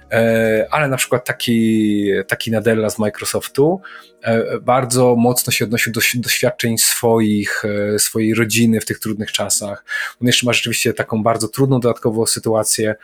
ale 0.71 0.87
na 0.87 0.97
przykład 0.97 1.25
taki, 1.25 2.07
taki 2.27 2.51
Nadella 2.51 2.89
z 2.89 2.99
Microsoftu 2.99 3.81
e, 4.21 4.59
bardzo 4.59 5.15
mocno 5.15 5.51
się 5.51 5.65
odnosił 5.65 5.93
do 5.93 6.01
doświadczeń 6.15 6.77
swoich, 6.77 7.63
e, 7.65 7.99
swojej 7.99 8.33
rodziny 8.33 8.81
w 8.81 8.85
tych 8.85 8.99
trudnych 8.99 9.31
czasach. 9.31 9.85
On 10.21 10.27
jeszcze 10.27 10.45
ma 10.45 10.53
rzeczywiście 10.53 10.93
taką 10.93 11.23
bardzo 11.23 11.47
trudną 11.47 11.79
dodatkową 11.79 12.25
sytuację, 12.25 12.95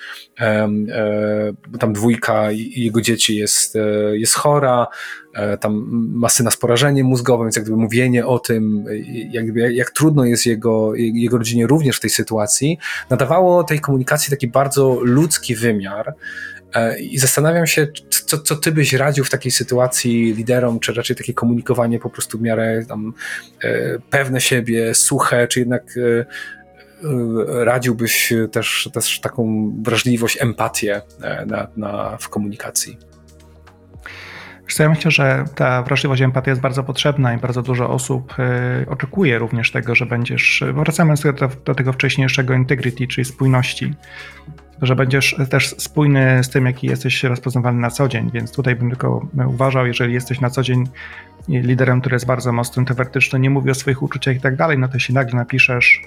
tam 1.79 1.93
dwójka 1.93 2.51
jego 2.51 3.01
dzieci 3.01 3.35
jest, 3.35 3.77
jest 4.11 4.33
chora, 4.33 4.87
tam 5.59 5.87
ma 6.13 6.29
syna 6.29 6.51
z 6.51 6.57
porażeniem 6.57 7.07
mózgowym, 7.07 7.47
więc 7.47 7.55
jak 7.55 7.65
gdyby 7.65 7.77
mówienie 7.77 8.25
o 8.25 8.39
tym, 8.39 8.85
jak, 9.31 9.45
jak 9.71 9.91
trudno 9.91 10.25
jest 10.25 10.45
jego, 10.45 10.95
jego 10.95 11.37
rodzinie 11.37 11.67
również 11.67 11.97
w 11.97 11.99
tej 11.99 12.09
sytuacji, 12.09 12.77
nadawało 13.09 13.63
tej 13.63 13.79
komunikacji 13.79 14.31
taki 14.31 14.47
bardzo 14.47 14.99
ludzki 15.01 15.55
wymiar. 15.55 16.13
E, 16.73 16.99
I 16.99 17.17
zastanawiam 17.17 17.67
się, 17.67 17.87
co, 18.09 18.37
co 18.37 18.55
ty 18.55 18.71
byś 18.71 18.93
radził 18.93 19.25
w 19.25 19.29
takiej 19.29 19.51
sytuacji 19.51 20.33
liderom, 20.33 20.79
czy 20.79 20.93
raczej 20.93 21.15
takie 21.15 21.33
komunikowanie 21.33 21.99
po 21.99 22.09
prostu 22.09 22.37
w 22.37 22.41
miarę 22.41 22.85
tam 22.87 23.13
e, 23.63 23.99
pewne 24.09 24.41
siebie, 24.41 24.95
suche, 24.95 25.47
czy 25.47 25.59
jednak 25.59 25.83
e, 25.97 26.25
radziłbyś 27.65 28.33
też, 28.51 28.89
też 28.93 29.19
taką 29.19 29.73
wrażliwość, 29.81 30.41
empatię 30.41 31.01
na, 31.45 31.67
na, 31.77 32.17
w 32.17 32.29
komunikacji? 32.29 32.97
Ja 34.79 34.89
myślę, 34.89 35.11
że 35.11 35.45
ta 35.55 35.83
wrażliwość, 35.83 36.21
empatia 36.21 36.51
jest 36.51 36.61
bardzo 36.61 36.83
potrzebna 36.83 37.33
i 37.33 37.37
bardzo 37.37 37.61
dużo 37.61 37.89
osób 37.89 38.33
oczekuje 38.87 39.39
również 39.39 39.71
tego, 39.71 39.95
że 39.95 40.05
będziesz. 40.05 40.63
Wracamy 40.73 41.13
do, 41.39 41.49
do 41.65 41.75
tego 41.75 41.93
wcześniejszego 41.93 42.53
integrity, 42.53 43.07
czyli 43.07 43.25
spójności 43.25 43.93
że 44.81 44.95
będziesz 44.95 45.35
też 45.49 45.75
spójny 45.77 46.43
z 46.43 46.49
tym, 46.49 46.65
jaki 46.65 46.87
jesteś 46.87 47.23
rozpoznawany 47.23 47.79
na 47.79 47.89
co 47.89 48.07
dzień, 48.07 48.29
więc 48.33 48.51
tutaj 48.51 48.75
bym 48.75 48.89
tylko 48.89 49.27
uważał, 49.47 49.87
jeżeli 49.87 50.13
jesteś 50.13 50.41
na 50.41 50.49
co 50.49 50.63
dzień 50.63 50.83
liderem, 51.47 52.01
który 52.01 52.15
jest 52.15 52.25
bardzo 52.25 52.53
mocno 52.53 52.79
introwertyczny, 52.79 53.39
nie 53.39 53.49
mówi 53.49 53.71
o 53.71 53.75
swoich 53.75 54.03
uczuciach 54.03 54.35
i 54.35 54.39
tak 54.39 54.55
dalej, 54.55 54.77
no 54.77 54.87
to 54.87 54.93
jeśli 54.93 55.15
nagle 55.15 55.35
napiszesz 55.35 56.01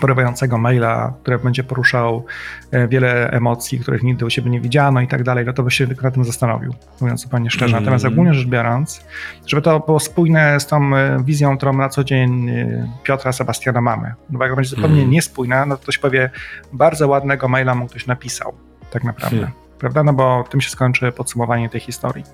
porywającego 0.00 0.58
maila, 0.58 1.14
który 1.22 1.38
będzie 1.38 1.64
poruszał 1.64 2.24
e, 2.70 2.88
wiele 2.88 3.30
emocji, 3.30 3.78
których 3.78 4.02
nigdy 4.02 4.26
u 4.26 4.30
siebie 4.30 4.50
nie 4.50 4.60
widziano 4.60 5.00
i 5.00 5.08
tak 5.08 5.22
dalej, 5.22 5.46
no 5.46 5.52
to 5.52 5.62
by 5.62 5.70
się 5.70 5.86
na 6.02 6.10
tym 6.10 6.24
zastanowił, 6.24 6.74
mówiąc 7.00 7.20
zupełnie 7.20 7.50
szczerze. 7.50 7.76
Mm. 7.76 7.84
Natomiast 7.84 8.04
ogólnie 8.04 8.34
rzecz 8.34 8.46
biorąc, 8.46 9.04
żeby 9.46 9.62
to 9.62 9.80
było 9.80 10.00
spójne 10.00 10.60
z 10.60 10.66
tą 10.66 10.96
e, 10.96 11.24
wizją, 11.24 11.56
którą 11.56 11.72
na 11.72 11.88
co 11.88 12.04
dzień 12.04 12.50
e, 12.50 12.88
Piotra 13.02 13.32
Sebastiana 13.32 13.80
mamy. 13.80 14.14
No 14.30 14.38
bo 14.38 14.44
jak 14.44 14.54
będzie 14.54 14.70
zupełnie 14.70 14.98
mm. 14.98 15.10
niespójna, 15.10 15.66
no 15.66 15.76
to 15.76 15.82
ktoś 15.82 15.98
powie, 15.98 16.30
bardzo 16.72 17.08
ładnego 17.08 17.48
maila 17.48 17.74
mu 17.74 17.86
ktoś 17.86 18.06
napisał, 18.06 18.54
tak 18.90 19.04
naprawdę. 19.04 19.36
Hmm. 19.36 19.52
Prawda? 19.78 20.04
No 20.04 20.12
bo 20.12 20.44
tym 20.50 20.60
się 20.60 20.70
skończy 20.70 21.12
podsumowanie 21.12 21.68
tej 21.68 21.80
historii. 21.80 22.24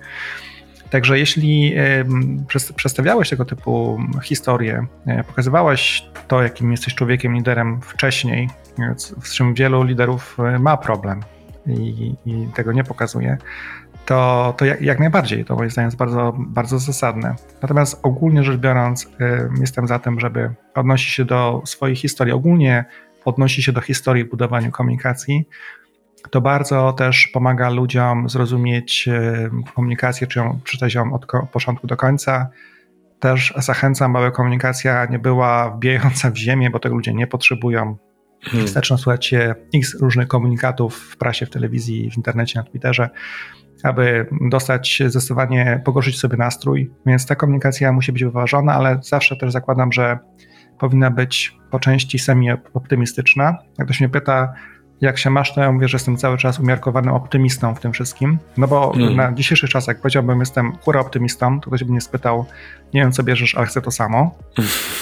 Także 0.89 1.19
jeśli 1.19 1.73
przedstawiałeś 2.75 3.29
tego 3.29 3.45
typu 3.45 3.99
historie, 4.23 4.85
e, 5.07 5.23
pokazywałeś 5.23 6.05
to, 6.27 6.43
jakim 6.43 6.71
jesteś 6.71 6.95
człowiekiem, 6.95 7.35
liderem 7.35 7.81
wcześniej, 7.81 8.49
z 9.23 9.33
czym 9.33 9.53
wielu 9.53 9.83
liderów 9.83 10.37
e, 10.39 10.59
ma 10.59 10.77
problem 10.77 11.19
i, 11.67 12.15
i 12.25 12.47
tego 12.55 12.71
nie 12.71 12.83
pokazuje, 12.83 13.37
to, 14.05 14.53
to 14.57 14.65
jak, 14.65 14.99
najbardziej 14.99 15.45
to 15.45 15.55
moim 15.55 15.69
zdaniem 15.69 15.87
jest 15.87 15.97
bardzo, 15.97 16.33
bardzo 16.37 16.79
zasadne. 16.79 17.35
Natomiast 17.61 17.99
ogólnie 18.03 18.43
rzecz 18.43 18.57
biorąc, 18.57 19.09
jestem 19.59 19.87
za 19.87 19.99
tym, 19.99 20.19
żeby 20.19 20.49
odnosić 20.75 21.13
się 21.13 21.25
do 21.25 21.61
swojej 21.65 21.95
historii, 21.95 22.33
ogólnie 22.33 22.85
odnosi 23.25 23.63
się 23.63 23.71
do 23.71 23.81
historii 23.81 24.23
w 24.23 24.29
budowaniu 24.29 24.71
komunikacji, 24.71 25.47
to 26.29 26.41
bardzo 26.41 26.93
też 26.93 27.27
pomaga 27.27 27.69
ludziom 27.69 28.29
zrozumieć 28.29 29.07
e, 29.07 29.49
komunikację, 29.75 30.27
czy 30.27 30.39
ją 30.39 30.59
czytać 30.63 30.93
ją 30.93 31.13
od 31.13 31.25
początku 31.51 31.87
do 31.87 31.97
końca. 31.97 32.49
Też 33.19 33.53
zachęcam, 33.57 34.15
aby 34.15 34.31
komunikacja 34.31 35.05
nie 35.05 35.19
była 35.19 35.69
wbijająca 35.69 36.31
w 36.31 36.37
ziemię, 36.37 36.69
bo 36.69 36.79
tego 36.79 36.95
ludzie 36.95 37.13
nie 37.13 37.27
potrzebują. 37.27 37.97
Hmm. 38.43 38.65
Wystarczy 38.65 38.97
słuchać 38.97 39.33
x 39.75 39.99
różnych 40.01 40.27
komunikatów 40.27 40.95
w 40.95 41.17
prasie, 41.17 41.45
w 41.45 41.49
telewizji, 41.49 42.11
w 42.11 42.17
internecie, 42.17 42.59
na 42.59 42.65
Twitterze, 42.65 43.09
aby 43.83 44.27
dostać 44.49 45.03
zdecydowanie, 45.07 45.81
pogorszyć 45.85 46.19
sobie 46.19 46.37
nastrój. 46.37 46.91
Więc 47.05 47.25
ta 47.25 47.35
komunikacja 47.35 47.91
musi 47.91 48.11
być 48.11 48.23
wyważona, 48.23 48.73
ale 48.73 48.99
zawsze 49.03 49.35
też 49.35 49.51
zakładam, 49.51 49.91
że 49.91 50.19
powinna 50.79 51.11
być 51.11 51.57
po 51.71 51.79
części 51.79 52.19
semi-optymistyczna. 52.19 53.57
Jak 53.77 53.87
ktoś 53.87 53.99
mnie 53.99 54.09
pyta, 54.09 54.53
jak 55.01 55.17
się 55.17 55.29
masz, 55.29 55.53
to 55.53 55.61
ja 55.61 55.71
mówię, 55.71 55.87
że 55.87 55.95
jestem 55.95 56.17
cały 56.17 56.37
czas 56.37 56.59
umiarkowanym 56.59 57.13
optymistą 57.13 57.75
w 57.75 57.79
tym 57.79 57.93
wszystkim. 57.93 58.37
No 58.57 58.67
bo 58.67 58.93
mm. 58.95 59.15
na 59.15 59.31
dzisiejszych 59.31 59.69
czasach, 59.69 59.87
jak 59.87 60.01
powiedziałbym, 60.01 60.39
jestem 60.39 60.75
hura 60.81 60.99
optymistą, 60.99 61.59
to 61.59 61.67
ktoś 61.67 61.83
by 61.83 61.91
mnie 61.91 62.01
spytał, 62.01 62.45
nie 62.93 63.01
wiem 63.01 63.11
co 63.11 63.23
bierzesz, 63.23 63.55
ale 63.55 63.65
chcę 63.65 63.81
to 63.81 63.91
samo. 63.91 64.35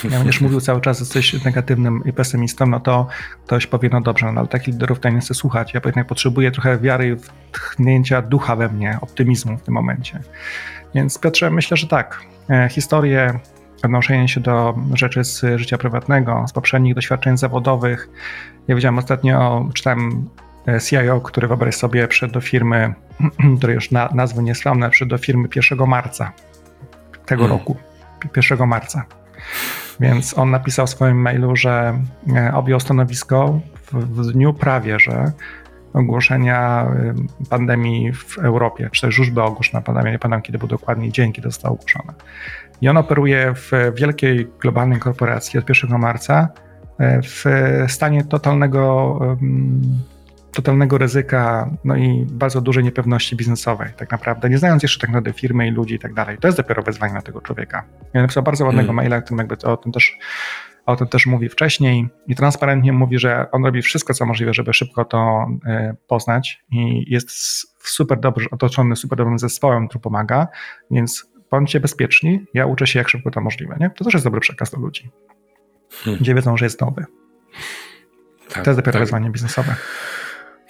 Ja 0.12 0.18
będziesz 0.18 0.42
mówił 0.42 0.62
cały 0.62 0.82
czas, 0.82 0.98
że 0.98 1.04
jesteś 1.04 1.44
negatywnym 1.44 2.02
i 2.06 2.14
pesymistą, 2.14 2.66
no 2.66 2.80
to 2.80 3.08
ktoś 3.46 3.68
powie, 3.68 3.90
no 3.92 4.02
dobrze, 4.02 4.32
no 4.32 4.40
ale 4.40 4.48
takich 4.48 4.74
liderów 4.74 5.00
to 5.00 5.10
nie 5.10 5.20
chcę 5.20 5.34
słuchać. 5.34 5.74
Ja 5.74 5.82
jednak 5.86 6.08
potrzebuję 6.08 6.52
trochę 6.52 6.78
wiary, 6.78 7.18
tchnięcia 7.52 8.22
ducha 8.22 8.56
we 8.56 8.70
mnie, 8.70 8.98
optymizmu 9.02 9.58
w 9.58 9.62
tym 9.62 9.74
momencie. 9.74 10.20
Więc 10.96 11.20
Piotrze, 11.20 11.50
myślę, 11.50 11.78
że 11.78 11.88
tak. 11.88 12.22
E, 12.50 12.70
historie, 12.70 13.40
odnoszenie 13.84 14.28
się 14.28 14.42
do 14.42 14.78
rzeczy 14.94 15.24
z 15.24 15.46
życia 15.56 15.78
prywatnego, 15.78 16.46
z 16.48 16.54
poprzednich 16.54 16.96
doświadczeń 16.96 17.38
zawodowych. 17.38 18.10
Ja 18.68 18.76
widziałem 18.76 18.98
ostatnio, 18.98 19.70
czytałem 19.74 20.30
e, 20.68 20.82
CIO, 20.82 21.22
który 21.22 21.48
wyobraź 21.48 21.76
sobie 21.76 22.08
przyszedł 22.08 22.34
do 22.34 22.42
firmy, 22.42 22.94
której 23.58 23.76
już 23.76 23.92
na, 23.92 24.10
nazwy 24.14 24.44
nie 24.44 24.56
sławne, 24.56 24.90
przyszedł 24.90 25.10
do 25.10 25.18
firmy 25.18 25.48
1 25.56 25.88
marca 25.88 26.32
tego 27.26 27.44
hmm. 27.44 27.60
roku. 27.60 27.78
1 28.36 28.68
marca. 28.68 29.06
Więc 30.00 30.38
on 30.38 30.52
napisał 30.52 30.88
w 30.88 30.90
swoim 30.90 31.22
mailu, 31.22 31.56
że 31.56 32.00
e, 32.36 32.54
objął 32.54 32.80
stanowisko 32.80 33.60
w, 33.76 33.94
w 33.94 34.32
dniu 34.32 34.54
prawie, 34.54 35.00
że 35.00 35.32
ogłoszenia 35.94 36.88
pandemii 37.50 38.14
w 38.14 38.38
Europie, 38.38 38.90
czy 38.92 39.02
też 39.02 39.18
już 39.18 39.30
była 39.30 39.46
ogłoszona 39.46 39.82
pandemia, 39.82 40.12
nie 40.12 40.20
pamiętam 40.20 40.42
kiedy 40.42 40.58
był 40.58 40.68
dokładnie 40.68 41.12
dzień, 41.12 41.34
kiedy 41.34 41.48
została 41.48 41.74
ogłoszona. 41.74 42.14
I 42.82 42.90
on 42.90 42.98
operuje 42.98 43.54
w 43.56 43.72
wielkiej 43.96 44.48
globalnej 44.60 45.00
korporacji 45.00 45.60
od 45.60 45.70
1 45.70 46.00
marca 46.00 46.50
w 47.00 47.44
stanie 47.88 48.24
totalnego, 48.24 49.20
totalnego 50.54 50.98
ryzyka, 50.98 51.70
no 51.84 51.96
i 51.96 52.26
bardzo 52.30 52.62
dużej 52.62 52.84
niepewności 52.84 53.36
biznesowej, 53.36 53.90
tak 53.98 54.12
naprawdę, 54.12 54.50
nie 54.50 54.58
znając 54.58 54.84
jeszcze 54.84 55.00
tak 55.00 55.10
naprawdę 55.10 55.34
firmy 55.34 55.68
i 55.68 55.72
ludzi 55.72 55.96
i 55.96 56.00
tak 56.00 56.14
dalej. 56.14 56.38
To 56.38 56.48
jest 56.48 56.58
dopiero 56.58 56.84
wyzwanie 56.84 57.12
dla 57.12 57.22
tego 57.22 57.42
człowieka. 57.42 57.84
Ja 58.14 58.22
napisał 58.22 58.44
bardzo 58.44 58.66
ładnego 58.66 58.86
mm. 58.86 58.96
maila, 58.96 59.22
którym 59.22 59.38
jakby 59.38 59.58
o 59.68 59.78
tym 59.78 59.92
też 59.92 60.18
o 60.88 60.96
tym 60.96 61.08
też 61.08 61.26
mówi 61.26 61.50
wcześniej 61.50 62.08
i 62.28 62.36
transparentnie 62.36 62.94
mówi, 62.94 63.20
że 63.20 63.52
on 63.52 63.66
robi 63.66 63.82
wszystko, 63.82 64.14
co 64.14 64.26
możliwe, 64.26 64.54
żeby 64.54 64.74
szybko 64.74 65.06
to 65.06 65.48
e, 65.66 65.96
poznać 66.08 66.64
i 66.72 67.12
jest 67.14 67.30
super 67.90 68.20
dobrze 68.20 68.50
otoczony 68.52 68.96
super 68.96 69.18
dobrym 69.18 69.40
zespołem, 69.40 69.88
który 69.88 70.02
pomaga, 70.02 70.48
więc 70.92 71.32
bądźcie 71.52 71.80
bezpieczni, 71.80 72.46
ja 72.54 72.66
uczę 72.66 72.88
się 72.88 73.00
jak 73.00 73.10
szybko 73.10 73.32
to 73.32 73.42
możliwe. 73.42 73.78
Nie? 73.80 73.90
To 73.90 74.04
też 74.04 74.14
jest 74.14 74.26
dobry 74.26 74.42
przekaz 74.42 74.72
do 74.72 74.78
ludzi, 74.78 75.10
hmm. 75.92 76.22
gdzie 76.22 76.36
wiedzą, 76.36 76.58
że 76.58 76.66
jest 76.66 76.82
nowy. 76.82 77.06
Tak, 78.50 78.64
to 78.64 78.70
jest 78.70 78.80
dopiero 78.80 78.94
tak. 78.94 79.02
wyzwanie 79.02 79.30
biznesowe. 79.30 79.76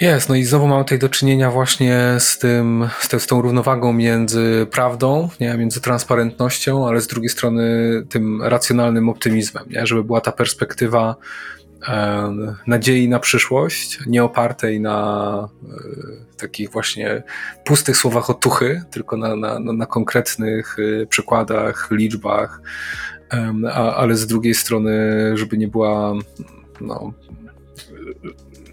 Jest, 0.01 0.29
no 0.29 0.35
i 0.35 0.43
znowu 0.43 0.67
mamy 0.67 0.83
tutaj 0.83 0.99
do 0.99 1.09
czynienia 1.09 1.51
właśnie 1.51 2.15
z 2.19 2.37
tym, 2.37 2.89
z, 2.99 3.07
te, 3.07 3.19
z 3.19 3.27
tą 3.27 3.41
równowagą 3.41 3.93
między 3.93 4.67
prawdą, 4.71 5.29
nie, 5.39 5.57
między 5.57 5.81
transparentnością, 5.81 6.87
ale 6.87 7.01
z 7.01 7.07
drugiej 7.07 7.29
strony 7.29 7.63
tym 8.09 8.41
racjonalnym 8.43 9.09
optymizmem, 9.09 9.63
nie, 9.69 9.87
żeby 9.87 10.03
była 10.03 10.21
ta 10.21 10.31
perspektywa 10.31 11.15
e, 11.87 12.33
nadziei 12.67 13.09
na 13.09 13.19
przyszłość, 13.19 13.99
nie 14.07 14.23
opartej 14.23 14.79
na 14.79 15.49
e, 15.63 16.37
takich 16.37 16.71
właśnie 16.71 17.23
pustych 17.65 17.97
słowach 17.97 18.29
otuchy, 18.29 18.83
tylko 18.91 19.17
na, 19.17 19.35
na, 19.35 19.59
na 19.59 19.85
konkretnych 19.85 20.77
e, 20.79 21.05
przykładach, 21.05 21.87
liczbach, 21.91 22.61
a, 23.73 23.95
ale 23.95 24.15
z 24.15 24.27
drugiej 24.27 24.53
strony, 24.53 24.91
żeby 25.37 25.57
nie 25.57 25.67
była 25.67 26.13
no, 26.81 27.13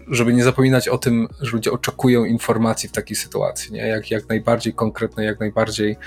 żeby 0.07 0.33
nie 0.33 0.43
zapominać 0.43 0.87
o 0.87 0.97
tym, 0.97 1.27
że 1.41 1.51
ludzie 1.51 1.71
oczekują 1.71 2.25
informacji 2.25 2.89
w 2.89 2.91
takiej 2.91 3.15
sytuacji, 3.15 3.73
nie? 3.73 3.87
Jak, 3.87 4.11
jak 4.11 4.29
najbardziej 4.29 4.73
konkretnej, 4.73 5.25
jak 5.25 5.39
najbardziej 5.39 5.97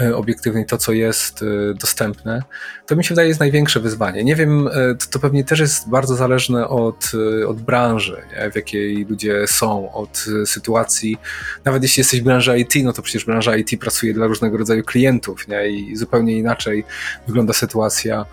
e, 0.00 0.16
obiektywnej 0.16 0.66
to, 0.66 0.78
co 0.78 0.92
jest 0.92 1.42
e, 1.42 1.74
dostępne, 1.74 2.42
to 2.86 2.96
mi 2.96 3.04
się 3.04 3.08
wydaje 3.08 3.28
jest 3.28 3.40
największe 3.40 3.80
wyzwanie. 3.80 4.24
Nie 4.24 4.36
wiem, 4.36 4.68
e, 4.68 4.94
to, 4.94 5.06
to 5.10 5.18
pewnie 5.18 5.44
też 5.44 5.60
jest 5.60 5.88
bardzo 5.88 6.14
zależne 6.14 6.68
od, 6.68 7.12
od 7.48 7.60
branży, 7.60 8.22
nie? 8.36 8.50
w 8.50 8.56
jakiej 8.56 9.04
ludzie 9.04 9.46
są, 9.46 9.92
od 9.92 10.24
sytuacji. 10.46 11.16
Nawet 11.64 11.82
jeśli 11.82 12.00
jesteś 12.00 12.20
w 12.20 12.24
branży 12.24 12.58
IT, 12.58 12.74
no 12.84 12.92
to 12.92 13.02
przecież 13.02 13.24
branża 13.24 13.56
IT 13.56 13.80
pracuje 13.80 14.14
dla 14.14 14.26
różnego 14.26 14.56
rodzaju 14.58 14.84
klientów 14.84 15.48
nie? 15.48 15.68
i 15.68 15.96
zupełnie 15.96 16.38
inaczej 16.38 16.84
wygląda 17.26 17.52
sytuacja 17.52 18.26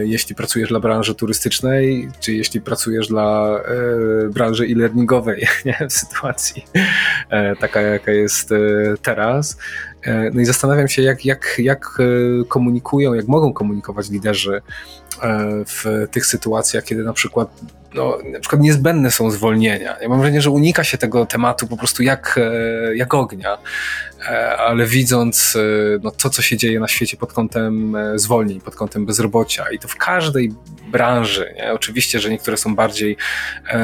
jeśli 0.00 0.34
pracujesz 0.34 0.68
dla 0.68 0.80
branży 0.80 1.14
turystycznej, 1.14 2.08
czy 2.20 2.32
jeśli 2.32 2.60
pracujesz 2.60 3.08
dla 3.08 3.60
e, 3.64 4.28
branży 4.28 4.64
e-learningowej, 4.64 5.46
nie? 5.64 5.86
w 5.88 5.92
sytuacji 5.92 6.64
e, 7.30 7.56
taka, 7.56 7.80
jaka 7.80 8.12
jest 8.12 8.50
teraz. 9.02 9.58
No 10.32 10.40
i 10.40 10.44
zastanawiam 10.44 10.88
się, 10.88 11.02
jak, 11.02 11.24
jak, 11.24 11.54
jak 11.58 11.98
komunikują, 12.48 13.14
jak 13.14 13.28
mogą 13.28 13.52
komunikować 13.52 14.10
liderzy 14.10 14.62
w 15.66 16.06
tych 16.10 16.26
sytuacjach, 16.26 16.84
kiedy 16.84 17.04
na 17.04 17.12
przykład 17.12 17.48
no, 17.96 18.18
na 18.32 18.40
przykład 18.40 18.62
niezbędne 18.62 19.10
są 19.10 19.30
zwolnienia. 19.30 19.96
Ja 20.00 20.08
mam 20.08 20.18
wrażenie, 20.18 20.42
że 20.42 20.50
unika 20.50 20.84
się 20.84 20.98
tego 20.98 21.26
tematu 21.26 21.66
po 21.66 21.76
prostu 21.76 22.02
jak, 22.02 22.38
e, 22.42 22.96
jak 22.96 23.14
ognia, 23.14 23.58
e, 24.28 24.56
ale 24.56 24.86
widząc 24.86 25.56
e, 25.56 25.60
no, 26.02 26.10
to, 26.10 26.30
co 26.30 26.42
się 26.42 26.56
dzieje 26.56 26.80
na 26.80 26.88
świecie 26.88 27.16
pod 27.16 27.32
kątem 27.32 27.96
zwolnień, 28.14 28.60
pod 28.60 28.74
kątem 28.74 29.06
bezrobocia 29.06 29.70
i 29.70 29.78
to 29.78 29.88
w 29.88 29.96
każdej 29.96 30.52
branży, 30.90 31.54
nie? 31.56 31.72
oczywiście, 31.72 32.20
że 32.20 32.30
niektóre 32.30 32.56
są 32.56 32.74
bardziej 32.74 33.16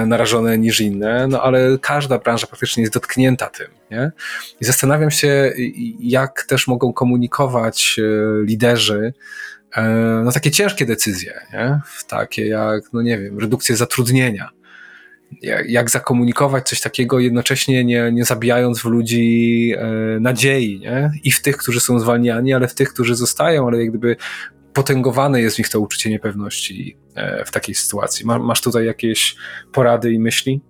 narażone 0.06 0.58
niż 0.58 0.80
inne, 0.80 1.26
no 1.28 1.42
ale 1.42 1.78
każda 1.78 2.18
branża 2.18 2.46
praktycznie 2.46 2.80
jest 2.80 2.94
dotknięta 2.94 3.46
tym. 3.46 3.66
Nie? 3.90 4.12
I 4.60 4.64
zastanawiam 4.64 5.10
się, 5.10 5.52
jak 6.00 6.42
też 6.42 6.66
mogą 6.66 6.92
komunikować 6.92 8.00
liderzy, 8.44 9.12
E, 9.61 9.61
no 10.24 10.32
takie 10.32 10.50
ciężkie 10.50 10.86
decyzje, 10.86 11.40
nie? 11.52 11.80
takie 12.08 12.46
jak, 12.46 12.92
no 12.92 13.02
nie 13.02 13.18
wiem, 13.18 13.38
redukcję 13.38 13.76
zatrudnienia. 13.76 14.48
Jak, 15.42 15.70
jak 15.70 15.90
zakomunikować 15.90 16.68
coś 16.68 16.80
takiego, 16.80 17.20
jednocześnie 17.20 17.84
nie, 17.84 18.12
nie 18.12 18.24
zabijając 18.24 18.80
w 18.80 18.84
ludzi 18.84 19.72
e, 19.76 20.20
nadziei, 20.20 20.80
nie? 20.80 21.12
I 21.24 21.32
w 21.32 21.42
tych, 21.42 21.56
którzy 21.56 21.80
są 21.80 22.00
zwalniani, 22.00 22.54
ale 22.54 22.68
w 22.68 22.74
tych, 22.74 22.92
którzy 22.92 23.14
zostają, 23.14 23.66
ale 23.66 23.78
jak 23.78 23.88
gdyby 23.88 24.16
potęgowane 24.72 25.40
jest 25.40 25.56
w 25.56 25.58
nich 25.58 25.68
to 25.68 25.80
uczucie 25.80 26.10
niepewności 26.10 26.96
e, 27.14 27.44
w 27.44 27.50
takiej 27.50 27.74
sytuacji. 27.74 28.26
Ma, 28.26 28.38
masz 28.38 28.60
tutaj 28.60 28.86
jakieś 28.86 29.36
porady 29.72 30.12
i 30.12 30.18
myśli? 30.18 30.60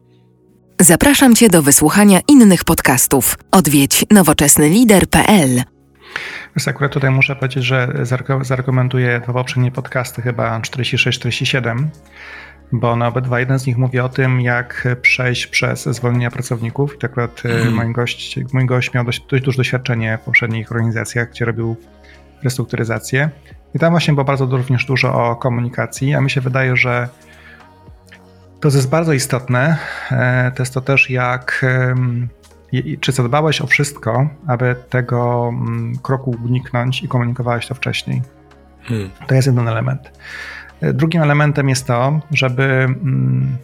Zapraszam 0.80 1.34
Cię 1.34 1.48
do 1.48 1.62
wysłuchania 1.62 2.20
innych 2.28 2.64
podcastów. 2.64 3.38
Odwiedź 3.50 4.04
nowoczesnylider.pl 4.10 5.71
więc 6.56 6.68
akurat 6.68 6.92
tutaj 6.92 7.10
muszę 7.10 7.36
powiedzieć, 7.36 7.64
że 7.64 7.88
zarekomenduję 8.42 9.20
dwa 9.20 9.32
poprzednie 9.32 9.70
podcasty, 9.70 10.22
chyba 10.22 10.60
46-47, 10.60 11.86
bo 12.72 12.90
one 12.90 13.06
obydwa, 13.06 13.40
jeden 13.40 13.58
z 13.58 13.66
nich 13.66 13.78
mówi 13.78 14.00
o 14.00 14.08
tym, 14.08 14.40
jak 14.40 14.88
przejść 15.02 15.46
przez 15.46 15.82
zwolnienia 15.84 16.30
pracowników. 16.30 16.94
I 16.94 16.98
tak 16.98 17.10
akurat 17.10 17.42
mm. 17.44 17.74
mój, 17.74 17.92
gość, 17.92 18.38
mój 18.52 18.66
gość 18.66 18.94
miał 18.94 19.04
dość, 19.04 19.26
dość 19.30 19.44
duże 19.44 19.56
doświadczenie 19.56 20.18
w 20.22 20.24
poprzednich 20.24 20.72
organizacjach, 20.72 21.30
gdzie 21.30 21.44
robił 21.44 21.76
restrukturyzację. 22.42 23.30
I 23.74 23.78
tam 23.78 23.90
właśnie 23.90 24.14
było 24.14 24.24
bardzo 24.24 24.46
również 24.46 24.84
dużo 24.84 25.14
o 25.14 25.36
komunikacji, 25.36 26.14
a 26.14 26.20
mi 26.20 26.30
się 26.30 26.40
wydaje, 26.40 26.76
że 26.76 27.08
to, 28.60 28.68
jest 28.68 28.90
bardzo 28.90 29.12
istotne, 29.12 29.78
e, 30.10 30.52
to 30.56 30.62
jest 30.62 30.74
to 30.74 30.80
też, 30.80 31.10
jak 31.10 31.64
czy 33.00 33.12
zadbałeś 33.12 33.60
o 33.60 33.66
wszystko, 33.66 34.28
aby 34.46 34.76
tego 34.90 35.48
mm, 35.48 35.98
kroku 36.02 36.36
uniknąć 36.44 37.02
i 37.02 37.08
komunikowałeś 37.08 37.66
to 37.66 37.74
wcześniej? 37.74 38.22
Hmm. 38.82 39.10
To 39.26 39.34
jest 39.34 39.46
jeden 39.46 39.68
element. 39.68 40.12
E, 40.80 40.92
drugim 40.92 41.22
elementem 41.22 41.68
jest 41.68 41.86
to, 41.86 42.20
żeby 42.30 42.62
mm, 42.62 43.56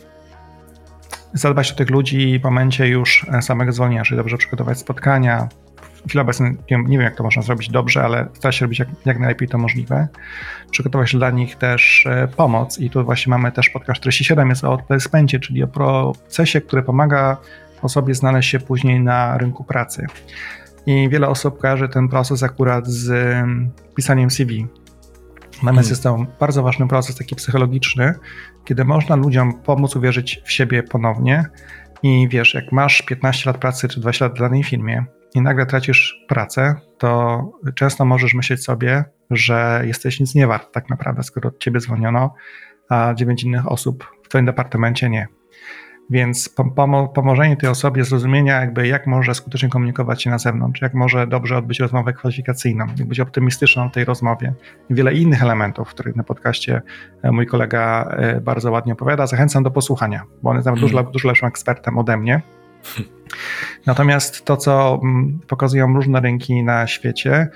zadbać 1.32 1.72
o 1.72 1.74
tych 1.74 1.90
ludzi 1.90 2.38
w 2.38 2.44
momencie 2.44 2.88
już 2.88 3.26
e, 3.32 3.42
samego 3.42 3.72
zwolnienia, 3.72 4.04
czyli 4.04 4.16
dobrze 4.16 4.36
przygotować 4.36 4.78
spotkania. 4.78 5.48
W 5.94 6.08
chwili 6.08 6.20
obecnej 6.20 6.56
nie, 6.70 6.76
nie 6.76 6.98
wiem, 6.98 7.00
jak 7.00 7.16
to 7.16 7.22
można 7.22 7.42
zrobić 7.42 7.70
dobrze, 7.70 8.02
ale 8.04 8.28
stara 8.34 8.52
się 8.52 8.64
robić 8.64 8.78
jak, 8.78 8.88
jak 9.04 9.18
najlepiej 9.18 9.48
to 9.48 9.58
możliwe. 9.58 10.08
Przygotować 10.70 11.16
dla 11.16 11.30
nich 11.30 11.56
też 11.56 12.06
e, 12.06 12.28
pomoc 12.36 12.78
i 12.78 12.90
tu 12.90 13.04
właśnie 13.04 13.30
mamy 13.30 13.52
też 13.52 13.70
podcast 13.70 14.00
47, 14.00 14.48
jest 14.48 14.64
o 14.64 14.72
odplacemencie, 14.72 15.40
czyli 15.40 15.62
o 15.62 15.68
procesie, 15.68 16.60
który 16.60 16.82
pomaga 16.82 17.36
osobie 17.82 18.14
znaleźć 18.14 18.50
się 18.50 18.60
później 18.60 19.00
na 19.00 19.38
rynku 19.38 19.64
pracy. 19.64 20.06
I 20.86 21.08
wiele 21.08 21.28
osób 21.28 21.58
kojarzy 21.58 21.88
ten 21.88 22.08
proces 22.08 22.42
akurat 22.42 22.86
z 22.86 23.10
mm, 23.10 23.70
pisaniem 23.96 24.30
CV. 24.30 24.66
Natomiast 25.62 25.88
hmm. 25.88 25.90
jest 25.90 26.02
to 26.02 26.26
bardzo 26.40 26.62
ważny 26.62 26.88
proces, 26.88 27.16
taki 27.16 27.36
psychologiczny, 27.36 28.14
kiedy 28.64 28.84
można 28.84 29.16
ludziom 29.16 29.62
pomóc 29.62 29.96
uwierzyć 29.96 30.42
w 30.44 30.52
siebie 30.52 30.82
ponownie. 30.82 31.44
I 32.02 32.28
wiesz, 32.28 32.54
jak 32.54 32.72
masz 32.72 33.02
15 33.02 33.50
lat 33.50 33.58
pracy 33.58 33.88
czy 33.88 34.00
20 34.00 34.24
lat 34.24 34.34
w 34.34 34.40
danej 34.40 34.64
firmie 34.64 35.04
i 35.34 35.40
nagle 35.40 35.66
tracisz 35.66 36.24
pracę, 36.28 36.74
to 36.98 37.42
często 37.74 38.04
możesz 38.04 38.34
myśleć 38.34 38.64
sobie, 38.64 39.04
że 39.30 39.82
jesteś 39.84 40.20
nic 40.20 40.34
nie 40.34 40.46
wart 40.46 40.72
tak 40.72 40.90
naprawdę, 40.90 41.22
skoro 41.22 41.48
od 41.48 41.58
ciebie 41.58 41.80
zwolniono, 41.80 42.34
a 42.88 43.14
9 43.14 43.44
innych 43.44 43.72
osób 43.72 44.10
w 44.24 44.28
twoim 44.28 44.46
departamencie 44.46 45.10
nie. 45.10 45.37
Więc 46.10 46.48
pomo 46.74 47.08
pomożenie 47.08 47.56
tej 47.56 47.70
osobie 47.70 48.04
zrozumienia, 48.04 48.60
jakby 48.60 48.86
jak 48.86 49.06
może 49.06 49.34
skutecznie 49.34 49.68
komunikować 49.68 50.22
się 50.22 50.30
na 50.30 50.38
zewnątrz, 50.38 50.82
jak 50.82 50.94
może 50.94 51.26
dobrze 51.26 51.56
odbyć 51.58 51.80
rozmowę 51.80 52.12
kwalifikacyjną, 52.12 52.86
jak 52.98 53.08
być 53.08 53.20
optymistyczną 53.20 53.88
w 53.88 53.92
tej 53.92 54.04
rozmowie 54.04 54.52
i 54.90 54.94
wiele 54.94 55.14
innych 55.14 55.42
elementów, 55.42 55.88
których 55.88 56.16
na 56.16 56.24
podcaście 56.24 56.82
e, 57.22 57.32
mój 57.32 57.46
kolega 57.46 58.04
e, 58.10 58.40
bardzo 58.40 58.70
ładnie 58.70 58.92
opowiada. 58.92 59.26
Zachęcam 59.26 59.62
do 59.62 59.70
posłuchania, 59.70 60.22
bo 60.42 60.50
on 60.50 60.56
jest 60.56 60.68
hmm. 60.68 60.80
dużo, 60.80 61.02
dużo 61.02 61.28
lepszym 61.28 61.48
ekspertem 61.48 61.98
ode 61.98 62.16
mnie. 62.16 62.42
Natomiast 63.86 64.44
to, 64.44 64.56
co 64.56 65.00
mm, 65.02 65.38
pokazują 65.46 65.94
różne 65.94 66.20
rynki 66.20 66.62
na 66.62 66.86
świecie, 66.86 67.48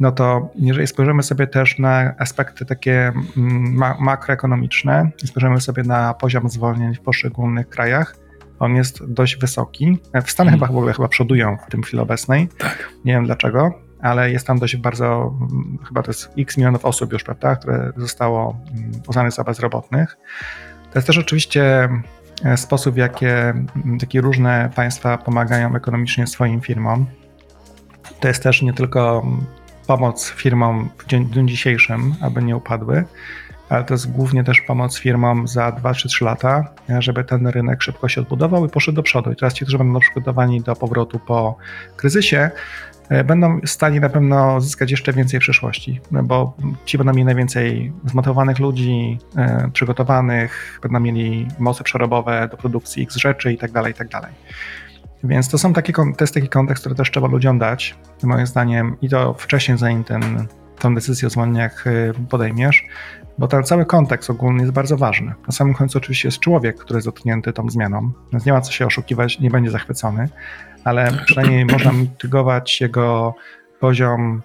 no 0.00 0.12
to 0.12 0.50
jeżeli 0.54 0.86
spojrzymy 0.86 1.22
sobie 1.22 1.46
też 1.46 1.78
na 1.78 2.14
aspekty 2.18 2.66
takie 2.66 3.12
mm, 3.36 3.74
ma 3.74 3.96
makroekonomiczne, 4.00 5.10
spojrzymy 5.24 5.60
sobie 5.60 5.82
na 5.82 6.14
poziom 6.14 6.48
zwolnień 6.48 6.94
w 6.94 7.00
poszczególnych 7.00 7.68
krajach, 7.68 8.16
on 8.58 8.76
jest 8.76 9.12
dość 9.12 9.36
wysoki. 9.36 9.98
W 10.24 10.30
Stanach 10.30 10.52
hmm. 10.52 10.60
chyba 10.60 10.66
w 10.66 10.76
ogóle 10.76 10.92
chyba 10.92 11.08
przodują 11.08 11.56
w 11.66 11.70
tym 11.70 11.82
chwili 11.82 12.02
obecnej. 12.02 12.48
Tak. 12.58 12.88
Nie 13.04 13.12
wiem 13.12 13.26
dlaczego, 13.26 13.70
ale 14.00 14.30
jest 14.30 14.46
tam 14.46 14.58
dość 14.58 14.76
bardzo, 14.76 15.36
mm, 15.40 15.78
chyba 15.88 16.02
to 16.02 16.10
jest 16.10 16.30
x 16.38 16.56
milionów 16.56 16.84
osób 16.84 17.12
już, 17.12 17.24
prawda, 17.24 17.56
które 17.56 17.92
zostało 17.96 18.60
uznane 19.08 19.30
za 19.30 19.44
bezrobotnych. 19.44 20.16
To 20.90 20.98
jest 20.98 21.06
też 21.06 21.18
oczywiście 21.18 21.88
E, 22.44 22.56
sposób, 22.56 22.94
w 22.94 22.98
jakie 22.98 23.54
takie 24.00 24.20
różne 24.20 24.70
państwa 24.74 25.18
pomagają 25.18 25.76
ekonomicznie 25.76 26.26
swoim 26.26 26.60
firmom. 26.60 27.06
To 28.20 28.28
jest 28.28 28.42
też 28.42 28.62
nie 28.62 28.72
tylko 28.72 29.26
pomoc 29.88 30.30
firmom 30.30 30.88
w 30.98 31.06
dniu 31.06 31.44
dzisiejszym, 31.44 32.14
aby 32.20 32.42
nie 32.42 32.56
upadły, 32.56 33.04
ale 33.68 33.84
to 33.84 33.94
jest 33.94 34.12
głównie 34.12 34.44
też 34.44 34.60
pomoc 34.60 34.98
firmom 34.98 35.48
za 35.48 35.72
2 35.72 35.94
czy 35.94 36.08
3 36.08 36.24
lata, 36.24 36.64
żeby 36.98 37.24
ten 37.24 37.46
rynek 37.46 37.82
szybko 37.82 38.08
się 38.08 38.20
odbudował 38.20 38.66
i 38.66 38.68
poszedł 38.68 38.96
do 38.96 39.02
przodu. 39.02 39.32
I 39.32 39.36
teraz 39.36 39.54
ci, 39.54 39.64
którzy 39.64 39.78
będą 39.78 40.00
przygotowani 40.00 40.60
do 40.60 40.76
powrotu 40.76 41.18
po 41.18 41.56
kryzysie, 41.96 42.50
E, 43.08 43.24
będą 43.24 43.60
w 43.60 43.68
stanie 43.68 44.00
na 44.00 44.08
pewno 44.08 44.60
zyskać 44.60 44.90
jeszcze 44.90 45.12
więcej 45.12 45.40
w 45.40 45.42
przyszłości, 45.42 46.00
bo 46.10 46.56
ci 46.84 46.98
będą 46.98 47.12
mieli 47.12 47.24
najwięcej 47.24 47.92
zmotywowanych 48.04 48.58
ludzi, 48.58 49.18
e, 49.36 49.70
przygotowanych, 49.72 50.80
będą 50.82 51.00
mieli 51.00 51.48
moce 51.58 51.84
przerobowe 51.84 52.48
do 52.50 52.56
produkcji 52.56 53.02
X 53.02 53.16
rzeczy 53.16 53.52
i 53.52 53.58
tak 53.58 53.70
Więc 55.24 55.48
to 55.48 55.58
są 55.58 55.72
takie, 55.72 55.92
to 55.92 56.04
jest 56.20 56.34
taki 56.34 56.48
kontekst, 56.48 56.82
który 56.82 56.94
też 56.94 57.10
trzeba 57.10 57.28
ludziom 57.28 57.58
dać, 57.58 57.98
moim 58.22 58.46
zdaniem, 58.46 58.96
i 59.02 59.08
to 59.08 59.34
wcześniej, 59.34 59.78
zanim 59.78 60.04
ten, 60.04 60.46
tą 60.78 60.94
decyzję 60.94 61.26
o 61.28 61.30
zwolnieniach 61.30 61.86
e, 61.86 62.12
podejmiesz, 62.30 62.84
bo 63.38 63.48
ten 63.48 63.64
cały 63.64 63.86
kontekst 63.86 64.30
ogólny 64.30 64.62
jest 64.62 64.72
bardzo 64.72 64.96
ważny. 64.96 65.34
Na 65.46 65.52
samym 65.52 65.74
końcu 65.74 65.98
oczywiście 65.98 66.28
jest 66.28 66.38
człowiek, 66.38 66.78
który 66.78 66.96
jest 66.96 67.06
dotknięty 67.06 67.52
tą 67.52 67.70
zmianą, 67.70 68.12
więc 68.32 68.46
nie 68.46 68.52
ma 68.52 68.60
co 68.60 68.72
się 68.72 68.86
oszukiwać, 68.86 69.40
nie 69.40 69.50
będzie 69.50 69.70
zachwycony, 69.70 70.28
ale 70.84 71.12
przynajmniej 71.26 71.64
można 71.72 71.92
mitygować 71.92 72.80
jego 72.80 73.34
poziom 73.80 74.42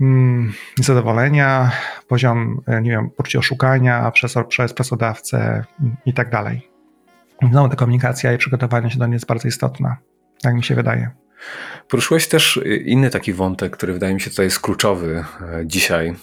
mm, 0.00 0.52
niezadowolenia, 0.78 1.70
poziom, 2.08 2.60
e, 2.66 2.82
nie 2.82 2.90
wiem, 2.90 3.10
poczucia 3.10 3.38
oszukania 3.38 4.10
przez, 4.10 4.34
przez 4.48 4.74
pracodawcę 4.74 5.64
i 6.06 6.12
tak 6.12 6.30
dalej. 6.30 6.71
Znowu 7.50 7.68
ta 7.68 7.76
komunikacja 7.76 8.32
i 8.32 8.38
przygotowanie 8.38 8.90
się 8.90 8.98
do 8.98 9.06
niej 9.06 9.12
jest 9.12 9.26
bardzo 9.26 9.48
istotna, 9.48 9.96
jak 10.44 10.54
mi 10.54 10.64
się 10.64 10.74
wydaje. 10.74 11.10
Poruszyłeś 11.88 12.28
też 12.28 12.60
inny 12.84 13.10
taki 13.10 13.32
wątek, 13.32 13.76
który 13.76 13.92
wydaje 13.92 14.14
mi 14.14 14.20
się 14.20 14.30
tutaj 14.30 14.46
jest 14.46 14.60
kluczowy 14.60 15.24
e, 15.40 15.66
dzisiaj, 15.66 16.14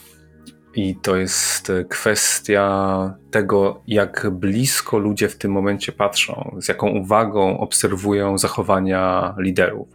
i 0.76 0.95
to 0.95 1.16
jest 1.16 1.72
kwestia 1.89 3.14
tego, 3.32 3.84
jak 3.88 4.30
blisko 4.32 4.97
ludzie 4.97 5.30
w 5.30 5.38
tym 5.38 5.51
momencie 5.51 5.91
patrzą, 5.91 6.55
z 6.60 6.68
jaką 6.68 6.89
uwagą 6.89 7.60
obserwują 7.60 8.38
zachowania 8.38 9.34
liderów. 9.38 9.88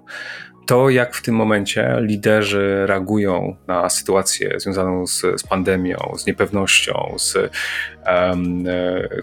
To, 0.67 0.91
jak 0.91 1.15
w 1.15 1.23
tym 1.23 1.35
momencie 1.35 1.97
liderzy 2.01 2.87
reagują 2.87 3.57
na 3.67 3.91
sytuację 3.91 4.61
związaną 4.61 5.07
z, 5.07 5.21
z 5.21 5.43
pandemią, 5.43 6.15
z 6.19 6.27
niepewnością, 6.27 7.15
z 7.19 7.37
um, 7.37 8.65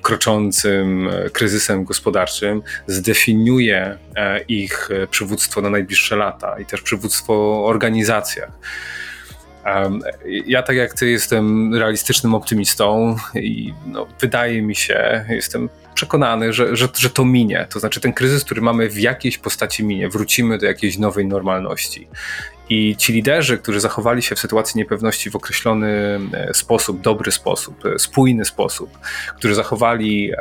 kroczącym 0.01 1.09
kryzysem 1.33 1.83
gospodarczym, 1.83 2.61
zdefiniuje 2.87 3.97
e, 4.15 4.41
ich 4.41 4.89
przywództwo 5.09 5.61
na 5.61 5.69
najbliższe 5.69 6.15
lata 6.15 6.59
i 6.59 6.65
też 6.65 6.81
przywództwo 6.81 7.61
w 7.61 7.65
organizacjach. 7.65 8.51
Ja 10.45 10.63
tak 10.63 10.75
jak 10.75 10.93
ty 10.93 11.09
jestem 11.09 11.75
realistycznym 11.75 12.33
optymistą 12.33 13.15
i 13.35 13.73
no, 13.85 14.07
wydaje 14.19 14.61
mi 14.61 14.75
się, 14.75 15.25
jestem 15.29 15.69
przekonany, 15.93 16.53
że, 16.53 16.75
że, 16.75 16.87
że 16.97 17.09
to 17.09 17.25
minie. 17.25 17.67
To 17.69 17.79
znaczy 17.79 17.99
ten 18.01 18.13
kryzys, 18.13 18.43
który 18.43 18.61
mamy 18.61 18.89
w 18.89 18.99
jakiejś 18.99 19.37
postaci 19.37 19.83
minie. 19.83 20.09
Wrócimy 20.09 20.57
do 20.57 20.65
jakiejś 20.65 20.97
nowej 20.97 21.25
normalności. 21.25 22.07
I 22.73 22.95
ci 22.95 23.13
liderzy, 23.13 23.57
którzy 23.57 23.79
zachowali 23.79 24.21
się 24.21 24.35
w 24.35 24.39
sytuacji 24.39 24.77
niepewności 24.77 25.29
w 25.29 25.35
określony 25.35 26.19
e, 26.33 26.53
sposób, 26.53 27.01
dobry 27.01 27.31
sposób, 27.31 27.85
e, 27.85 27.99
spójny 27.99 28.45
sposób, 28.45 28.97
którzy 29.37 29.55
zachowali 29.55 30.31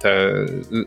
te 0.00 0.32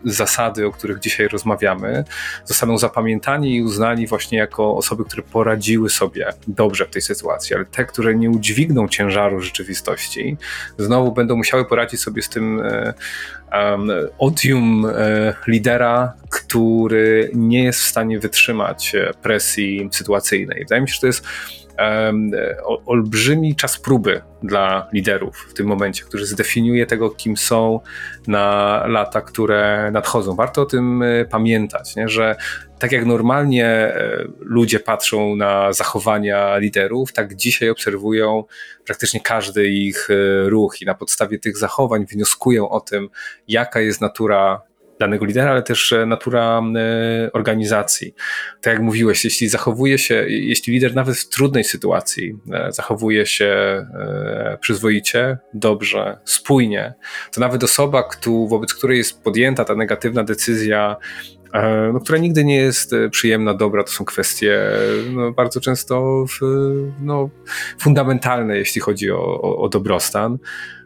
zasady, 0.04 0.68
o 0.68 0.72
których 0.72 1.00
dzisiaj 1.00 1.28
rozmawiamy, 1.28 2.04
zostaną 2.46 2.78
zapamiętani 2.78 3.56
i 3.56 3.64
uznani 3.64 4.08
właśnie 4.08 4.38
jako 4.38 4.78
osoby, 4.78 5.06
które 5.06 5.24
poradziły 5.24 5.90
sobie 5.90 6.34
dobrze 6.48 6.86
w 6.86 6.90
tej 6.90 7.02
sytuacji, 7.02 7.56
ale 7.56 7.66
te, 7.66 7.86
które 7.86 8.16
nie 8.16 8.30
udźwigną 8.30 8.88
ciężaru 8.88 9.42
rzeczywistości, 9.42 10.38
znowu 10.78 11.12
będą 11.12 11.36
musiały 11.36 11.66
poradzić 11.66 12.02
sobie 12.02 12.22
z 12.22 12.30
tym 12.30 12.60
e, 12.60 12.94
odium 14.18 14.86
lidera, 15.48 16.14
który 16.30 17.32
nie 17.34 17.64
jest 17.64 17.80
w 17.80 17.86
stanie 17.86 18.20
wytrzymać 18.20 18.96
presji 19.22 19.90
sytuacyjnej 19.92 20.55
Wydaje 20.60 20.82
mi 20.82 20.90
się, 20.90 20.94
że 20.94 21.02
to 21.02 21.08
jest 21.08 21.26
um, 21.80 22.32
olbrzymi 22.86 23.56
czas 23.56 23.80
próby 23.80 24.22
dla 24.44 24.88
liderów 24.94 25.48
w 25.50 25.54
tym 25.54 25.68
momencie, 25.68 26.04
który 26.04 26.26
zdefiniuje 26.26 26.86
tego, 26.86 27.10
kim 27.10 27.38
są 27.38 27.80
na 28.28 28.84
lata, 28.88 29.22
które 29.22 29.90
nadchodzą. 29.92 30.36
Warto 30.36 30.62
o 30.62 30.66
tym 30.66 31.04
e, 31.04 31.26
pamiętać, 31.26 31.96
nie? 31.96 32.10
że 32.10 32.36
tak 32.80 32.92
jak 32.92 33.06
normalnie 33.06 33.66
e, 33.66 34.26
ludzie 34.40 34.80
patrzą 34.80 35.36
na 35.36 35.74
zachowania 35.74 36.58
liderów, 36.58 37.14
tak 37.14 37.36
dzisiaj 37.36 37.70
obserwują 37.70 38.44
praktycznie 38.86 39.20
każdy 39.20 39.68
ich 39.68 40.08
e, 40.10 40.50
ruch 40.50 40.82
i 40.82 40.86
na 40.86 40.94
podstawie 40.94 41.40
tych 41.40 41.58
zachowań 41.58 42.06
wnioskują 42.06 42.70
o 42.70 42.80
tym, 42.80 43.10
jaka 43.48 43.80
jest 43.80 44.02
natura 44.02 44.62
danego 45.00 45.26
lidera, 45.26 45.52
ale 45.52 45.64
też 45.64 45.94
e, 45.94 46.06
natura 46.06 46.62
e, 46.76 47.32
organizacji. 47.32 48.16
Tak 48.62 48.74
jak 48.74 48.82
mówiłeś, 48.82 49.24
jeśli 49.24 49.50
zachowuje 49.50 49.98
się, 49.98 50.26
jeśli 50.28 50.74
lider 50.74 50.96
nawet 50.96 51.18
w 51.18 51.30
trudnej 51.30 51.64
sytuacji 51.64 52.38
e, 52.54 52.72
zachowuje 52.72 53.26
się 53.26 53.56
przyzwoicie, 54.60 55.38
dobrze, 55.54 56.18
spójnie, 56.26 56.94
to 57.34 57.42
nawet 57.42 57.64
osoba, 57.64 58.10
wobec 58.48 58.74
której 58.74 58.98
jest 58.98 59.24
podjęta 59.24 59.66
ta 59.66 59.76
negatywna 59.76 60.24
decyzja, 60.24 60.96
no, 61.94 62.00
która 62.00 62.18
nigdy 62.18 62.46
nie 62.46 62.56
jest 62.56 62.92
przyjemna, 63.12 63.54
dobra, 63.54 63.84
to 63.84 63.92
są 63.92 64.06
kwestie 64.06 64.60
no, 65.14 65.32
bardzo 65.32 65.62
często 65.62 66.26
w, 66.28 66.40
no, 67.02 67.30
fundamentalne, 67.80 68.58
jeśli 68.58 68.82
chodzi 68.82 69.12
o, 69.12 69.42
o, 69.42 69.58
o 69.58 69.70
dobrostan, 69.70 70.38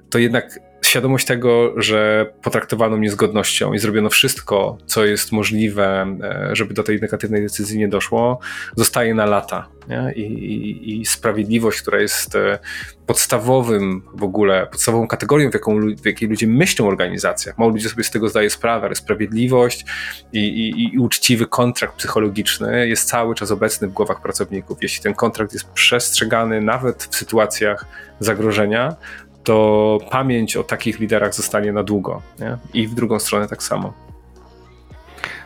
to 0.10 0.20
jednak 0.20 0.60
świadomość 0.90 1.26
tego, 1.26 1.74
że 1.78 2.32
potraktowano 2.42 2.98
mnie 2.98 3.12
z 3.12 3.16
godnością 3.16 3.74
i 3.74 3.80
zrobiono 3.80 4.10
wszystko, 4.10 4.78
co 4.86 5.06
jest 5.06 5.32
możliwe, 5.32 6.18
e, 6.24 6.56
żeby 6.56 6.74
do 6.74 6.84
tej 6.84 7.02
negatywnej 7.02 7.42
decyzji 7.42 7.80
nie 7.80 7.88
doszło, 7.88 8.40
zostaje 8.76 9.14
na 9.14 9.26
lata. 9.26 9.68
I, 10.16 10.22
i, 10.22 11.02
I, 11.02 11.06
sprawiedliwość, 11.06 11.82
która 11.82 12.00
jest 12.00 12.36
e, 12.36 12.60
podstawowym 13.06 14.02
w 14.14 14.24
ogóle, 14.24 14.68
podstawową 14.68 15.08
kategorią, 15.08 15.52
w, 15.52 15.54
jaką, 15.54 15.96
w 15.96 16.06
jakiej 16.06 16.30
ludzie 16.30 16.48
myślą 16.48 16.86
o 16.86 16.90
organizacjach. 16.90 17.58
Mało 17.58 17.72
ludzi 17.72 17.90
sobie 17.90 18.04
z 18.04 18.12
tego 18.12 18.30
zdaje 18.30 18.50
sprawę, 18.50 18.86
ale 18.86 18.96
sprawiedliwość 18.96 19.86
i, 20.34 20.94
i 20.94 21.00
uczciwy 21.00 21.46
kontrakt 21.48 21.96
psychologiczny 21.96 22.88
jest 22.88 23.10
cały 23.10 23.36
czas 23.36 23.52
obecny 23.52 23.88
w 23.88 23.94
głowach 23.94 24.22
pracowników. 24.22 24.78
Jeśli 24.82 25.04
ten 25.04 25.14
kontrakt 25.14 25.54
jest 25.54 25.70
przestrzegany 25.70 26.62
nawet 26.62 27.04
w 27.12 27.16
sytuacjach 27.16 27.86
zagrożenia, 28.20 28.96
to 29.44 29.98
pamięć 30.12 30.58
o 30.58 30.64
takich 30.64 31.00
liderach 31.00 31.34
zostanie 31.34 31.74
na 31.74 31.84
długo. 31.84 32.22
Nie? 32.40 32.58
I 32.74 32.88
w 32.88 32.94
drugą 32.94 33.20
stronę 33.20 33.48
tak 33.48 33.64
samo. 33.64 33.94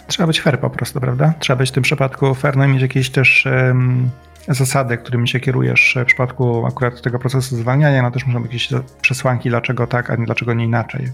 Trzeba 0.08 0.28
być 0.28 0.42
fair 0.42 0.60
po 0.60 0.70
prostu, 0.70 1.00
prawda? 1.00 1.34
Trzeba 1.40 1.58
być 1.58 1.70
w 1.70 1.74
tym 1.74 1.84
przypadku 1.84 2.36
fair, 2.36 2.58
no 2.58 2.66
i 2.66 2.68
mieć 2.68 2.82
jakieś 2.82 3.10
też 3.10 3.46
um, 3.46 4.10
zasady, 4.48 4.98
którymi 4.98 5.28
się 5.28 5.40
kierujesz 5.40 5.98
w 6.02 6.06
przypadku 6.06 6.66
akurat 6.66 7.02
tego 7.02 7.20
procesu 7.20 7.56
zwalniania, 7.56 8.02
no 8.02 8.12
też 8.12 8.26
muszą 8.26 8.44
być 8.44 8.54
jakieś 8.54 8.84
przesłanki, 9.02 9.50
dlaczego 9.50 9.88
tak, 9.88 10.10
a 10.10 10.16
nie 10.16 10.26
dlaczego 10.26 10.54
nie 10.54 10.66
inaczej. 10.66 11.08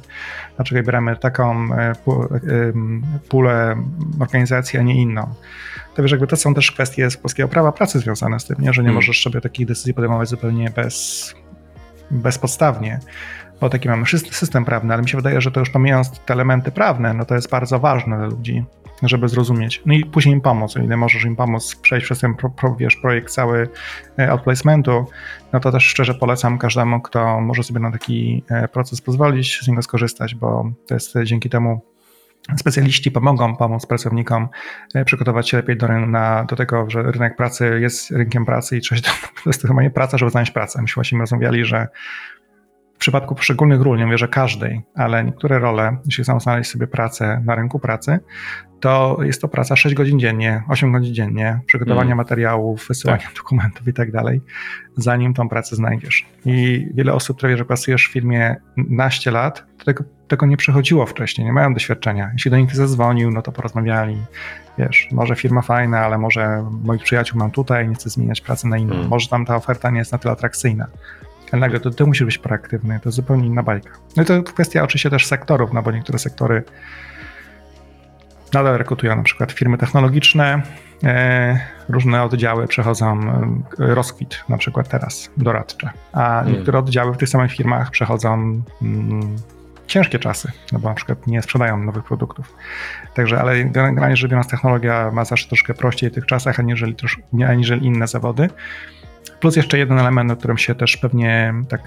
Dlaczego 0.55 0.84
bierzemy 0.84 1.15
taką 1.15 1.73
e, 1.73 1.93
pulę 3.30 3.75
organizacji, 4.19 4.80
a 4.80 4.82
nie 4.82 5.01
inną. 5.01 5.34
To 5.95 6.01
wiesz, 6.01 6.11
jakby 6.11 6.27
to 6.27 6.38
są 6.38 6.53
też 6.53 6.71
kwestie 6.71 7.11
z 7.11 7.17
polskiego 7.17 7.49
prawa 7.49 7.71
pracy 7.71 7.99
związane 7.99 8.39
z 8.39 8.45
tym, 8.45 8.55
nie? 8.59 8.73
że 8.73 8.82
nie 8.82 8.88
hmm. 8.88 8.95
możesz 8.95 9.23
sobie 9.23 9.41
takich 9.41 9.67
decyzji 9.67 9.93
podejmować 9.93 10.30
zupełnie 10.30 10.69
bez 10.69 11.36
bezpodstawnie. 12.12 12.99
bo 13.62 13.70
taki 13.70 13.89
mamy 13.89 14.05
system 14.32 14.66
prawny, 14.66 14.93
ale 14.93 15.03
mi 15.03 15.10
się 15.10 15.18
wydaje, 15.18 15.41
że 15.41 15.51
to 15.51 15.60
już 15.60 15.70
pomijając 15.70 16.20
te 16.20 16.34
elementy 16.34 16.72
prawne, 16.72 17.14
no 17.14 17.26
to 17.26 17.36
jest 17.36 17.49
bardzo 17.49 17.80
ważne 17.80 18.18
dla 18.18 18.26
ludzi, 18.28 18.66
żeby 19.03 19.28
zrozumieć. 19.28 19.82
No 19.86 19.93
i 19.93 20.05
później 20.05 20.36
im 20.36 20.41
pomóc, 20.41 20.78
o 20.78 20.80
ile 20.80 20.97
możesz 20.97 21.26
im 21.26 21.36
pomóc 21.36 21.76
przejść 21.76 22.05
przez 22.05 22.20
ten 22.20 22.36
wiesz, 22.78 22.95
projekt 22.95 23.30
cały 23.30 23.70
e, 24.20 24.32
outplacementu, 24.32 25.05
no 25.53 25.60
to 25.60 25.72
też 25.72 25.84
szczerze 25.84 26.14
polecam 26.14 26.57
każdemu, 26.57 27.01
kto 27.01 27.41
może 27.41 27.64
sobie 27.64 27.80
na 27.80 27.91
taki 27.91 28.43
e, 28.49 28.68
proces 28.68 29.01
pozwolić, 29.01 29.60
z 29.62 29.68
niego 29.68 29.82
skorzystać, 29.82 30.36
bo 30.36 30.72
to 30.88 30.93
jest 30.93 31.14
dzięki 31.24 31.49
temu 31.49 31.89
Specjaliści 32.58 33.12
pomogą 33.12 33.56
pomóc 33.56 33.86
pracownikom 33.86 34.48
e, 34.94 35.06
przygotować 35.06 35.50
się 35.50 35.58
lepiej 35.58 35.78
do, 35.78 35.88
na, 35.88 36.44
do 36.44 36.56
tego, 36.56 36.90
że 36.90 37.04
rynek 37.04 37.36
pracy 37.36 37.80
jest 37.82 38.12
rynkiem 38.12 38.46
pracy 38.46 38.78
i 38.78 38.82
coś, 38.82 39.02
to 39.02 39.12
jest 39.46 39.68
chyba 39.68 39.82
nie 39.82 39.92
praca, 39.92 40.18
żeby 40.18 40.32
znaleźć 40.32 40.52
pracę. 40.52 40.82
Myśmy 40.82 40.96
właśnie 40.96 41.20
rozmawiali, 41.20 41.66
że 41.66 41.88
w 42.96 43.00
przypadku 43.00 43.36
poszczególnych 43.36 43.82
ról, 43.82 43.98
nie 43.98 44.06
mówię, 44.06 44.18
że 44.18 44.28
każdej, 44.28 44.82
ale 44.96 45.24
niektóre 45.24 45.60
role, 45.60 45.98
jeśli 46.06 46.24
chcą 46.24 46.40
znaleźć 46.40 46.72
sobie 46.72 46.88
pracę 46.88 47.42
na 47.46 47.56
rynku 47.56 47.80
pracy, 47.80 48.20
to 48.80 49.17
jest 49.21 49.41
to 49.41 49.47
praca 49.47 49.75
6 49.75 49.95
godzin 49.95 50.19
dziennie, 50.19 50.63
8 50.69 50.91
godzin 50.91 51.13
dziennie, 51.13 51.59
przygotowania 51.65 52.05
mm. 52.05 52.17
materiałów, 52.17 52.88
wysyłania 52.88 53.23
tak. 53.23 53.36
dokumentów 53.36 53.88
i 53.88 53.93
tak 53.93 54.11
dalej, 54.11 54.41
zanim 54.97 55.34
tą 55.34 55.49
pracę 55.49 55.75
znajdziesz. 55.75 56.25
I 56.45 56.88
wiele 56.93 57.13
osób, 57.13 57.38
które 57.38 57.51
wie, 57.51 57.57
że 57.57 57.65
pracujesz 57.65 58.07
w 58.07 58.11
firmie 58.11 58.55
naście 58.77 59.32
lat, 59.32 59.63
tego, 59.86 60.03
tego 60.27 60.45
nie 60.45 60.57
przechodziło 60.57 61.05
wcześniej, 61.05 61.45
nie 61.45 61.53
mają 61.53 61.73
doświadczenia. 61.73 62.30
Jeśli 62.34 62.51
do 62.51 62.57
nich 62.57 62.75
zadzwonił, 62.75 63.32
no 63.32 63.41
to 63.41 63.51
porozmawiali, 63.51 64.17
wiesz, 64.77 65.07
może 65.11 65.36
firma 65.36 65.61
fajna, 65.61 65.99
ale 65.99 66.17
może 66.17 66.65
moich 66.84 67.03
przyjaciół 67.03 67.39
mam 67.39 67.51
tutaj, 67.51 67.89
nie 67.89 67.95
chcę 67.95 68.09
zmieniać 68.09 68.41
pracy 68.41 68.67
na 68.67 68.77
inną, 68.77 68.95
mm. 68.95 69.07
może 69.07 69.30
tam 69.30 69.45
ta 69.45 69.55
oferta 69.55 69.89
nie 69.89 69.99
jest 69.99 70.11
na 70.11 70.17
tyle 70.17 70.32
atrakcyjna. 70.32 70.88
Ale 71.51 71.59
nagle 71.59 71.80
to 71.80 71.91
ty 71.91 72.05
musisz 72.05 72.25
być 72.25 72.38
proaktywny, 72.38 72.99
to 73.03 73.11
zupełnie 73.11 73.47
inna 73.47 73.63
bajka. 73.63 73.89
No 74.15 74.23
i 74.23 74.25
to 74.25 74.43
kwestia 74.43 74.84
oczywiście 74.84 75.09
też 75.09 75.25
sektorów, 75.25 75.73
no 75.73 75.82
bo 75.82 75.91
niektóre 75.91 76.19
sektory 76.19 76.63
nadal 78.54 78.78
rekrutują 78.78 79.16
na 79.16 79.24
przykład 79.24 79.52
firmy 79.52 79.78
technologiczne, 79.78 80.62
e, 81.04 81.60
różne 81.89 82.24
oddziały 82.24 82.68
przechodzą 82.68 83.20
e, 83.20 83.95
rozkwit, 83.95 84.43
na 84.50 84.58
przykład 84.58 84.89
teraz, 84.89 85.32
doradcze, 85.38 85.89
a 86.14 86.20
hmm. 86.20 86.54
niektóre 86.54 86.80
oddziały 86.80 87.14
w 87.14 87.18
tych 87.18 87.30
samych 87.30 87.52
firmach 87.52 87.91
przechodzą 87.91 88.62
mm, 88.82 89.36
ciężkie 89.88 90.20
czasy, 90.20 90.52
no 90.72 90.80
bo 90.80 90.89
na 90.89 90.95
przykład 90.95 91.28
nie 91.28 91.41
sprzedają 91.41 91.84
nowych 91.84 92.04
produktów. 92.04 92.56
Także, 93.14 93.41
ale 93.41 93.66
generalnie 93.66 94.16
rzecz 94.16 94.32
biorąc, 94.32 94.47
technologia 94.47 95.12
ma 95.12 95.26
zawsze 95.26 95.47
troszkę 95.47 95.74
prościej 95.74 96.10
w 96.10 96.14
tych 96.14 96.26
czasach, 96.26 96.60
aniżeli, 96.60 96.95
aniżeli 97.47 97.86
inne 97.86 98.08
zawody. 98.08 98.50
Plus 99.39 99.56
jeszcze 99.56 99.78
jeden 99.78 100.00
element, 100.00 100.32
o 100.32 100.36
którym 100.36 100.58
się 100.58 100.76
też 100.76 100.97
pewnie 100.97 101.54
tak 101.70 101.82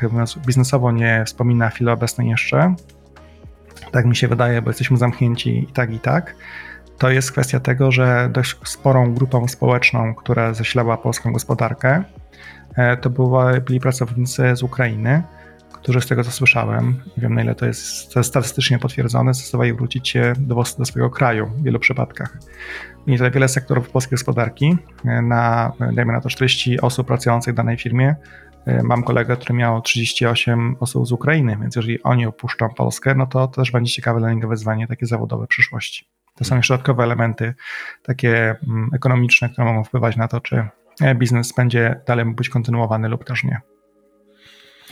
biznesowo 0.47 0.93
nie 0.93 1.23
wspomina 1.27 1.71
w 1.71 1.75
chwili 1.75 1.91
obecnej 1.91 2.29
jeszcze, 2.29 2.75
tak 3.93 4.07
mi 4.07 4.17
się 4.17 4.29
wydaje, 4.29 4.63
bo 4.63 4.71
jesteśmy 4.71 4.97
zamknięci 4.97 5.59
i 5.71 5.73
tak, 5.73 5.95
i 5.95 5.99
tak, 5.99 6.35
to 6.99 7.11
jest 7.11 7.33
kwestia 7.33 7.61
tego, 7.61 7.91
że 7.91 8.31
dość 8.33 8.57
sporą 8.65 9.15
grupą 9.15 9.49
społeczną, 9.49 10.15
która 10.15 10.55
zasilała 10.55 10.97
polską 10.97 11.33
gospodarkę, 11.33 12.05
e, 12.77 12.97
to 12.97 13.11
byli 13.67 13.81
pracownicy 13.81 14.57
z 14.57 14.63
Ukrainy, 14.63 15.23
którzy 15.73 16.01
z 16.01 16.07
tego 16.07 16.25
co 16.25 16.31
słyszałem, 16.31 16.87
nie 17.17 17.23
wiem 17.23 17.35
na 17.35 17.43
ile 17.43 17.55
to 17.55 17.67
jest, 17.67 18.15
statystycznie 18.23 18.79
potwierdzone, 18.79 19.35
zdecydowali 19.35 19.73
wrócić 19.73 20.09
się 20.09 20.33
do, 20.39 20.65
do 20.79 20.85
swojego 20.85 21.11
kraju 21.11 21.47
w 21.47 21.63
wielu 21.63 21.79
przypadkach. 21.79 22.39
I 23.07 23.13
tutaj 23.13 23.31
wiele 23.31 23.49
sektorów 23.49 23.91
polskiej 23.91 24.17
gospodarki, 24.17 24.77
e, 25.05 25.23
na, 25.23 25.73
dajmy 25.93 26.13
na 26.13 26.21
to 26.21 26.29
40 26.29 26.81
osób 26.81 27.07
pracujących 27.07 27.55
w 27.55 27.57
danej 27.57 27.77
firmie, 27.77 28.17
Mam 28.83 29.03
kolegę, 29.03 29.37
który 29.37 29.55
miał 29.55 29.81
38 29.81 30.77
osób 30.81 31.07
z 31.07 31.13
Ukrainy, 31.13 31.57
więc 31.61 31.77
jeżeli 31.77 32.03
oni 32.03 32.27
opuszczą 32.27 32.69
Polskę, 32.69 33.15
no 33.15 33.27
to, 33.27 33.49
też 33.49 33.71
będzie 33.71 33.93
ciekawe 33.93 34.21
dla 34.21 34.33
niego 34.33 34.49
wyzwanie 34.49 34.87
takie 34.87 35.07
zawodowe 35.07 35.47
w 35.47 35.49
przyszłości. 35.49 36.09
To 36.35 36.45
są 36.45 36.57
jeszcze 36.57 36.75
dodatkowe 36.75 37.03
elementy 37.03 37.55
takie 38.03 38.57
mm, 38.69 38.91
ekonomiczne, 38.95 39.49
które 39.49 39.65
mogą 39.65 39.85
wpływać 39.85 40.17
na 40.17 40.29
to, 40.29 40.41
czy 40.41 40.69
e, 41.01 41.15
biznes 41.15 41.53
będzie 41.53 42.01
dalej 42.07 42.25
być 42.35 42.49
kontynuowany 42.49 43.09
lub 43.09 43.25
też 43.25 43.45
nie. 43.45 43.61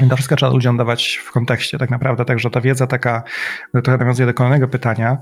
To 0.09 0.16
wszystko 0.16 0.36
trzeba 0.36 0.53
ludziom 0.53 0.76
dawać 0.76 1.20
w 1.24 1.32
kontekście 1.32 1.78
tak 1.78 1.90
naprawdę, 1.90 2.24
także 2.24 2.51
ta 2.51 2.61
wiedza 2.61 2.86
taka, 2.86 3.22
trochę 3.84 3.98
nawiązuje 3.98 4.26
do 4.26 4.34
kolejnego 4.34 4.68
pytania, 4.68 5.18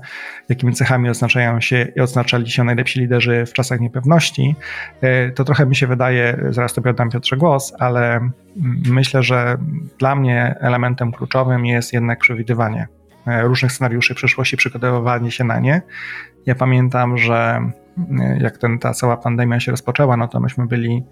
jakimi 0.49 0.73
cechami 0.73 1.09
oznaczają 1.09 1.61
się 1.61 1.87
i 1.95 1.99
oznaczali 1.99 2.51
się 2.51 2.63
najlepsi 2.63 2.99
liderzy 2.99 3.45
w 3.45 3.53
czasach 3.53 3.79
niepewności, 3.79 4.55
e, 5.01 5.31
to 5.31 5.43
trochę 5.43 5.65
mi 5.65 5.75
się 5.75 5.87
wydaje, 5.87 6.45
zaraz 6.49 6.73
tobie 6.73 6.91
oddam 6.91 7.09
Piotrze 7.09 7.37
głos, 7.37 7.73
ale 7.79 8.29
myślę, 8.89 9.23
że 9.23 9.57
dla 9.99 10.15
mnie 10.15 10.55
elementem 10.59 11.11
kluczowym 11.11 11.65
jest 11.65 11.93
jednak 11.93 12.19
przewidywanie 12.19 12.87
e, 13.27 13.41
różnych 13.41 13.71
scenariuszy 13.71 14.15
przyszłości, 14.15 14.57
przygotowywanie 14.57 15.31
się 15.31 15.43
na 15.43 15.59
nie. 15.59 15.81
Ja 16.45 16.55
pamiętam, 16.55 17.17
że 17.17 17.71
e, 18.19 18.37
jak 18.39 18.57
ten, 18.57 18.79
ta 18.79 18.93
cała 18.93 19.17
pandemia 19.17 19.59
się 19.59 19.71
rozpoczęła, 19.71 20.17
no 20.17 20.27
to 20.27 20.39
myśmy 20.39 20.67
byli 20.67 21.03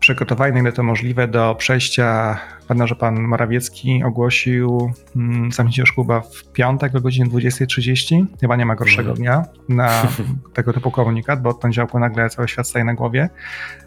przygotowani, 0.00 0.54
na 0.54 0.60
ile 0.60 0.72
to 0.72 0.82
możliwe, 0.82 1.28
do 1.28 1.54
przejścia. 1.54 2.38
Pamiętam, 2.68 2.88
że 2.88 2.94
pan 2.94 3.20
Morawiecki 3.20 4.02
ogłosił 4.04 4.92
mm, 5.16 5.52
zamknięcie 5.52 5.86
szkółka 5.86 6.20
w 6.20 6.52
piątek 6.52 6.94
o 6.94 7.00
godzinie 7.00 7.26
20.30. 7.26 8.24
Chyba 8.40 8.56
nie 8.56 8.66
ma 8.66 8.74
gorszego 8.74 9.10
mhm. 9.10 9.16
dnia 9.16 9.44
na 9.68 10.02
tego 10.54 10.72
typu 10.72 10.90
komunikat, 10.90 11.42
bo 11.42 11.50
od 11.50 11.60
poniedziałku 11.60 11.98
nagle 11.98 12.30
cały 12.30 12.48
świat 12.48 12.68
staje 12.68 12.84
na 12.84 12.94
głowie. 12.94 13.28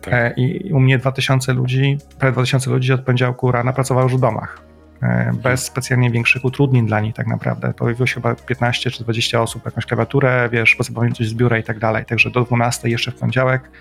Tak. 0.02 0.14
E, 0.14 0.34
I 0.38 0.74
u 0.74 0.80
mnie 0.80 0.98
2000 0.98 1.54
ludzi, 1.54 1.98
prawie 2.20 2.34
2000 2.34 2.70
ludzi 2.70 2.94
od 2.94 3.02
poniedziałku 3.02 3.52
rana 3.52 3.74
pracowało 3.74 4.04
już 4.04 4.18
w 4.18 4.20
domach 4.20 4.62
e, 5.02 5.32
bez 5.44 5.64
specjalnie 5.64 6.12
większych 6.12 6.46
utrudnień 6.46 6.88
dla 6.88 7.00
nich 7.00 7.16
tak 7.16 7.28
naprawdę. 7.28 7.74
Pojawiło 7.74 8.08
się 8.08 8.16
chyba 8.16 8.36
15 8.36 8.92
czy 8.92 9.04
20 9.04 9.42
osób, 9.42 9.66
jakąś 9.66 9.86
klawiaturę, 9.86 10.50
wiesz, 10.52 10.76
posypałem 10.76 11.14
coś 11.14 11.28
z 11.28 11.34
biura 11.34 11.58
i 11.58 11.64
tak 11.64 11.80
dalej. 11.80 12.06
Także 12.06 12.30
do 12.32 12.42
12 12.42 12.90
jeszcze 12.90 13.12
w 13.12 13.16
poniedziałek 13.16 13.72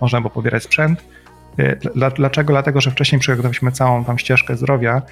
można 0.00 0.20
było 0.20 0.30
pobierać 0.30 0.62
sprzęt. 0.62 1.04
Dlaczego? 2.16 2.52
Dlatego, 2.52 2.80
że 2.80 2.90
wcześniej 2.90 3.20
przygotowaliśmy 3.20 3.72
całą 3.72 4.04
tam 4.04 4.18
ścieżkę 4.18 4.56
zdrowia, 4.56 5.02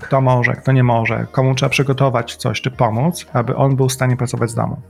kto 0.00 0.20
może, 0.20 0.52
kto 0.52 0.72
nie 0.72 0.82
może, 0.82 1.26
komu 1.32 1.54
trzeba 1.54 1.70
przygotować 1.70 2.36
coś 2.36 2.60
czy 2.60 2.70
pomóc, 2.70 3.26
aby 3.32 3.56
on 3.56 3.76
był 3.76 3.88
w 3.88 3.92
stanie 3.92 4.16
pracować 4.16 4.50
z 4.50 4.54
domu. 4.54 4.80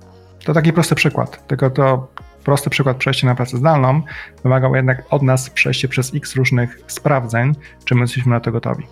To 0.45 0.55
taki 0.55 0.73
prosty 0.73 0.95
przykład, 0.95 1.47
tylko 1.47 1.71
to 1.71 2.09
prosty 2.45 2.71
przykład 2.71 2.97
przejścia 2.97 3.27
na 3.27 3.35
pracę 3.35 3.57
zdalną 3.57 4.03
wymagał 4.43 4.75
jednak 4.75 5.03
od 5.11 5.23
nas 5.23 5.51
przejście 5.51 5.89
przez 5.89 6.15
x 6.15 6.37
różnych 6.37 6.79
sprawdzeń, 6.87 7.55
czy 7.85 7.95
my 7.95 8.01
jesteśmy 8.01 8.33
na 8.33 8.41
to 8.41 8.53
gotowi. 8.53 8.87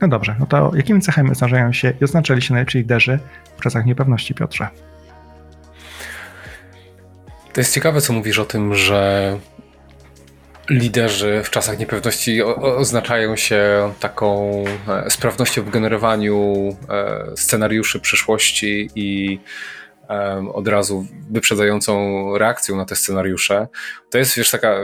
No 0.00 0.08
dobrze, 0.08 0.36
no 0.38 0.46
to 0.46 0.72
jakimi 0.74 1.00
cechami 1.00 1.30
oznaczają 1.30 1.72
się 1.72 1.92
i 2.00 2.04
oznaczali 2.04 2.42
się 2.42 2.54
najlepsi 2.54 2.78
liderzy 2.78 3.18
w 3.56 3.60
czasach 3.60 3.86
niepewności, 3.86 4.34
Piotrze? 4.34 4.68
To 7.52 7.60
jest 7.60 7.74
ciekawe, 7.74 8.00
co 8.00 8.12
mówisz 8.12 8.38
o 8.38 8.44
tym, 8.44 8.74
że 8.74 9.38
liderzy 10.70 11.40
w 11.44 11.50
czasach 11.50 11.78
niepewności 11.78 12.42
oznaczają 12.42 13.36
się 13.36 13.92
taką 14.00 14.64
e, 14.88 15.10
sprawnością 15.10 15.62
w 15.62 15.70
generowaniu 15.70 16.68
e, 16.88 17.36
scenariuszy 17.36 18.00
przyszłości 18.00 18.90
i 18.94 19.38
od 20.52 20.68
razu 20.68 21.06
wyprzedzającą 21.30 22.38
reakcją 22.38 22.76
na 22.76 22.84
te 22.84 22.96
scenariusze. 22.96 23.68
To 24.10 24.18
jest 24.18 24.36
wiesz 24.36 24.50
taka 24.50 24.76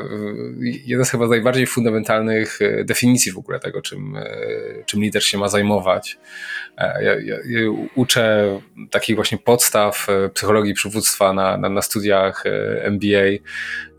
jedna 0.62 1.04
z 1.04 1.10
chyba 1.10 1.26
najbardziej 1.26 1.66
fundamentalnych 1.66 2.62
e, 2.62 2.84
definicji 2.84 3.32
w 3.32 3.38
ogóle 3.38 3.60
tego, 3.60 3.82
czym, 3.82 4.18
czym 4.86 5.00
lider 5.00 5.24
się 5.24 5.38
ma 5.38 5.48
zajmować. 5.48 6.18
Ja, 6.78 7.20
ja, 7.20 7.36
ja 7.46 7.60
uczę 7.94 8.60
takich 8.90 9.16
właśnie 9.16 9.38
podstaw 9.38 10.06
psychologii 10.34 10.74
przywództwa 10.74 11.32
na, 11.32 11.56
na, 11.56 11.68
na 11.68 11.82
studiach 11.82 12.44
MBA 12.82 13.38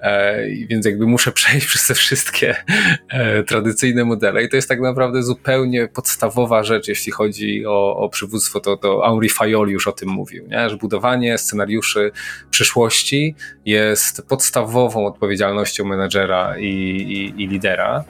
E, 0.02 0.46
więc 0.70 0.86
jakby 0.86 1.08
muszę 1.08 1.32
przejść 1.40 1.68
przez 1.68 1.88
te 1.88 1.94
wszystkie 1.94 2.56
e, 3.10 3.44
tradycyjne 3.44 4.06
modele 4.06 4.44
i 4.44 4.50
to 4.50 4.56
jest 4.56 4.70
tak 4.70 4.80
naprawdę 4.80 5.24
zupełnie 5.24 5.88
podstawowa 5.88 6.64
rzecz, 6.64 6.88
jeśli 6.88 7.12
chodzi 7.12 7.66
o, 7.66 7.98
o 7.98 8.10
przywództwo, 8.10 8.60
to, 8.60 8.78
to 8.78 9.02
Henri 9.02 9.30
Fayol 9.30 9.70
już 9.70 9.88
o 9.88 9.92
tym 9.92 10.10
mówił, 10.10 10.48
nie? 10.48 10.70
że 10.70 10.78
budowanie 10.78 11.09
scenariuszy 11.38 12.12
przyszłości 12.50 13.36
jest 13.66 14.28
podstawową 14.28 15.06
odpowiedzialnością 15.06 15.86
menedżera 15.86 16.58
i, 16.58 16.66
i, 16.66 17.44
i 17.44 17.48
lidera. 17.48 18.04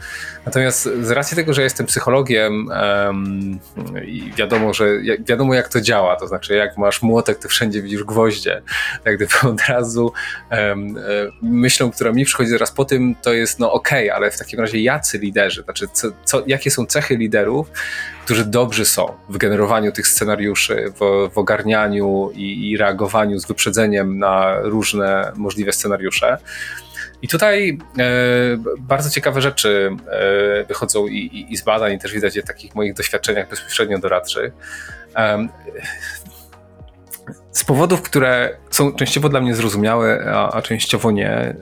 Natomiast 0.46 0.90
z 1.02 1.12
racji 1.12 1.36
tego, 1.36 1.54
że 1.54 1.64
jestem 1.64 1.86
psychologiem 1.86 2.68
um, 2.68 3.60
i 4.06 4.32
wiadomo, 4.36 4.74
że 4.74 4.88
wiadomo 5.20 5.54
jak 5.54 5.70
to 5.70 5.82
działa, 5.82 6.16
to 6.16 6.28
znaczy 6.28 6.56
jak 6.56 6.78
masz 6.78 7.02
młotek, 7.02 7.40
to 7.40 7.50
wszędzie 7.50 7.82
widzisz 7.82 8.04
gwoździe, 8.04 8.62
tak 9.04 9.16
gdyby 9.16 9.34
od 9.54 9.62
razu 9.68 10.14
um, 10.52 10.96
myślą, 11.42 11.92
która 11.92 12.12
mi 12.12 12.26
przychodzi 12.26 12.50
zaraz 12.50 12.72
po 12.72 12.86
tym, 12.86 13.16
to 13.22 13.34
jest 13.34 13.60
no 13.60 13.72
okej, 13.72 14.10
okay, 14.10 14.18
ale 14.18 14.32
w 14.32 14.38
takim 14.38 14.60
razie 14.60 14.80
jacy 14.82 15.18
liderzy, 15.18 15.62
znaczy 15.64 15.88
co, 15.94 16.08
co, 16.24 16.44
jakie 16.48 16.72
są 16.72 16.86
cechy 16.86 17.18
liderów, 17.18 17.72
którzy 18.24 18.46
dobrzy 18.46 18.86
są 18.86 19.14
w 19.30 19.38
generowaniu 19.38 19.92
tych 19.92 20.08
scenariuszy, 20.08 20.94
w, 21.00 21.30
w 21.34 21.38
ogarnianiu 21.38 22.32
i, 22.34 22.70
i 22.70 22.78
reagowaniu 22.78 23.40
z 23.40 23.48
wyprzedzeniem 23.48 24.20
na 24.20 24.60
różne 24.60 25.32
możliwe 25.36 25.74
scenariusze. 25.74 26.38
I 27.22 27.28
tutaj 27.28 27.78
e, 28.00 28.04
bardzo 28.80 29.10
ciekawe 29.10 29.42
rzeczy 29.42 29.90
e, 30.08 30.66
wychodzą 30.66 31.08
i, 31.08 31.18
i, 31.18 31.54
i, 31.54 31.58
z 31.58 31.62
badań, 31.64 31.94
i 31.94 32.00
też 32.00 32.14
widać 32.14 32.36
je 32.36 32.42
w 32.42 32.46
takich 32.46 32.76
moich 32.76 32.94
doświadczeniach 32.94 33.50
bezpośrednio 33.50 34.00
doradczych. 34.00 34.54
E, 35.16 35.48
z 37.52 37.64
powodów, 37.64 38.02
które 38.02 38.58
są 38.70 38.92
częściowo 38.92 39.30
dla 39.30 39.42
mnie 39.42 39.56
zrozumiałe, 39.56 40.32
a, 40.34 40.52
a 40.52 40.62
częściowo 40.62 41.12
nie, 41.12 41.32
e, 41.32 41.56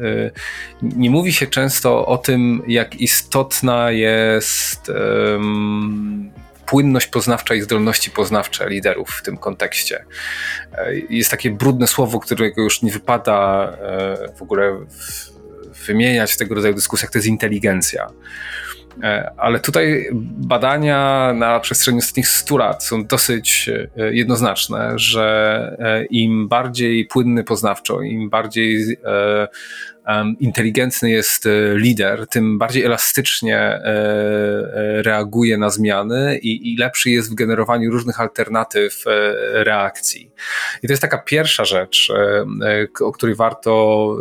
nie 0.82 1.10
mówi 1.10 1.34
się 1.34 1.48
często 1.48 2.06
o 2.06 2.18
tym, 2.18 2.62
jak 2.68 2.96
istotna 2.96 3.92
jest 3.92 4.92
płynność 6.68 7.08
poznawcza 7.08 7.56
i 7.56 7.62
zdolności 7.62 8.12
poznawcze 8.12 8.70
liderów 8.70 9.10
w 9.10 9.22
tym 9.22 9.38
kontekście. 9.38 10.06
E, 10.74 10.96
jest 11.10 11.32
takie 11.32 11.52
brudne 11.52 11.88
słowo, 11.88 12.20
którego 12.20 12.62
już 12.62 12.82
nie 12.82 12.92
wypada 12.92 13.70
e, 13.82 14.38
w 14.38 14.42
ogóle 14.42 14.78
wymieniać 15.88 16.34
w 16.34 16.38
tego 16.38 16.56
rodzaju 16.56 16.74
dyskusjach, 16.74 17.12
to 17.12 17.18
jest 17.18 17.28
inteligencja. 17.28 18.08
E, 19.04 19.32
ale 19.38 19.60
tutaj 19.60 20.10
badania 20.38 21.34
na 21.36 21.60
przestrzeni 21.60 21.98
ostatnich 21.98 22.28
100 22.28 22.58
lat 22.58 22.84
są 22.84 23.06
dosyć 23.06 23.70
jednoznaczne, 24.12 24.94
że 24.96 26.08
im 26.10 26.48
bardziej 26.48 27.06
płynny 27.06 27.44
poznawczo, 27.44 28.02
im 28.02 28.30
bardziej 28.30 28.98
inteligentny 30.40 31.10
jest 31.10 31.46
e, 31.46 31.50
lider, 31.76 32.28
tym 32.28 32.58
bardziej 32.58 32.84
elastycznie 32.84 33.58
e, 33.58 33.84
e, 33.86 35.02
reaguje 35.02 35.58
na 35.58 35.70
zmiany 35.70 36.38
i, 36.38 36.74
i 36.74 36.78
lepszy 36.78 37.10
jest 37.10 37.32
w 37.32 37.34
generowaniu 37.34 37.92
różnych 37.92 38.22
alternatyw 38.22 39.04
reakcji. 39.54 40.32
I 40.84 40.88
to 40.88 40.94
jest 40.94 41.02
taka 41.02 41.18
pierwsza 41.18 41.66
rzecz, 41.66 42.12
o 43.02 43.12
której 43.12 43.36
warto 43.36 44.16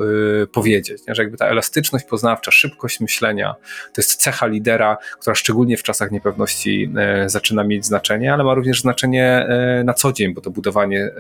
powiedzieć, 0.52 1.02
że 1.08 1.22
jakby 1.22 1.38
ta 1.38 1.46
elastyczność 1.46 2.04
poznawcza, 2.04 2.50
szybkość 2.50 3.00
myślenia 3.00 3.54
to 3.94 4.00
jest 4.00 4.22
cecha 4.22 4.46
lidera, 4.46 4.96
która 5.20 5.34
szczególnie 5.34 5.76
w 5.76 5.82
czasach 5.82 6.10
niepewności 6.10 6.92
zaczyna 7.26 7.64
mieć 7.64 7.86
znaczenie, 7.86 8.32
ale 8.32 8.44
ma 8.44 8.54
również 8.54 8.80
znaczenie 8.80 9.46
na 9.84 9.94
co 9.94 10.12
dzień, 10.12 10.34
bo 10.34 10.40
to 10.40 10.50
budowanie 10.50 11.10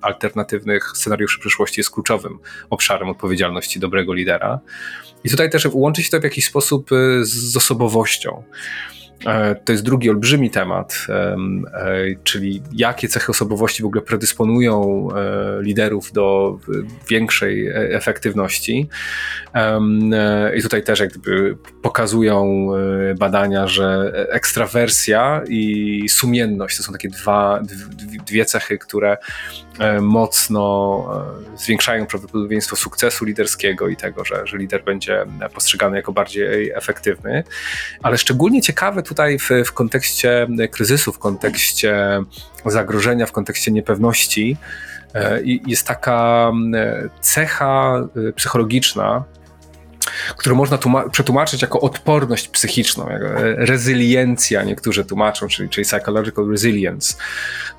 alternatywnych 0.00 0.92
scenariuszy 0.94 1.40
przyszłości 1.40 1.80
jest 1.80 1.90
kluczowym 1.90 2.38
obszarem 2.70 3.08
odpowiedzialności 3.08 3.80
dobrego 3.80 3.99
dobrego 4.00 4.14
lidera. 4.14 4.60
I 5.24 5.30
tutaj 5.30 5.50
też 5.50 5.68
łączy 5.72 6.02
się 6.02 6.10
to 6.10 6.20
w 6.20 6.24
jakiś 6.24 6.46
sposób 6.46 6.92
y, 6.92 7.24
z 7.24 7.56
osobowością. 7.56 8.42
E, 9.26 9.54
to 9.54 9.72
jest 9.72 9.84
drugi 9.84 10.10
olbrzymi 10.10 10.50
temat, 10.50 11.06
e, 11.08 11.36
czyli 12.24 12.62
jakie 12.72 13.08
cechy 13.08 13.30
osobowości 13.32 13.82
w 13.82 13.86
ogóle 13.86 14.02
predysponują 14.02 15.08
e, 15.10 15.62
liderów 15.62 16.12
do 16.12 16.58
większej 17.08 17.68
efektywności. 17.74 18.88
I 20.56 20.62
tutaj 20.62 20.82
też 20.82 21.00
jak 21.00 21.10
gdyby 21.10 21.56
pokazują 21.82 22.68
badania, 23.18 23.66
że 23.66 24.12
ekstrawersja 24.30 25.42
i 25.48 26.04
sumienność 26.08 26.76
to 26.76 26.82
są 26.82 26.92
takie 26.92 27.08
dwa, 27.08 27.62
dwie 28.26 28.44
cechy, 28.44 28.78
które 28.78 29.16
mocno 30.00 31.04
zwiększają 31.56 32.06
prawdopodobieństwo 32.06 32.76
sukcesu 32.76 33.24
liderskiego 33.24 33.88
i 33.88 33.96
tego, 33.96 34.24
że, 34.24 34.46
że 34.46 34.58
lider 34.58 34.84
będzie 34.84 35.26
postrzegany 35.54 35.96
jako 35.96 36.12
bardziej 36.12 36.70
efektywny. 36.70 37.44
Ale 38.02 38.18
szczególnie 38.18 38.62
ciekawe 38.62 39.02
tutaj 39.02 39.38
w, 39.38 39.50
w 39.64 39.72
kontekście 39.72 40.46
kryzysu, 40.70 41.12
w 41.12 41.18
kontekście 41.18 42.22
zagrożenia, 42.66 43.26
w 43.26 43.32
kontekście 43.32 43.70
niepewności 43.70 44.56
e, 45.14 45.40
jest 45.44 45.86
taka 45.86 46.52
cecha 47.20 48.02
e, 48.28 48.32
psychologiczna, 48.32 49.24
którą 50.36 50.56
można 50.56 50.78
przetłumaczyć 51.12 51.62
jako 51.62 51.80
odporność 51.80 52.48
psychiczną, 52.48 53.08
e, 53.08 53.20
rezyliencja 53.56 54.62
niektórzy 54.62 55.04
tłumaczą, 55.04 55.48
czyli, 55.48 55.68
czyli 55.68 55.84
psychological 55.84 56.50
resilience. 56.50 57.14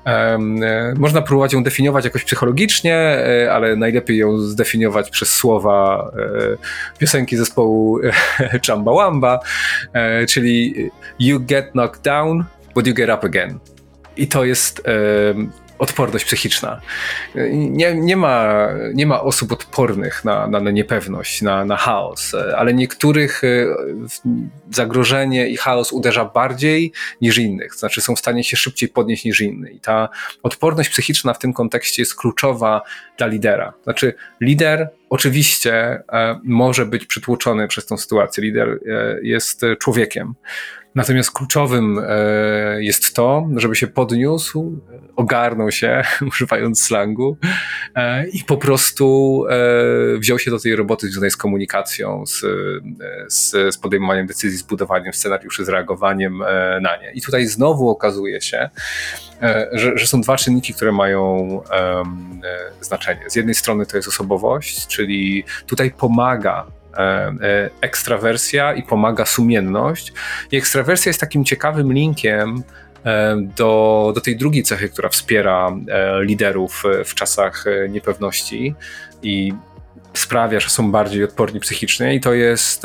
Um, 0.06 0.60
można 0.96 1.22
próbować 1.22 1.52
ją 1.52 1.62
definiować 1.62 2.04
jakoś 2.04 2.24
psychologicznie, 2.24 2.96
e, 2.96 3.52
ale 3.52 3.76
najlepiej 3.76 4.18
ją 4.18 4.38
zdefiniować 4.38 5.10
przez 5.10 5.34
słowa 5.34 6.12
piosenki 6.98 7.36
zespołu 7.36 8.00
Chamba 8.66 9.40
e, 9.92 10.26
czyli 10.26 10.74
you 11.18 11.40
get 11.40 11.70
knocked 11.72 12.02
down, 12.02 12.44
but 12.74 12.86
you 12.86 12.94
get 12.94 13.10
up 13.10 13.26
again. 13.26 13.58
I 14.16 14.26
to 14.26 14.44
jest 14.44 14.82
odporność 15.78 16.24
psychiczna. 16.24 16.80
Nie, 17.52 17.94
nie, 17.94 18.16
ma, 18.16 18.68
nie 18.94 19.06
ma 19.06 19.20
osób 19.20 19.52
odpornych 19.52 20.24
na, 20.24 20.46
na, 20.46 20.60
na 20.60 20.70
niepewność, 20.70 21.42
na, 21.42 21.64
na 21.64 21.76
chaos, 21.76 22.32
ale 22.56 22.74
niektórych 22.74 23.44
e, 23.44 23.66
zagrożenie 24.70 25.48
i 25.48 25.56
chaos 25.56 25.92
uderza 25.92 26.24
bardziej 26.24 26.92
niż 27.20 27.38
innych, 27.38 27.74
znaczy 27.74 28.00
są 28.00 28.16
w 28.16 28.18
stanie 28.18 28.44
się 28.44 28.56
szybciej 28.56 28.88
podnieść 28.88 29.24
niż 29.24 29.40
inny. 29.40 29.70
I 29.70 29.80
ta 29.80 30.08
odporność 30.42 30.90
psychiczna 30.90 31.34
w 31.34 31.38
tym 31.38 31.52
kontekście 31.52 32.02
jest 32.02 32.14
kluczowa 32.14 32.82
dla 33.18 33.26
lidera. 33.26 33.72
Znaczy, 33.84 34.14
lider 34.40 34.90
oczywiście 35.10 36.02
e, 36.12 36.40
może 36.44 36.86
być 36.86 37.06
przytłoczony 37.06 37.68
przez 37.68 37.86
tą 37.86 37.96
sytuację. 37.96 38.44
Lider 38.44 38.68
e, 38.68 38.78
jest 39.22 39.60
człowiekiem. 39.78 40.34
Natomiast 40.94 41.30
kluczowym 41.30 41.98
e, 41.98 42.82
jest 42.82 43.14
to, 43.14 43.48
żeby 43.56 43.76
się 43.76 43.86
podniósł, 43.86 44.80
ogarnął 45.16 45.70
się, 45.70 46.02
używając 46.28 46.82
slangu, 46.82 47.36
e, 47.94 48.28
i 48.28 48.44
po 48.44 48.56
prostu 48.56 49.44
e, 49.50 50.18
wziął 50.18 50.38
się 50.38 50.50
do 50.50 50.58
tej 50.58 50.76
roboty 50.76 51.06
związanej 51.06 51.30
z 51.30 51.36
komunikacją, 51.36 52.26
z, 52.26 52.44
z, 53.28 53.78
podejmowaniem 53.78 54.26
decyzji, 54.26 54.58
z 54.58 54.62
budowaniem 54.62 55.12
scenariuszy, 55.12 55.64
z 55.64 55.68
reagowaniem 55.68 56.38
na 56.82 56.96
nie. 56.96 57.12
I 57.14 57.22
tutaj 57.22 57.46
znowu 57.46 57.88
okazuje 57.88 58.40
się, 58.40 58.70
że, 59.72 59.98
że, 59.98 60.06
są 60.06 60.20
dwa 60.20 60.36
czynniki, 60.36 60.74
które 60.74 60.92
mają 60.92 61.60
znaczenie. 62.80 63.30
Z 63.30 63.36
jednej 63.36 63.54
strony 63.54 63.86
to 63.86 63.96
jest 63.96 64.08
osobowość, 64.08 64.86
czyli 64.86 65.44
tutaj 65.66 65.90
pomaga 65.90 66.66
ekstrawersja 67.80 68.74
i 68.74 68.82
pomaga 68.82 69.24
sumienność. 69.24 70.12
I 70.50 70.56
ekstrawersja 70.56 71.10
jest 71.10 71.20
takim 71.20 71.44
ciekawym 71.44 71.92
linkiem 71.92 72.62
e, 73.04 73.36
do, 73.56 74.12
do 74.14 74.20
tej 74.20 74.36
drugiej 74.36 74.62
cechy, 74.62 74.88
która 74.88 75.08
wspiera 75.08 75.70
liderów 76.20 76.82
w 77.04 77.14
czasach 77.14 77.64
niepewności 77.88 78.74
i 79.22 79.52
sprawia, 80.14 80.60
że 80.60 80.68
są 80.70 80.92
bardziej 80.92 81.24
odporni 81.24 81.60
psychicznie 81.60 82.14
i 82.14 82.20
to 82.20 82.34
jest 82.34 82.82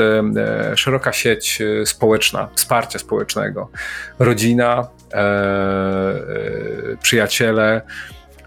szeroka 0.75 1.13
sieć 1.13 1.59
społeczna, 1.85 2.49
wsparcia 2.55 2.99
społecznego. 2.99 3.69
Rodzina, 4.19 4.87
przyjaciele, 7.01 7.81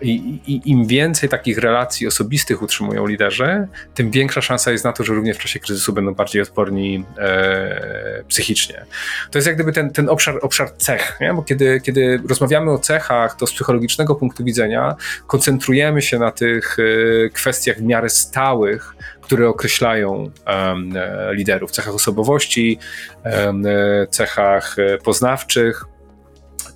i, 0.03 0.41
I, 0.47 0.71
im 0.71 0.87
więcej 0.87 1.29
takich 1.29 1.59
relacji 1.59 2.07
osobistych 2.07 2.63
utrzymują 2.63 3.07
liderzy, 3.07 3.69
tym 3.95 4.11
większa 4.11 4.41
szansa 4.41 4.73
jest 4.73 4.85
na 4.85 4.93
to, 4.93 5.05
że 5.05 5.15
również 5.15 5.37
w 5.37 5.41
czasie 5.41 5.61
kryzysu 5.61 5.93
będą 5.93 6.15
bardziej 6.15 6.43
odporni 6.43 7.05
e, 7.19 8.25
psychicznie. 8.29 8.85
To 9.31 9.39
jest 9.39 9.47
jak 9.47 9.57
gdyby 9.57 9.73
ten, 9.73 9.91
ten 9.91 10.09
obszar, 10.09 10.39
obszar 10.43 10.71
cech, 10.77 11.19
nie? 11.21 11.35
bo 11.35 11.43
kiedy, 11.43 11.81
kiedy 11.81 12.23
rozmawiamy 12.29 12.71
o 12.71 12.79
cechach, 12.79 13.37
to 13.37 13.47
z 13.47 13.53
psychologicznego 13.53 14.15
punktu 14.15 14.45
widzenia 14.45 14.97
koncentrujemy 15.27 16.03
się 16.03 16.19
na 16.19 16.31
tych 16.31 16.77
e, 16.79 17.29
kwestiach 17.29 17.77
w 17.77 17.83
miarę 17.83 18.11
stałych, 18.11 18.95
które 19.21 19.49
określają 19.49 20.31
um, 20.47 20.95
liderów, 21.33 21.71
cechach 21.71 21.95
osobowości, 21.95 22.79
um, 23.25 23.65
cechach 24.11 24.77
poznawczych, 25.05 25.85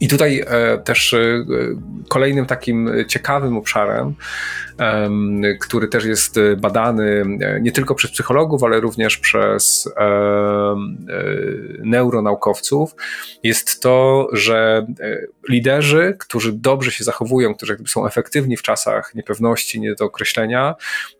i 0.05 0.09
tutaj 0.09 0.44
e, 0.46 0.78
też 0.78 1.14
e, 1.14 1.44
kolejnym 2.09 2.46
takim 2.46 2.90
ciekawym 3.09 3.57
obszarem, 3.57 4.14
który 5.61 5.88
też 5.88 6.05
jest 6.05 6.36
badany 6.57 7.24
e, 7.40 7.61
nie 7.61 7.72
tylko 7.72 7.94
przez 7.94 8.11
psychologów, 8.11 8.62
ale 8.62 8.80
również 8.80 9.18
przez 9.18 9.94
neuronaukowców, 11.78 12.94
jest 13.42 13.82
to, 13.82 14.28
że 14.32 14.86
liderzy, 15.48 16.16
którzy 16.18 16.52
dobrze 16.52 16.90
się 16.90 17.05
zachowują, 17.05 17.55
którzy 17.55 17.76
są 17.86 18.07
efektywni 18.07 18.57
w 18.57 18.62
czasach 18.62 19.14
niepewności, 19.14 19.80
nie 19.80 19.94
do 19.94 20.05
określenia, 20.05 20.74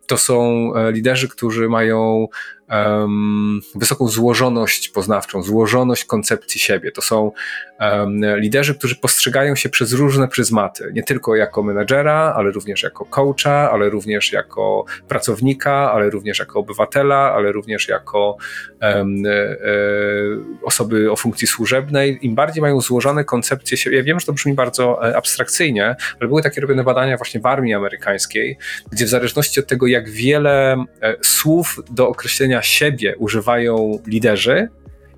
to 0.07 0.17
są 0.17 0.71
liderzy, 0.91 1.29
którzy 1.29 1.69
mają 1.69 2.29
um, 2.75 3.61
wysoką 3.75 4.09
złożoność 4.09 4.89
poznawczą, 4.89 5.43
złożoność 5.43 6.05
koncepcji 6.05 6.61
siebie. 6.61 6.93
To 6.93 7.03
są 7.03 7.33
um, 7.81 8.41
liderzy, 8.41 8.75
którzy 8.75 8.97
postrzegają 8.97 9.55
się 9.55 9.69
przez 9.69 9.93
różne 9.93 10.29
pryzmaty, 10.29 10.91
nie 10.95 11.03
tylko 11.03 11.37
jako 11.37 11.63
menedżera, 11.63 12.35
ale 12.37 12.51
również 12.51 12.83
jako 12.83 13.05
coacha, 13.05 13.71
ale 13.71 13.91
również 13.91 14.33
jako 14.33 14.85
pracownika, 15.09 15.93
ale 15.93 16.11
również 16.11 16.39
jako 16.39 16.59
obywatela, 16.59 17.33
ale 17.35 17.53
również 17.53 17.89
jako 17.89 18.37
um, 18.83 19.23
e, 19.27 19.57
osoby 20.63 21.13
o 21.13 21.17
funkcji 21.17 21.47
służebnej. 21.47 22.19
Im 22.23 22.35
bardziej 22.35 22.63
mają 22.63 22.81
złożone 22.81 23.25
koncepcje 23.25 23.77
siebie, 23.77 23.97
ja 23.97 24.03
wiem, 24.03 24.21
że 24.21 24.27
to 24.27 24.33
brzmi 24.33 24.55
bardzo 24.55 25.09
e, 25.09 25.17
abstrakcyjnie, 25.17 25.97
ale 26.21 26.29
były 26.29 26.43
takie 26.43 26.61
robione 26.61 26.85
badania 26.85 27.17
właśnie 27.17 27.41
w 27.41 27.47
armii 27.47 27.75
amerykańskiej, 27.75 28.59
gdzie 28.93 29.05
w 29.05 29.09
zależności 29.09 29.61
od 29.61 29.67
tego, 29.67 29.87
jak 29.87 30.11
wiele 30.11 30.85
słów 31.23 31.81
do 31.91 32.09
określenia 32.09 32.63
siebie 32.65 33.17
używają 33.17 33.99
liderzy, 34.07 34.69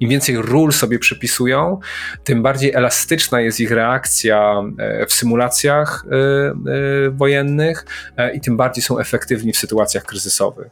im 0.01 0.11
więcej 0.11 0.37
ról 0.37 0.73
sobie 0.73 0.99
przypisują, 0.99 1.81
tym 2.25 2.43
bardziej 2.43 2.73
elastyczna 2.73 3.41
jest 3.41 3.61
ich 3.61 3.71
reakcja 3.71 4.63
e, 4.79 5.07
w 5.07 5.13
symulacjach 5.13 6.05
e, 6.07 6.17
e, 6.17 7.11
wojennych 7.11 7.87
i 8.35 8.41
tym 8.41 8.57
bardziej 8.57 8.83
są 8.83 8.99
efektywni 8.99 9.53
w 9.53 9.57
sytuacjach 9.57 10.05
kryzysowych. 10.05 10.67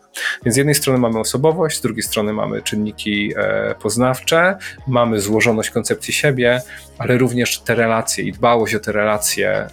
Więc 0.44 0.54
z 0.54 0.56
jednej 0.58 0.74
strony 0.74 0.98
mamy 0.98 1.18
osobowość, 1.18 1.78
z 1.78 1.80
drugiej 1.80 2.02
strony 2.02 2.32
mamy 2.32 2.62
czynniki 2.62 3.34
poznawcze, 3.82 4.56
mamy 4.86 5.20
złożoność 5.20 5.70
koncepcji 5.70 6.14
siebie, 6.14 6.62
ale 6.98 7.18
również 7.18 7.60
te 7.60 7.74
relacje 7.74 8.24
i 8.24 8.32
dbałość 8.32 8.74
o 8.74 8.80
te 8.80 8.92
relacje 8.92 9.66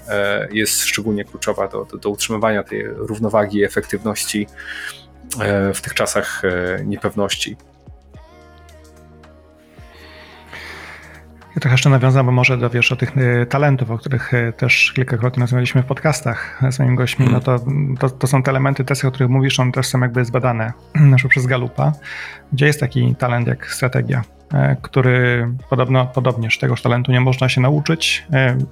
jest 0.52 0.86
szczególnie 0.86 1.26
kluczowa 1.26 1.68
do, 1.68 1.86
do, 1.86 1.98
do 1.98 2.10
utrzymywania 2.10 2.64
tej 2.64 2.84
równowagi 2.88 3.58
i 3.58 3.64
efektywności 3.64 4.48
w 5.74 5.82
tych 5.82 5.94
czasach 5.94 6.42
niepewności. 6.86 7.58
Ja 11.56 11.62
trochę 11.62 11.74
jeszcze 11.74 11.90
nawiązam, 11.90 12.26
bo 12.26 12.32
może 12.32 12.58
dowiesz 12.58 12.92
o 12.92 12.96
tych 12.96 13.18
y, 13.18 13.46
talentów, 13.46 13.92
o 13.92 13.98
których 13.98 14.34
y, 14.34 14.54
też 14.58 14.92
kilkakrotnie 14.96 15.42
rozmawialiśmy 15.42 15.84
w 15.84 15.86
podcastach 15.86 16.62
z 16.70 16.80
moimi 16.80 16.98
gośćmi. 16.98 17.28
No 17.32 17.40
to, 17.40 17.60
to, 18.00 18.10
to 18.10 18.28
są 18.28 18.44
te 18.44 18.52
elementy, 18.52 18.84
te, 18.84 19.08
o 19.08 19.12
których 19.12 19.30
mówisz, 19.30 19.60
one 19.60 19.72
też 19.72 19.88
są 19.88 20.00
jakby 20.02 20.26
zbadane 20.26 20.74
przez 21.30 21.46
Galupa, 21.46 21.92
gdzie 22.54 22.66
jest 22.66 22.80
taki 22.80 23.16
talent 23.16 23.48
jak 23.48 23.72
strategia, 23.72 24.22
e, 24.54 24.76
który 24.82 25.48
podobno, 25.70 26.06
podobnież 26.06 26.58
tegoż 26.58 26.82
talentu 26.82 27.12
nie 27.12 27.22
można 27.22 27.50
się 27.50 27.62
nauczyć, 27.62 28.28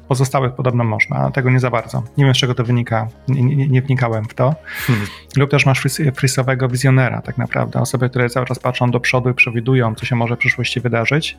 pozostałych 0.07 0.53
podobno 0.53 0.83
można, 0.83 1.15
a 1.15 1.31
tego 1.31 1.49
nie 1.49 1.59
za 1.59 1.69
bardzo. 1.69 2.03
Nie 2.17 2.25
wiem, 2.25 2.35
z 2.35 2.37
czego 2.37 2.55
to 2.55 2.63
wynika, 2.63 3.07
nie, 3.27 3.41
nie, 3.41 3.67
nie 3.67 3.81
wnikałem 3.81 4.25
w 4.25 4.33
to. 4.33 4.55
Hmm. 4.87 5.07
Lub 5.37 5.51
też 5.51 5.65
masz 5.65 5.83
frisowego 6.15 6.67
wizjonera 6.67 7.21
tak 7.21 7.37
naprawdę, 7.37 7.79
osoby, 7.79 8.09
które 8.09 8.29
cały 8.29 8.45
czas 8.45 8.59
patrzą 8.59 8.91
do 8.91 8.99
przodu 8.99 9.29
i 9.29 9.33
przewidują, 9.33 9.95
co 9.95 10.05
się 10.05 10.15
może 10.15 10.35
w 10.35 10.39
przyszłości 10.39 10.79
wydarzyć 10.81 11.37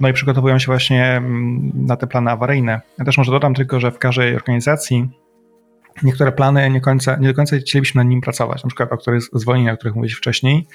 no 0.00 0.08
i 0.08 0.12
przygotowują 0.12 0.58
się 0.58 0.66
właśnie 0.66 1.04
mm, 1.04 1.72
na 1.74 1.96
te 1.96 2.06
plany 2.06 2.30
awaryjne. 2.30 2.80
Ja 2.98 3.04
też 3.04 3.18
może 3.18 3.32
dodam 3.32 3.54
tylko, 3.54 3.80
że 3.80 3.90
w 3.90 3.98
każdej 3.98 4.36
organizacji 4.36 5.08
niektóre 6.02 6.32
plany 6.32 6.70
nie, 6.70 6.80
końca, 6.80 7.16
nie 7.16 7.28
do 7.28 7.34
końca 7.34 7.56
chcielibyśmy 7.56 8.04
nad 8.04 8.10
nim 8.10 8.20
pracować, 8.20 8.64
na 8.64 8.68
przykład 8.68 8.92
o 8.92 8.96
których 8.96 9.22
zwolnieniach, 9.32 9.74
o 9.74 9.76
których 9.76 9.94
mówiliśmy 9.94 10.18
wcześniej, 10.18 10.66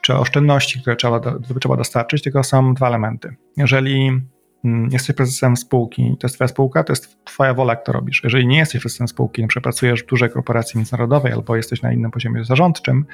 czy 0.00 0.14
oszczędności, 0.14 0.80
które 0.80 0.96
trzeba, 0.96 1.20
do, 1.20 1.40
trzeba 1.60 1.76
dostarczyć, 1.76 2.22
tylko 2.22 2.44
są 2.44 2.74
dwa 2.74 2.88
elementy. 2.88 3.36
Jeżeli 3.56 4.20
mm, 4.64 4.88
jesteś 4.92 5.16
prezesem 5.16 5.56
spółki, 5.56 6.16
to 6.20 6.26
jest 6.26 6.34
twoja 6.34 6.48
spółka, 6.48 6.84
to 6.84 6.92
jest 6.92 7.24
twoja 7.24 7.54
wola, 7.54 7.72
jak 7.72 7.84
to 7.84 7.92
robisz. 7.92 8.20
Jeżeli 8.24 8.46
nie 8.46 8.58
jesteś 8.58 8.80
prezesem 8.80 9.08
spółki, 9.08 9.46
przykład 9.46 9.62
pracujesz 9.62 10.02
w 10.02 10.06
dużej 10.06 10.30
korporacji 10.30 10.78
międzynarodowej 10.78 11.32
albo 11.32 11.56
jesteś 11.56 11.82
na 11.82 11.92
innym 11.92 12.10
poziomie 12.10 12.44
zarządczym, 12.44 13.06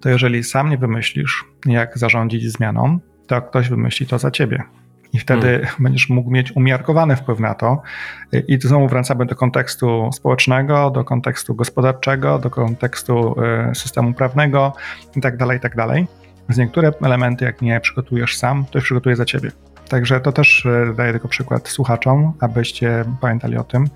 to 0.00 0.08
jeżeli 0.08 0.44
sam 0.44 0.70
nie 0.70 0.78
wymyślisz, 0.78 1.44
jak 1.66 1.98
zarządzić 1.98 2.52
zmianą, 2.52 2.98
to 3.26 3.42
ktoś 3.42 3.68
wymyśli 3.68 4.06
to 4.06 4.18
za 4.18 4.30
ciebie 4.30 4.62
i 5.12 5.18
wtedy 5.18 5.48
hmm. 5.48 5.68
będziesz 5.78 6.08
mógł 6.08 6.30
mieć 6.30 6.56
umiarkowany 6.56 7.16
wpływ 7.16 7.40
na 7.40 7.54
to. 7.54 7.82
I 8.48 8.58
znowu 8.60 8.88
wracamy 8.88 9.26
do 9.26 9.36
kontekstu 9.36 10.10
społecznego, 10.12 10.90
do 10.90 11.04
kontekstu 11.04 11.54
gospodarczego, 11.54 12.38
do 12.38 12.50
kontekstu 12.50 13.34
e, 13.42 13.74
systemu 13.74 14.14
prawnego 14.14 14.72
itd., 15.16 15.38
tak 15.38 15.52
itd. 15.52 15.86
Tak 15.86 16.06
Z 16.48 16.58
niektóre 16.58 16.92
elementy, 17.02 17.44
jak 17.44 17.62
nie 17.62 17.80
przygotujesz 17.80 18.36
sam, 18.36 18.64
to 18.70 18.80
przygotuje 18.80 19.16
za 19.16 19.24
ciebie. 19.24 19.50
Także 19.88 20.20
to 20.20 20.32
też 20.32 20.66
e, 20.66 20.94
daję 20.96 21.12
tylko 21.12 21.28
przykład 21.28 21.68
słuchaczom, 21.68 22.32
abyście 22.40 23.04
pamiętali 23.20 23.56
o 23.56 23.64
tym, 23.64 23.88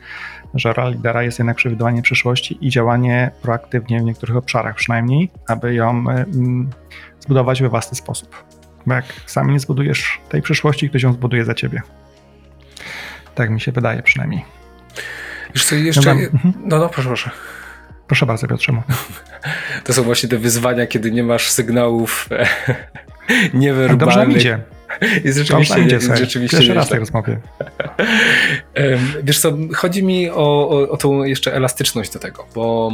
że 0.55 0.73
rola 0.73 0.89
lidera 0.89 1.23
jest 1.23 1.39
jednak 1.39 1.57
przewidywanie 1.57 2.03
przyszłości 2.03 2.59
i 2.61 2.71
działanie 2.71 3.31
proaktywnie 3.43 4.01
w 4.01 4.05
niektórych 4.05 4.37
obszarach 4.37 4.77
przynajmniej, 4.77 5.31
aby 5.49 5.75
ją 5.75 6.05
e, 6.11 6.25
zbudować 7.21 7.63
we 7.63 7.69
własny 7.69 7.97
sposób. 7.97 8.52
Bo 8.87 8.95
jak 8.95 9.05
sam 9.27 9.51
nie 9.51 9.61
zbudujesz 9.61 10.21
tej 10.29 10.43
przyszłości, 10.43 10.91
ktoś 10.91 11.03
ją 11.03 11.13
zbuduje 11.13 11.45
za 11.45 11.55
ciebie. 11.55 11.83
Tak 13.35 13.51
mi 13.51 13.61
się 13.61 13.73
wydaje 13.73 14.03
przynajmniej. 14.03 14.45
Co, 15.55 15.75
jeszcze... 15.75 16.15
No, 16.15 16.21
no, 16.65 16.79
no, 16.79 16.89
proszę, 16.89 17.09
proszę. 17.09 17.31
Proszę 18.07 18.27
bardzo, 18.27 18.47
Piotrze. 18.47 18.83
To 19.85 19.93
są 19.93 20.03
właśnie 20.03 20.29
te 20.29 20.39
wyzwania, 20.39 20.87
kiedy 20.87 21.13
nie 21.13 21.23
masz 21.23 21.51
sygnałów 21.51 22.29
niewerbalnych. 23.55 24.17
Dobrze 24.17 24.39
idzie. 24.39 24.61
I 25.25 25.33
rzeczywiście, 25.33 25.81
idzie, 25.81 26.01
rzeczywiście 26.01 26.57
Pierwszy 26.57 26.75
raz 26.75 26.89
tak 26.89 27.01
rozmowie. 27.01 27.41
Wiesz 29.23 29.41
co, 29.41 29.57
chodzi 29.75 30.03
mi 30.05 30.31
o, 30.31 30.69
o, 30.69 30.89
o 30.89 30.97
tą 30.97 31.25
jeszcze 31.25 31.55
elastyczność 31.55 32.13
do 32.13 32.19
tego, 32.19 32.47
bo 32.55 32.91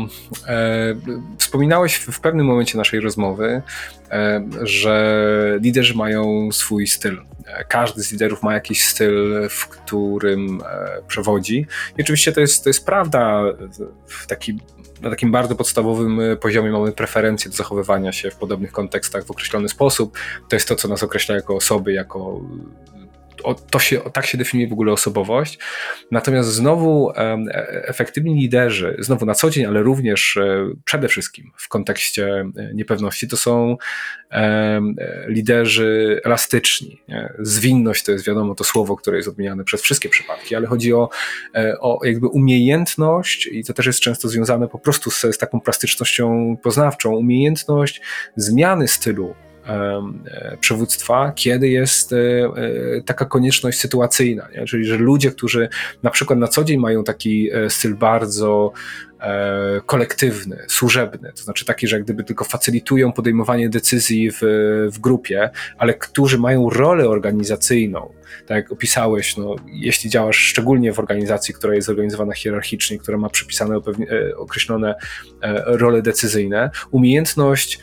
e, 0.46 0.94
wspominałeś 1.38 1.94
w, 1.94 2.12
w 2.12 2.20
pewnym 2.20 2.46
momencie 2.46 2.78
naszej 2.78 3.00
rozmowy, 3.00 3.62
e, 4.11 4.44
że 4.62 5.59
liderzy 5.62 5.94
mają 5.94 6.52
swój 6.52 6.86
styl. 6.86 7.20
Każdy 7.68 8.02
z 8.02 8.12
liderów 8.12 8.42
ma 8.42 8.54
jakiś 8.54 8.84
styl, 8.84 9.48
w 9.50 9.68
którym 9.68 10.61
e, 10.61 11.02
przewodzi. 11.09 11.66
I 11.98 12.02
oczywiście 12.02 12.32
to 12.32 12.40
jest, 12.40 12.64
to 12.64 12.70
jest 12.70 12.86
prawda 12.86 13.42
w 14.06 14.26
taki 14.26 14.59
na 15.01 15.11
takim 15.11 15.32
bardzo 15.32 15.55
podstawowym 15.55 16.20
e, 16.20 16.36
poziomie 16.36 16.70
mamy 16.70 16.92
preferencje 16.92 17.51
do 17.51 17.57
zachowywania 17.57 18.12
się 18.12 18.30
w 18.30 18.36
podobnych 18.36 18.72
kontekstach 18.72 19.24
w 19.24 19.30
określony 19.30 19.68
sposób. 19.68 20.18
To 20.49 20.57
jest 20.57 20.68
to, 20.68 20.76
co 20.76 20.88
nas 20.88 21.03
określa 21.03 21.34
jako 21.34 21.57
osoby, 21.57 21.92
jako 21.92 22.40
o, 23.45 23.55
to 23.55 23.78
się, 23.78 24.01
tak 24.12 24.26
się 24.26 24.39
definiuje 24.39 24.68
w 24.68 24.72
ogóle 24.72 24.93
osobowość. 24.93 25.59
Natomiast 26.11 26.49
znowu 26.49 27.11
e, 27.11 27.39
efektywni 27.89 28.41
liderzy, 28.41 28.97
znowu 28.99 29.26
na 29.26 29.34
co 29.34 29.51
dzień, 29.51 29.64
ale 29.64 29.82
również 29.82 30.36
e, 30.36 30.70
przede 30.84 31.09
wszystkim 31.09 31.51
w 31.57 31.68
kontekście 31.68 32.51
e, 32.57 32.74
niepewności, 32.74 33.28
to 33.28 33.36
są 33.36 33.76
liderzy 35.28 36.20
elastyczni. 36.24 37.03
Zwinność 37.39 38.05
to 38.05 38.12
jest 38.12 38.26
wiadomo 38.26 38.55
to 38.55 38.64
słowo, 38.64 38.97
które 38.97 39.16
jest 39.16 39.28
odmieniane 39.28 39.64
przez 39.64 39.82
wszystkie 39.82 40.09
przypadki, 40.09 40.55
ale 40.55 40.66
chodzi 40.66 40.93
o, 40.93 41.09
o 41.80 42.01
jakby 42.05 42.26
umiejętność 42.26 43.47
i 43.47 43.64
to 43.64 43.72
też 43.72 43.86
jest 43.86 44.01
często 44.01 44.28
związane 44.28 44.68
po 44.68 44.78
prostu 44.78 45.11
z, 45.11 45.20
z 45.20 45.39
taką 45.39 45.61
plastycznością 45.61 46.57
poznawczą, 46.62 47.16
umiejętność 47.16 48.01
zmiany 48.36 48.89
stylu 48.89 49.34
przywództwa, 50.61 51.33
kiedy 51.37 51.69
jest 51.69 52.12
e, 52.12 52.16
e, 52.16 52.51
taka 53.03 53.25
konieczność 53.25 53.81
sytuacyjna, 53.81 54.49
nie? 54.57 54.64
czyli 54.64 54.85
że 54.85 54.97
ludzie, 54.97 55.31
którzy 55.31 55.69
na 56.03 56.11
przykład 56.11 56.39
na 56.39 56.49
co 56.49 56.64
dzień 56.64 56.79
mają 56.79 57.05
taki 57.05 57.51
styl 57.69 57.95
bardzo 57.95 58.73
kolektywny, 59.87 60.64
służebny, 60.69 61.33
to 61.37 61.43
znaczy 61.43 61.64
taki, 61.64 61.89
że 61.89 61.97
jak 61.97 62.05
gdyby 62.05 62.25
tylko 62.25 62.45
facylitują 62.45 63.12
podejmowanie 63.12 63.69
decyzji 63.69 64.31
w, 64.31 64.39
w 64.93 64.99
grupie, 64.99 65.51
ale 65.79 65.95
którzy 65.95 66.39
mają 66.39 66.71
rolę 66.71 67.09
organizacyjną, 67.09 68.12
tak 68.47 68.57
jak 68.57 68.73
opisałeś, 68.73 69.37
no, 69.37 69.57
jeśli 69.66 70.11
działasz 70.11 70.37
szczególnie 70.37 70.93
w 70.93 70.99
organizacji, 70.99 71.55
która 71.55 71.75
jest 71.75 71.87
zorganizowana 71.87 72.35
hierarchicznie, 72.35 72.99
która 72.99 73.19
ma 73.19 73.29
przypisane 73.29 73.81
określone 74.37 74.95
role 75.66 76.03
decyzyjne, 76.03 76.71
umiejętność 76.91 77.81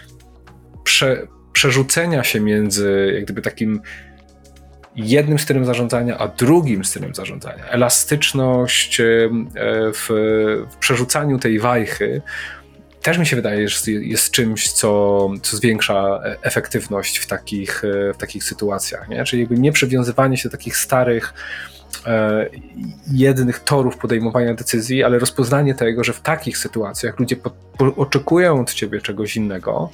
prze, 0.84 1.28
przerzucenia 1.56 2.24
się 2.24 2.40
między 2.40 3.12
jak 3.16 3.24
gdyby 3.24 3.42
takim 3.42 3.82
jednym 4.96 5.40
stylem 5.40 5.66
zarządzania, 5.66 6.18
a 6.18 6.28
drugim 6.28 6.86
stylem 6.86 7.16
zarządzania. 7.16 7.66
Elastyczność 7.66 9.00
e, 9.00 9.04
w, 9.94 10.08
w 10.72 10.76
przerzucaniu 10.76 11.40
tej 11.40 11.60
wajchy 11.60 12.22
też 13.02 13.18
mi 13.18 13.26
się 13.26 13.36
wydaje, 13.36 13.70
że 13.70 13.92
jest 13.92 14.32
czymś, 14.32 14.72
co, 14.72 15.30
co 15.42 15.58
zwiększa 15.58 16.22
efektywność 16.42 17.18
w 17.18 17.28
takich, 17.28 17.84
e, 17.86 18.14
w 18.14 18.18
takich 18.18 18.44
sytuacjach. 18.44 19.10
Nie? 19.10 19.24
Czyli 19.24 19.42
jakby 19.42 19.58
nie 19.58 19.72
przywiązywanie 19.72 20.38
się 20.38 20.50
do 20.50 20.58
takich 20.58 20.78
starych 20.78 21.34
E, 21.34 21.75
jednych 23.12 23.60
torów 23.60 23.98
podejmowania 23.98 24.54
decyzji, 24.54 25.04
ale 25.04 25.20
rozpoznanie 25.20 25.76
tego, 25.76 26.04
że 26.04 26.14
w 26.14 26.22
takich 26.22 26.58
sytuacjach 26.58 27.20
ludzie 27.20 27.36
po, 27.36 27.50
po, 27.50 27.96
oczekują 27.96 28.62
od 28.62 28.74
ciebie 28.74 29.02
czegoś 29.02 29.36
innego 29.36 29.90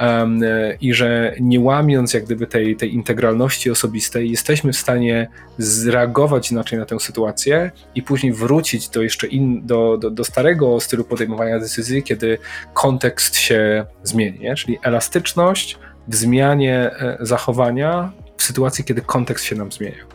um, 0.00 0.40
i 0.80 0.94
że 0.94 1.34
nie 1.40 1.60
łamiąc 1.60 2.14
jak 2.14 2.24
gdyby 2.24 2.46
tej, 2.46 2.76
tej 2.76 2.94
integralności 2.94 3.70
osobistej, 3.70 4.30
jesteśmy 4.30 4.72
w 4.72 4.76
stanie 4.76 5.28
zreagować 5.58 6.50
inaczej 6.50 6.78
na 6.78 6.84
tę 6.84 7.00
sytuację 7.00 7.70
i 7.94 8.02
później 8.02 8.32
wrócić 8.32 8.88
do 8.88 9.02
jeszcze 9.02 9.26
in, 9.26 9.66
do, 9.66 9.96
do, 9.96 10.10
do 10.10 10.24
starego 10.24 10.80
stylu 10.80 11.04
podejmowania 11.04 11.58
decyzji, 11.58 12.02
kiedy 12.02 12.38
kontekst 12.74 13.36
się 13.36 13.84
zmieni. 14.02 14.38
Nie? 14.38 14.54
Czyli 14.54 14.78
elastyczność 14.82 15.78
w 16.08 16.14
zmianie 16.14 16.76
e, 16.76 17.16
zachowania 17.20 18.12
w 18.36 18.42
sytuacji, 18.42 18.84
kiedy 18.84 19.00
kontekst 19.00 19.44
się 19.44 19.56
nam 19.56 19.72
zmienia. 19.72 20.09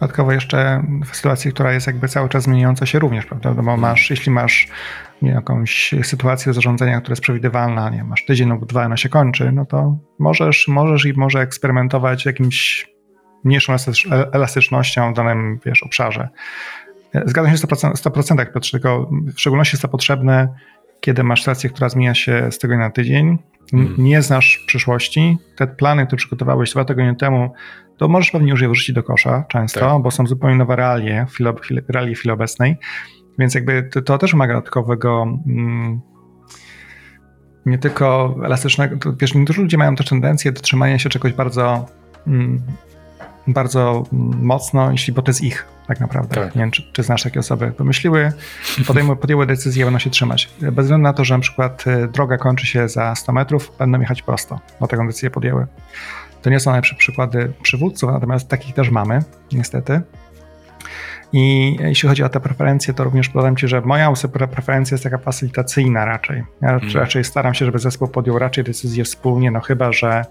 Dodatkowo 0.00 0.32
jeszcze 0.32 0.82
w 1.04 1.16
sytuacji, 1.16 1.52
która 1.52 1.72
jest 1.72 1.86
jakby 1.86 2.08
cały 2.08 2.28
czas 2.28 2.44
zmieniająca 2.44 2.86
się 2.86 2.98
również, 2.98 3.26
prawda? 3.26 3.54
No 3.54 3.62
bo 3.62 3.76
masz, 3.76 4.10
jeśli 4.10 4.32
masz 4.32 4.68
nie, 5.22 5.30
jakąś 5.30 5.94
sytuację 6.02 6.52
zarządzania, 6.52 7.00
która 7.00 7.12
jest 7.12 7.22
przewidywalna, 7.22 7.90
nie 7.90 8.04
masz 8.04 8.24
tydzień 8.24 8.48
lub 8.48 8.66
dwa, 8.66 8.84
ona 8.84 8.96
się 8.96 9.08
kończy, 9.08 9.52
no 9.52 9.66
to 9.66 9.98
możesz, 10.18 10.68
możesz 10.68 11.06
i 11.06 11.12
może 11.12 11.40
eksperymentować 11.40 12.26
jakimś 12.26 12.88
mniejszą 13.44 13.74
elastycznością 14.32 15.12
w 15.12 15.16
danym 15.16 15.58
wiesz, 15.66 15.82
obszarze. 15.82 16.28
Zgadzam 17.24 17.56
się 17.56 17.58
w 17.58 17.70
100%, 17.70 17.92
100% 17.92 18.52
Piotr, 18.52 18.70
tylko 18.70 19.10
w 19.34 19.40
szczególności 19.40 19.74
jest 19.74 19.82
to 19.82 19.88
potrzebne 19.88 20.48
kiedy 21.00 21.24
masz 21.24 21.42
stację, 21.42 21.70
która 21.70 21.88
zmienia 21.88 22.14
się 22.14 22.52
z 22.52 22.58
tygodnia 22.58 22.84
na 22.84 22.90
tydzień, 22.90 23.38
Mhm. 23.72 23.94
nie 23.98 24.22
znasz 24.22 24.64
przyszłości, 24.66 25.38
te 25.56 25.66
plany, 25.66 26.06
które 26.06 26.16
przygotowałeś 26.16 26.70
dwa 26.70 26.84
tygodnie 26.84 27.16
temu, 27.16 27.52
to 28.00 28.08
możesz 28.08 28.30
pewnie 28.30 28.50
już 28.50 28.60
je 28.60 28.68
wrzucić 28.68 28.94
do 28.94 29.02
kosza 29.02 29.44
często, 29.48 29.80
Tak. 29.80 30.02
bo 30.02 30.10
są 30.10 30.26
zupełnie 30.26 30.56
nowe 30.56 30.76
realie, 30.76 31.26
chwili- 31.28 31.82
realie 31.88 32.14
chwili 32.14 32.32
obecnej, 32.32 32.76
więc 33.38 33.54
jakby 33.54 33.82
to, 33.82 34.02
to 34.02 34.18
też 34.18 34.30
wymaga 34.30 34.54
dodatkowego 34.54 35.22
mm, 35.46 36.00
nie 37.66 37.78
tylko 37.78 38.36
elastycznego, 38.44 38.96
to 38.96 39.12
wiesz, 39.20 39.34
niektórzy 39.34 39.62
ludzie 39.62 39.78
mają 39.78 39.96
też 39.96 40.06
tendencję 40.06 40.52
do 40.52 40.60
trzymania 40.60 40.98
się 40.98 41.08
czegoś 41.08 41.32
bardzo 41.32 41.86
mm, 42.26 42.62
bardzo 43.46 44.04
mm, 44.12 44.44
mocno, 44.44 44.92
jeśli, 44.92 45.12
bo 45.12 45.22
to 45.22 45.30
jest 45.30 45.40
ich 45.40 45.66
tak 45.86 46.00
naprawdę. 46.00 46.34
Tak. 46.34 46.54
Nie 46.54 46.60
wiem, 46.60 46.70
czy, 46.70 46.92
czy 46.92 47.02
znasz 47.02 47.22
takie 47.22 47.40
osoby. 47.40 47.72
Wymyśliły, 47.78 48.32
podejmą, 48.86 49.16
podjęły 49.16 49.46
decyzję, 49.46 49.84
będą 49.84 49.98
się 49.98 50.10
trzymać. 50.10 50.50
Bez 50.60 50.84
względu 50.84 51.02
na 51.02 51.12
to, 51.12 51.24
że 51.24 51.34
na 51.34 51.40
przykład 51.40 51.86
y, 51.86 52.08
droga 52.08 52.38
kończy 52.38 52.66
się 52.66 52.88
za 52.88 53.14
100 53.14 53.32
metrów, 53.32 53.72
będą 53.78 54.00
jechać 54.00 54.22
prosto, 54.22 54.60
bo 54.80 54.86
taką 54.86 55.06
decyzję 55.06 55.30
podjęły. 55.30 55.66
To 56.42 56.50
nie 56.50 56.60
są 56.60 56.70
najlepsze 56.70 56.94
przykłady 56.94 57.52
przywódców, 57.62 58.10
natomiast 58.12 58.48
takich 58.48 58.74
też 58.74 58.90
mamy, 58.90 59.22
niestety. 59.52 60.00
I 61.32 61.76
jeśli 61.80 62.08
chodzi 62.08 62.22
o 62.22 62.28
te 62.28 62.40
preferencje, 62.40 62.94
to 62.94 63.04
również 63.04 63.28
podam 63.28 63.56
Ci, 63.56 63.68
że 63.68 63.80
moja 63.80 64.12
preferencja 64.52 64.94
jest 64.94 65.04
taka 65.04 65.18
facylitacyjna 65.18 66.04
raczej. 66.04 66.44
Ja 66.62 66.68
Mm. 66.70 66.90
raczej 66.94 67.24
staram 67.24 67.54
się, 67.54 67.64
żeby 67.64 67.78
zespół 67.78 68.08
podjął 68.08 68.38
raczej 68.38 68.64
decyzję 68.64 69.04
wspólnie, 69.04 69.50
no 69.50 69.60
chyba, 69.60 69.92
że 69.92 70.24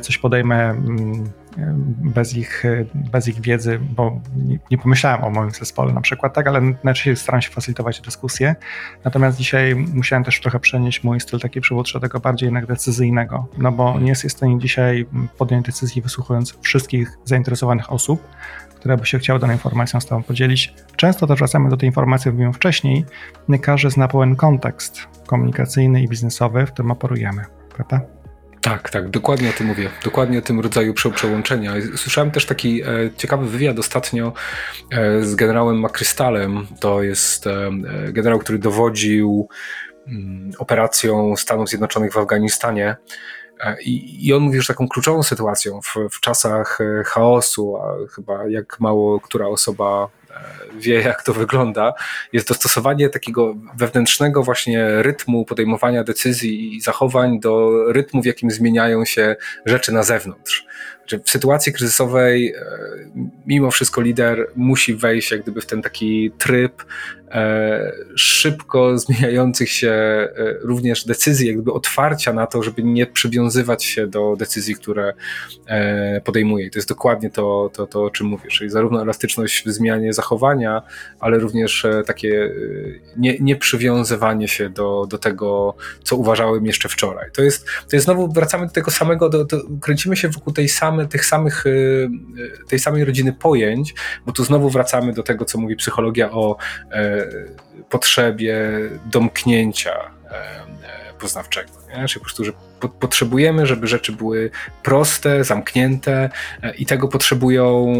coś 0.00 0.18
podejmę 0.18 0.70
mm, 0.70 1.24
e, 1.58 1.74
bez 2.14 2.36
ich, 2.36 2.64
e, 2.64 2.84
bez 2.94 3.28
ich 3.28 3.40
wiedzy, 3.40 3.80
bo 3.96 4.20
nie, 4.70 4.78
pomyślałem 4.78 5.24
o 5.24 5.30
moim 5.30 5.50
zespole 5.50 5.92
na 5.92 6.00
przykład, 6.00 6.34
tak, 6.34 6.46
ale 6.46 6.60
najczęściej 6.60 7.16
staram 7.16 7.42
się 7.42 7.50
facylitować 7.50 8.00
dyskusję. 8.00 8.54
Natomiast 9.04 9.38
dzisiaj 9.38 9.74
musiałem 9.74 10.24
też 10.24 10.40
trochę 10.40 10.60
przenieść 10.60 11.04
mój 11.04 11.20
styl 11.20 11.40
taki 11.40 11.60
przywódczy 11.60 12.00
tego 12.00 12.20
bardziej 12.20 12.46
jednak 12.46 12.66
decyzyjnego, 12.66 13.46
no 13.58 13.72
bo 13.72 14.00
nie 14.00 14.08
jestem 14.08 14.30
w 14.30 14.32
stanie 14.32 14.58
dzisiaj 14.58 15.06
podjąć 15.38 15.66
decyzji 15.66 16.02
wysłuchując 16.02 16.58
wszystkich 16.60 17.18
zainteresowanych 17.24 17.92
osób, 17.92 18.28
które 18.76 18.96
by 18.96 19.06
się 19.06 19.18
chciały 19.18 19.40
daną 19.40 19.52
informacją 19.52 20.00
z 20.00 20.06
Tobą 20.06 20.22
podzielić. 20.22 20.74
Często 20.96 21.26
też 21.26 21.38
wracamy 21.38 21.70
do 21.70 21.76
tej 21.76 21.88
informacji, 21.88 22.28
jak 22.28 22.34
mówiłem 22.34 22.52
wcześniej, 22.52 23.04
nie 23.48 23.58
każdy 23.58 23.90
zna 23.90 24.08
pełen 24.08 24.36
kontekst 24.36 25.08
komunikacyjny 25.26 26.02
i 26.02 26.08
biznesowy, 26.08 26.66
w 26.66 26.72
którym 26.72 26.90
operujemy, 26.90 27.44
prawda? 27.76 28.13
Tak, 28.64 28.90
tak, 28.90 29.10
dokładnie 29.10 29.50
o 29.50 29.52
tym 29.52 29.66
mówię. 29.66 29.90
Dokładnie 30.04 30.38
o 30.38 30.42
tym 30.42 30.60
rodzaju 30.60 30.94
prze- 30.94 31.10
przełączenia. 31.10 31.72
Słyszałem 31.96 32.30
też 32.30 32.46
taki 32.46 32.82
e, 32.82 32.86
ciekawy 33.16 33.46
wywiad 33.46 33.78
ostatnio 33.78 34.32
e, 34.92 35.22
z 35.22 35.34
generałem 35.34 35.80
Makrystalem. 35.80 36.66
To 36.80 37.02
jest 37.02 37.46
e, 37.46 37.70
generał, 38.12 38.38
który 38.38 38.58
dowodził 38.58 39.48
mm, 40.06 40.50
operacją 40.58 41.36
Stanów 41.36 41.68
Zjednoczonych 41.68 42.12
w 42.12 42.18
Afganistanie. 42.18 42.96
E, 43.60 43.82
I, 43.82 44.26
I 44.28 44.32
on 44.34 44.42
mówi, 44.42 44.60
że 44.60 44.66
taką 44.66 44.88
kluczową 44.88 45.22
sytuacją 45.22 45.80
w, 45.82 45.94
w 46.10 46.20
czasach 46.20 46.78
e, 46.80 47.04
chaosu, 47.04 47.76
a 47.76 47.96
chyba 48.14 48.48
jak 48.48 48.80
mało 48.80 49.20
która 49.20 49.46
osoba 49.46 50.08
wie, 50.74 51.00
jak 51.00 51.22
to 51.22 51.32
wygląda, 51.32 51.92
jest 52.32 52.48
dostosowanie 52.48 53.08
takiego 53.08 53.54
wewnętrznego 53.76 54.42
właśnie 54.42 55.02
rytmu 55.02 55.44
podejmowania 55.44 56.04
decyzji 56.04 56.76
i 56.76 56.80
zachowań 56.80 57.40
do 57.40 57.70
rytmu, 57.92 58.22
w 58.22 58.26
jakim 58.26 58.50
zmieniają 58.50 59.04
się 59.04 59.36
rzeczy 59.66 59.92
na 59.92 60.02
zewnątrz. 60.02 60.66
W 61.24 61.30
sytuacji 61.30 61.72
kryzysowej 61.72 62.54
e, 62.54 62.64
mimo 63.46 63.70
wszystko 63.70 64.00
lider 64.00 64.46
musi 64.56 64.94
wejść 64.94 65.30
jak 65.30 65.42
gdyby 65.42 65.60
w 65.60 65.66
ten 65.66 65.82
taki 65.82 66.30
tryb 66.38 66.84
e, 67.30 67.92
szybko 68.16 68.98
zmieniających 68.98 69.70
się 69.70 69.90
e, 69.90 70.28
również 70.60 71.04
decyzji, 71.04 71.46
jak 71.46 71.56
gdyby 71.56 71.72
otwarcia 71.72 72.32
na 72.32 72.46
to, 72.46 72.62
żeby 72.62 72.82
nie 72.82 73.06
przywiązywać 73.06 73.84
się 73.84 74.06
do 74.06 74.36
decyzji, 74.36 74.74
które 74.74 75.12
podejmuje. 76.24 76.66
I 76.66 76.70
to 76.70 76.78
jest 76.78 76.88
dokładnie 76.88 77.30
to, 77.30 77.70
to, 77.72 77.86
to, 77.86 78.04
o 78.04 78.10
czym 78.10 78.26
mówię, 78.26 78.50
czyli 78.50 78.70
zarówno 78.70 79.02
elastyczność 79.02 79.64
w 79.66 79.70
zmianie 79.70 80.12
zachowania, 80.12 80.82
ale 81.20 81.38
również 81.38 81.86
takie 82.06 82.50
nie, 83.16 83.38
nie 83.38 83.56
przywiązywanie 83.56 84.48
się 84.48 84.70
do, 84.70 85.06
do 85.10 85.18
tego, 85.18 85.74
co 86.02 86.16
uważałem 86.16 86.66
jeszcze 86.66 86.88
wczoraj. 86.88 87.30
To 87.32 87.42
jest, 87.42 87.66
to 87.66 87.96
jest 87.96 88.04
znowu, 88.04 88.32
wracamy 88.32 88.66
do 88.66 88.72
tego 88.72 88.90
samego, 88.90 89.28
do, 89.28 89.44
do, 89.44 89.60
kręcimy 89.80 90.16
się 90.16 90.28
wokół 90.28 90.52
tej 90.52 90.68
same, 90.74 91.06
tych 91.06 91.26
samych, 91.26 91.64
e, 91.66 91.70
e, 91.70 92.66
tej 92.68 92.78
samej 92.78 93.04
rodziny 93.04 93.32
pojęć, 93.32 93.94
bo 94.26 94.32
tu 94.32 94.44
znowu 94.44 94.70
wracamy 94.70 95.12
do 95.12 95.22
tego, 95.22 95.44
co 95.44 95.58
mówi 95.58 95.76
psychologia 95.76 96.30
o 96.30 96.56
e, 96.92 97.26
potrzebie 97.90 98.60
domknięcia 99.06 99.92
e, 99.92 100.34
e, 100.34 101.14
poznawczego. 101.18 101.70
Nie? 101.88 102.08
Czyli 102.08 102.20
po 102.20 102.24
prostu, 102.24 102.44
że 102.44 102.52
po, 102.84 102.88
potrzebujemy, 102.88 103.66
żeby 103.66 103.86
rzeczy 103.86 104.12
były 104.12 104.50
proste, 104.82 105.44
zamknięte 105.44 106.30
e, 106.62 106.74
i 106.74 106.86
tego 106.86 107.08
potrzebują 107.08 107.94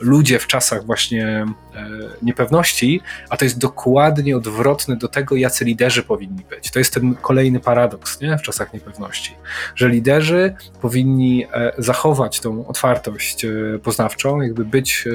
ludzie 0.00 0.38
w 0.38 0.46
czasach 0.46 0.86
właśnie 0.86 1.26
e, 1.26 1.88
niepewności, 2.22 3.00
a 3.30 3.36
to 3.36 3.44
jest 3.44 3.58
dokładnie 3.58 4.36
odwrotne 4.36 4.96
do 4.96 5.08
tego, 5.08 5.36
jacy 5.36 5.64
liderzy 5.64 6.02
powinni 6.02 6.44
być. 6.50 6.70
To 6.70 6.78
jest 6.78 6.94
ten 6.94 7.14
kolejny 7.14 7.60
paradoks 7.60 8.20
nie? 8.20 8.38
w 8.38 8.42
czasach 8.42 8.74
niepewności, 8.74 9.34
że 9.76 9.88
liderzy 9.88 10.54
powinni 10.80 11.46
e, 11.52 11.72
zachować 11.78 12.40
tą 12.40 12.66
otwartość 12.66 13.46
poznawczą, 13.82 14.40
jakby 14.40 14.64
być, 14.64 15.08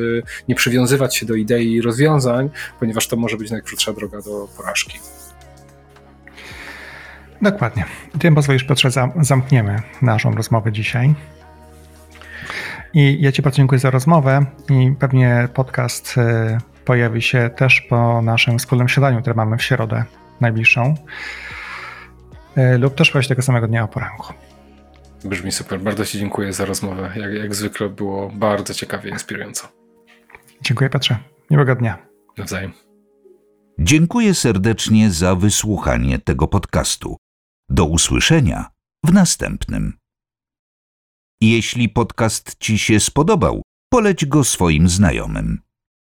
nie 0.47 0.55
przywiązywać 0.55 1.15
się 1.15 1.25
do 1.25 1.35
idei 1.35 1.73
i 1.73 1.81
rozwiązań, 1.81 2.49
ponieważ 2.79 3.07
to 3.07 3.15
może 3.15 3.37
być 3.37 3.51
najkrótsza 3.51 3.93
droga 3.93 4.21
do 4.21 4.47
porażki. 4.57 4.99
Dokładnie. 7.41 7.85
I 8.15 8.19
tym 8.19 8.35
pozwolisz, 8.35 8.63
Piotrze, 8.63 8.89
zam- 8.91 9.23
zamkniemy 9.23 9.81
naszą 10.01 10.35
rozmowę 10.35 10.71
dzisiaj. 10.71 11.15
I 12.93 13.17
ja 13.21 13.31
Ci 13.31 13.41
bardzo 13.41 13.57
dziękuję 13.57 13.79
za 13.79 13.89
rozmowę 13.91 14.45
i 14.69 14.95
pewnie 14.99 15.47
podcast 15.53 16.15
y, 16.17 16.57
pojawi 16.85 17.21
się 17.21 17.49
też 17.55 17.81
po 17.81 18.21
naszym 18.21 18.59
wspólnym 18.59 18.89
śniadaniu, 18.89 19.21
które 19.21 19.35
mamy 19.35 19.57
w 19.57 19.63
środę 19.63 20.03
najbliższą 20.41 20.95
y, 22.57 22.77
lub 22.77 22.95
też 22.95 23.11
właśnie 23.11 23.29
tego 23.29 23.41
samego 23.41 23.67
dnia 23.67 23.83
o 23.83 23.87
poranku. 23.87 24.33
Brzmi 25.25 25.51
super. 25.51 25.79
Bardzo 25.79 26.05
Ci 26.05 26.19
dziękuję 26.19 26.53
za 26.53 26.65
rozmowę. 26.65 27.11
Jak, 27.15 27.33
jak 27.33 27.55
zwykle 27.55 27.89
było 27.89 28.29
bardzo 28.29 28.73
ciekawie, 28.73 29.09
inspirująco. 29.09 29.67
Dziękuję 30.61 30.89
Piotrze. 30.89 31.17
Miłego 31.51 31.75
dnia. 31.75 31.97
Nawzajem. 32.37 32.73
Dziękuję 33.79 34.33
serdecznie 34.33 35.09
za 35.11 35.35
wysłuchanie 35.35 36.19
tego 36.19 36.47
podcastu. 36.47 37.17
Do 37.71 37.85
usłyszenia 37.85 38.71
w 39.05 39.13
następnym. 39.13 39.97
Jeśli 41.41 41.89
podcast 41.89 42.55
Ci 42.59 42.79
się 42.79 42.99
spodobał, 42.99 43.61
poleć 43.89 44.25
go 44.25 44.43
swoim 44.43 44.89
znajomym. 44.89 45.61